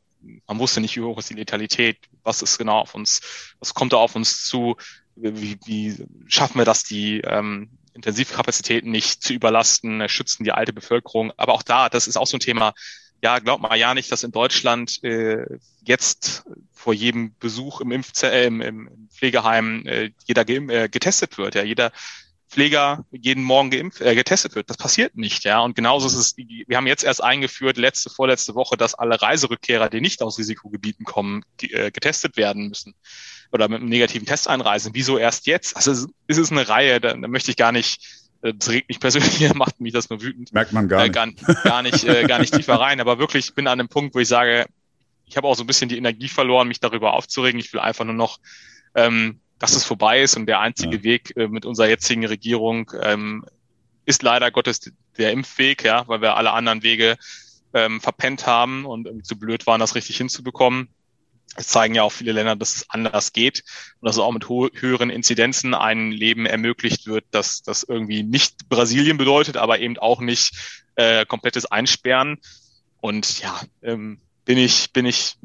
man 0.47 0.59
wusste 0.59 0.81
nicht, 0.81 0.97
wie 0.97 1.03
hoch 1.03 1.19
ist 1.19 1.31
die 1.31 1.35
Letalität, 1.35 1.99
was 2.23 2.43
ist 2.43 2.59
genau 2.59 2.79
auf 2.79 2.95
uns, 2.95 3.21
was 3.59 3.75
kommt 3.75 3.93
da 3.93 3.97
auf 3.97 4.17
uns 4.17 4.45
zu, 4.45 4.77
wie, 5.17 5.59
wie 5.65 6.07
schaffen 6.27 6.59
wir 6.59 6.65
das, 6.65 6.85
die 6.85 7.21
ähm, 7.21 7.71
Intensivkapazitäten 7.95 8.91
nicht 8.91 9.23
zu 9.23 9.33
überlasten, 9.33 10.09
schützen 10.09 10.45
die 10.45 10.53
alte 10.53 10.73
Bevölkerung. 10.73 11.33
Aber 11.37 11.55
auch 11.55 11.63
da, 11.63 11.89
das 11.89 12.07
ist 12.07 12.17
auch 12.17 12.27
so 12.27 12.37
ein 12.37 12.41
Thema, 12.41 12.75
ja, 13.23 13.41
glaubt 13.41 13.63
mal 13.63 13.77
ja 13.77 13.95
nicht, 13.95 14.13
dass 14.13 14.23
in 14.23 14.31
Deutschland 14.31 15.03
äh, 15.03 15.45
jetzt 15.83 16.45
vor 16.73 16.95
jedem 16.95 17.35
Besuch 17.41 17.81
im, 17.81 17.91
Impfze 17.91 18.31
äh, 18.31 18.47
im, 18.47 18.61
im 18.61 19.09
Pflegeheim 19.13 19.85
äh, 19.87 20.13
jeder 20.25 20.49
äh, 20.49 20.89
getestet 20.89 21.37
wird. 21.39 21.57
Ja, 21.57 21.65
jeder 21.65 21.91
Pfleger 22.49 23.05
jeden 23.11 23.45
Morgen 23.45 23.71
geimpft, 23.71 24.01
äh, 24.01 24.15
getestet 24.15 24.55
wird. 24.55 24.71
Das 24.71 24.79
passiert 24.79 25.17
nicht, 25.17 25.45
ja. 25.45 25.61
Und 25.61 25.77
genauso 25.77 26.07
ist 26.07 26.15
es, 26.15 26.37
wir 26.37 26.77
haben 26.77 26.87
jetzt 26.87 27.05
erst 27.05 27.23
eingeführt, 27.23 27.77
letzte, 27.77 28.11
vorletzte 28.11 28.55
Woche, 28.55 28.77
dass 28.77 28.95
alle 28.95 29.21
Reiserückkehrer, 29.21 29.91
die 29.91 30.01
nicht 30.01 30.23
aus 30.23 30.39
Risikogebieten 30.39 31.05
kommen, 31.05 31.45
äh, 31.61 31.91
getestet 31.91 32.37
werden 32.37 32.69
müssen 32.69 32.95
oder 33.53 33.69
mit 33.69 33.81
einem 33.81 33.89
negativen 33.89 34.27
Test 34.27 34.49
einreisen. 34.49 34.93
Wieso 34.95 35.19
erst 35.19 35.47
jetzt? 35.47 35.77
Also 35.77 36.07
es 36.27 36.39
ist 36.39 36.53
eine 36.53 36.69
Reihe, 36.69 37.01
da, 37.01 37.15
da 37.15 37.29
möchte 37.29 37.51
ich 37.51 37.57
gar 37.57 37.73
nicht, 37.73 38.03
äh, 38.43 38.55
das 38.55 38.71
regt 38.71 38.89
mich 38.89 39.01
persönlich, 39.01 39.39
macht 39.55 39.81
mich 39.81 39.93
das 39.93 40.09
nur 40.09 40.23
wütend. 40.23 40.53
Merkt 40.53 40.73
man 40.73 40.89
gar 40.89 41.03
nicht. 41.03 41.09
Äh, 41.09 41.13
gar, 41.13 41.63
gar 41.65 41.83
nicht, 41.83 42.05
äh, 42.05 42.25
gar 42.25 42.39
nicht 42.39 42.55
tiefer 42.55 42.81
rein. 42.81 43.01
Aber 43.01 43.19
wirklich, 43.19 43.49
ich 43.49 43.55
bin 43.55 43.67
an 43.67 43.79
einem 43.79 43.89
Punkt, 43.89 44.15
wo 44.15 44.21
ich 44.21 44.29
sage, 44.29 44.67
ich 45.27 45.37
habe 45.37 45.47
auch 45.47 45.55
so 45.55 45.65
ein 45.65 45.67
bisschen 45.67 45.91
die 45.91 45.99
Energie 45.99 46.29
verloren, 46.29 46.69
mich 46.69 46.81
darüber 46.81 47.13
aufzuregen. 47.13 47.61
Ich 47.61 47.73
will 47.75 47.81
einfach 47.81 48.07
nur 48.07 48.15
noch 48.15 48.39
ähm, 48.95 49.41
dass 49.59 49.75
es 49.75 49.85
vorbei 49.85 50.23
ist 50.23 50.37
und 50.37 50.47
der 50.47 50.61
einzige 50.61 50.97
ja. 50.97 51.03
Weg 51.03 51.37
äh, 51.37 51.49
mit 51.49 51.67
unserer 51.67 51.89
jetzigen 51.89 52.25
Regierung 52.27 52.91
ähm, 53.03 53.45
ist 54.05 54.23
leider 54.23 54.51
Gottes 54.51 54.93
der 55.19 55.33
Impfweg, 55.33 55.85
ja, 55.85 56.07
weil 56.09 56.21
wir 56.21 56.37
alle 56.37 56.53
anderen 56.53 56.83
Wege 56.83 57.19
ähm, 57.75 58.01
verpennt 58.01 58.47
haben 58.47 58.87
und 58.87 59.07
irgendwie 59.07 59.25
zu 59.25 59.39
blöd 59.39 59.67
waren, 59.67 59.81
das 59.81 59.95
richtig 59.95 60.17
hinzubekommen. 60.17 60.89
Es 61.57 61.69
zeigen 61.69 61.95
ja 61.95 62.03
auch 62.03 62.13
viele 62.13 62.33
Länder, 62.33 62.57
dass 62.57 62.77
es 62.77 62.91
anders 62.91 63.33
geht 63.33 63.65
und 64.01 64.07
dass 64.07 64.17
es 64.17 64.23
auch 64.23 64.33
mit 64.33 64.49
höheren 64.49 65.11
Inzidenzen 65.11 65.75
ein 65.75 66.13
Leben 66.13 66.47
ermöglicht 66.47 67.07
wird, 67.07 67.25
dass 67.31 67.63
das 67.63 67.83
irgendwie 67.83 68.23
nicht 68.23 68.69
Brasilien 68.69 69.19
bedeutet, 69.19 69.57
aber 69.57 69.81
eben 69.81 69.99
auch 69.99 70.21
nicht 70.21 70.85
äh, 70.95 71.27
komplettes 71.27 71.67
Einsperren. 71.67 72.39
Und 73.01 73.41
ja, 73.41 73.61
ähm, 73.83 74.21
bin 74.45 74.59
ich 74.59 74.93
bin 74.93 75.07
ich 75.07 75.37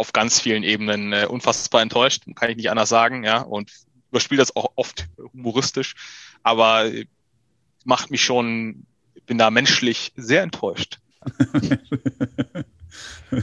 auf 0.00 0.12
ganz 0.14 0.40
vielen 0.40 0.62
Ebenen 0.62 1.12
äh, 1.12 1.26
unfassbar 1.28 1.82
enttäuscht, 1.82 2.22
kann 2.34 2.48
ich 2.48 2.56
nicht 2.56 2.70
anders 2.70 2.88
sagen, 2.88 3.22
ja, 3.22 3.42
und 3.42 3.70
überspiele 4.10 4.38
das 4.38 4.56
auch 4.56 4.72
oft 4.76 5.06
humoristisch, 5.34 5.94
aber 6.42 6.86
äh, 6.86 7.04
macht 7.84 8.10
mich 8.10 8.24
schon, 8.24 8.86
bin 9.26 9.36
da 9.36 9.50
menschlich 9.50 10.14
sehr 10.16 10.42
enttäuscht. 10.42 11.00
du 13.30 13.34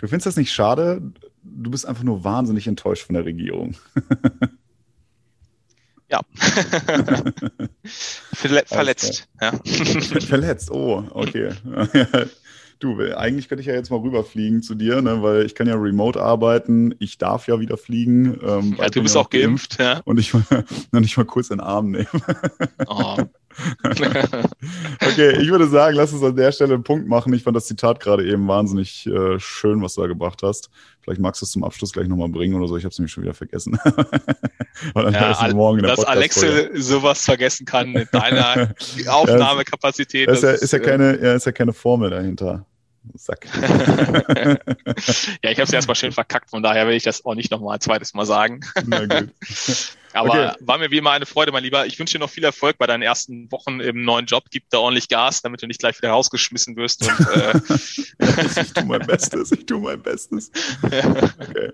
findest 0.00 0.26
das 0.26 0.36
nicht 0.36 0.52
schade? 0.52 1.00
Du 1.42 1.70
bist 1.70 1.86
einfach 1.86 2.02
nur 2.02 2.24
wahnsinnig 2.24 2.66
enttäuscht 2.66 3.06
von 3.06 3.14
der 3.14 3.24
Regierung. 3.24 3.74
ja. 6.10 6.20
Verletzt, 8.34 9.28
ja. 9.40 9.52
Verletzt, 10.20 10.70
oh, 10.70 11.06
okay. 11.12 11.54
Du, 12.82 12.98
eigentlich 13.16 13.48
könnte 13.48 13.60
ich 13.60 13.68
ja 13.68 13.74
jetzt 13.74 13.92
mal 13.92 14.00
rüberfliegen 14.00 14.60
zu 14.60 14.74
dir, 14.74 15.02
ne, 15.02 15.22
weil 15.22 15.46
ich 15.46 15.54
kann 15.54 15.68
ja 15.68 15.76
remote 15.76 16.20
arbeiten, 16.20 16.92
ich 16.98 17.16
darf 17.16 17.46
ja 17.46 17.60
wieder 17.60 17.76
fliegen. 17.76 18.40
Ähm, 18.44 18.74
ja, 18.76 18.88
du 18.88 19.04
bist 19.04 19.16
auch 19.16 19.30
geimpft, 19.30 19.78
ja. 19.78 20.00
Und 20.04 20.18
ich 20.18 20.34
mal, 20.34 20.42
nicht 21.00 21.16
mal 21.16 21.24
kurz 21.24 21.50
in 21.50 21.58
den 21.58 21.64
Arm 21.64 21.92
nehmen. 21.92 22.08
Oh. 22.88 23.18
okay, 23.84 25.38
ich 25.40 25.50
würde 25.50 25.68
sagen, 25.68 25.94
lass 25.94 26.12
uns 26.12 26.22
an 26.22 26.34
der 26.34 26.50
Stelle 26.50 26.74
einen 26.74 26.82
Punkt 26.82 27.06
machen. 27.06 27.32
Ich 27.34 27.42
fand 27.42 27.54
das 27.54 27.66
Zitat 27.66 28.00
gerade 28.00 28.26
eben 28.26 28.48
wahnsinnig 28.48 29.06
äh, 29.06 29.38
schön, 29.38 29.82
was 29.82 29.94
du 29.94 30.00
da 30.00 30.06
gebracht 30.06 30.42
hast. 30.42 30.70
Vielleicht 31.02 31.20
magst 31.20 31.42
du 31.42 31.44
es 31.44 31.52
zum 31.52 31.62
Abschluss 31.62 31.92
gleich 31.92 32.08
nochmal 32.08 32.30
bringen 32.30 32.54
oder 32.54 32.66
so. 32.66 32.76
Ich 32.76 32.84
habe 32.84 32.92
es 32.92 32.98
nämlich 32.98 33.12
schon 33.12 33.24
wieder 33.24 33.34
vergessen. 33.34 33.78
ja, 34.94 35.50
morgen 35.52 35.82
dass 35.82 36.04
Alexe 36.04 36.70
sowas 36.74 37.24
vergessen 37.24 37.66
kann 37.66 37.92
mit 37.92 38.12
deiner 38.12 38.74
Aufnahmekapazität. 39.06 40.28
Ja, 40.28 40.32
ist, 40.32 40.42
ja, 40.42 40.50
ist, 40.50 40.72
ja 40.72 40.78
keine, 40.78 41.22
ja, 41.22 41.34
ist 41.34 41.46
ja 41.46 41.52
keine 41.52 41.72
Formel 41.72 42.10
dahinter. 42.10 42.66
Sack. 43.14 43.46
ja, 43.56 45.50
ich 45.50 45.58
habe 45.58 45.62
es 45.62 45.72
erstmal 45.72 45.96
schön 45.96 46.12
verkackt, 46.12 46.50
von 46.50 46.62
daher 46.62 46.86
will 46.86 46.94
ich 46.94 47.02
das 47.02 47.24
auch 47.24 47.34
nicht 47.34 47.50
nochmal 47.50 47.76
ein 47.76 47.80
zweites 47.80 48.14
Mal 48.14 48.26
sagen. 48.26 48.60
Na 48.86 49.06
gut. 49.06 49.30
Aber 50.14 50.28
okay. 50.28 50.50
war 50.60 50.76
mir 50.76 50.90
wie 50.90 50.98
immer 50.98 51.12
eine 51.12 51.24
Freude, 51.24 51.52
mein 51.52 51.64
Lieber. 51.64 51.86
Ich 51.86 51.98
wünsche 51.98 52.18
dir 52.18 52.18
noch 52.18 52.28
viel 52.28 52.44
Erfolg 52.44 52.76
bei 52.76 52.86
deinen 52.86 53.00
ersten 53.00 53.50
Wochen 53.50 53.80
im 53.80 54.04
neuen 54.04 54.26
Job. 54.26 54.44
Gib 54.50 54.68
da 54.68 54.78
ordentlich 54.78 55.08
Gas, 55.08 55.40
damit 55.40 55.62
du 55.62 55.66
nicht 55.66 55.80
gleich 55.80 55.96
wieder 55.96 56.10
rausgeschmissen 56.10 56.76
wirst. 56.76 57.08
Und, 57.08 57.28
äh 57.34 57.60
ich 58.60 58.72
tue 58.74 58.84
mein 58.84 59.06
Bestes, 59.06 59.52
ich 59.52 59.64
tue 59.64 59.80
mein 59.80 60.02
Bestes. 60.02 60.50
Okay. 60.82 61.72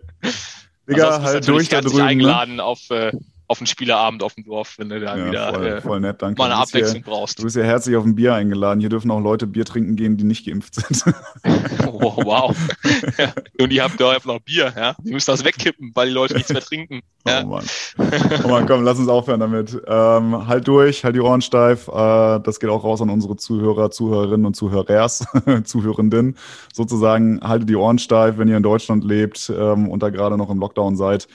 Digga, 0.88 1.20
halt 1.20 1.48
durch 1.48 1.68
da 1.68 1.80
drüben. 1.80 1.96
Ne? 1.96 2.04
eingeladen 2.04 2.56
ne? 2.56 2.64
auf, 2.64 2.88
äh, 2.90 3.10
auf 3.48 3.60
einen 3.60 3.66
Spielerabend 3.66 4.22
auf 4.22 4.34
dem 4.34 4.44
Dorf, 4.44 4.74
wenn 4.76 4.90
du 4.90 5.00
da 5.00 5.16
ja, 5.16 5.26
wieder 5.26 5.54
voll, 5.54 5.66
äh, 5.66 5.80
voll 5.80 6.00
nett, 6.00 6.20
danke. 6.20 6.38
mal 6.38 6.52
eine 6.52 6.56
Abwechslung 6.56 7.02
hier, 7.02 7.04
brauchst. 7.04 7.38
Du 7.38 7.44
bist 7.44 7.56
ja 7.56 7.62
herzlich 7.62 7.96
auf 7.96 8.04
ein 8.04 8.14
Bier 8.14 8.34
eingeladen. 8.34 8.80
Hier 8.80 8.90
dürfen 8.90 9.10
auch 9.10 9.20
Leute 9.20 9.46
Bier 9.46 9.64
trinken 9.64 9.96
gehen, 9.96 10.18
die 10.18 10.24
nicht 10.24 10.46
geimpft 10.46 10.74
sind. 10.74 11.02
oh, 11.86 12.24
wow. 12.24 12.54
ja. 13.16 13.32
Und 13.64 13.72
ihr 13.72 13.82
habt 13.82 13.98
da 13.98 14.10
einfach 14.10 14.26
noch 14.26 14.40
Bier, 14.40 14.72
ja? 14.76 14.94
Die 15.02 15.12
müssen 15.12 15.30
das 15.30 15.44
wegkippen, 15.44 15.92
weil 15.94 16.08
die 16.08 16.14
Leute 16.14 16.34
nichts 16.34 16.52
mehr 16.52 16.60
trinken. 16.60 17.00
Ja? 17.26 17.42
Oh 17.42 17.46
Mann. 17.46 17.64
Oh 18.44 18.48
Mann, 18.48 18.66
komm, 18.66 18.84
lass 18.84 18.98
uns 18.98 19.08
aufhören 19.08 19.40
damit. 19.40 19.80
Ähm, 19.86 20.46
halt 20.46 20.68
durch, 20.68 21.04
halt 21.04 21.16
die 21.16 21.20
Ohren 21.20 21.40
steif. 21.40 21.88
Äh, 21.88 22.40
das 22.40 22.60
geht 22.60 22.68
auch 22.68 22.84
raus 22.84 23.00
an 23.00 23.08
unsere 23.08 23.36
Zuhörer, 23.36 23.90
Zuhörerinnen 23.90 24.44
und 24.44 24.56
Zuhörers, 24.56 25.26
Zuhörenden. 25.64 26.36
Sozusagen, 26.72 27.40
haltet 27.40 27.70
die 27.70 27.76
Ohren 27.76 27.98
steif, 27.98 28.36
wenn 28.36 28.48
ihr 28.48 28.58
in 28.58 28.62
Deutschland 28.62 29.04
lebt 29.04 29.50
ähm, 29.56 29.88
und 29.88 30.02
da 30.02 30.10
gerade 30.10 30.36
noch 30.36 30.50
im 30.50 30.58
Lockdown 30.58 30.96
seid 30.96 31.28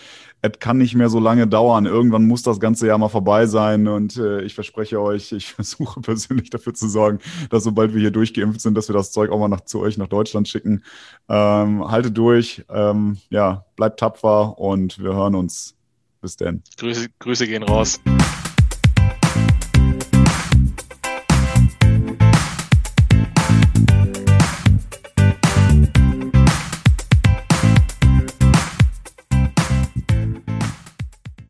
es 0.44 0.60
kann 0.60 0.78
nicht 0.78 0.94
mehr 0.94 1.10
so 1.10 1.20
lange 1.20 1.48
dauern. 1.48 1.86
Irgendwann 1.86 2.28
muss 2.28 2.44
das 2.44 2.60
ganze 2.60 2.86
Jahr 2.86 2.98
mal 2.98 3.08
vorbei 3.08 3.48
sein. 3.48 3.88
Und 3.88 4.18
äh, 4.18 4.41
ich 4.41 4.54
verspreche 4.54 5.02
euch, 5.02 5.32
ich 5.32 5.54
versuche 5.54 6.02
persönlich 6.02 6.50
dafür 6.50 6.74
zu 6.74 6.89
sorgen, 6.89 7.20
dass 7.50 7.64
sobald 7.64 7.94
wir 7.94 8.02
hier 8.02 8.12
durchgeimpft 8.12 8.60
sind, 8.60 8.76
dass 8.76 8.89
wir 8.89 8.94
das 8.94 9.12
Zeug 9.12 9.32
auch 9.32 9.39
mal 9.39 9.48
nach, 9.48 9.62
zu 9.62 9.80
euch 9.80 9.98
nach 9.98 10.10
Deutschland 10.10 10.50
schicken. 10.50 10.84
Ähm, 11.30 11.89
haltet 11.89 12.18
durch, 12.18 12.64
ähm, 12.70 13.18
ja, 13.30 13.66
bleibt 13.78 14.02
tapfer 14.02 14.60
und 14.60 15.00
wir 15.00 15.14
hören 15.14 15.36
uns. 15.36 15.76
Bis 16.22 16.36
denn. 16.36 16.62
Grüße, 16.78 17.08
Grüße 17.20 17.48
gehen 17.48 17.64
raus. 17.64 18.00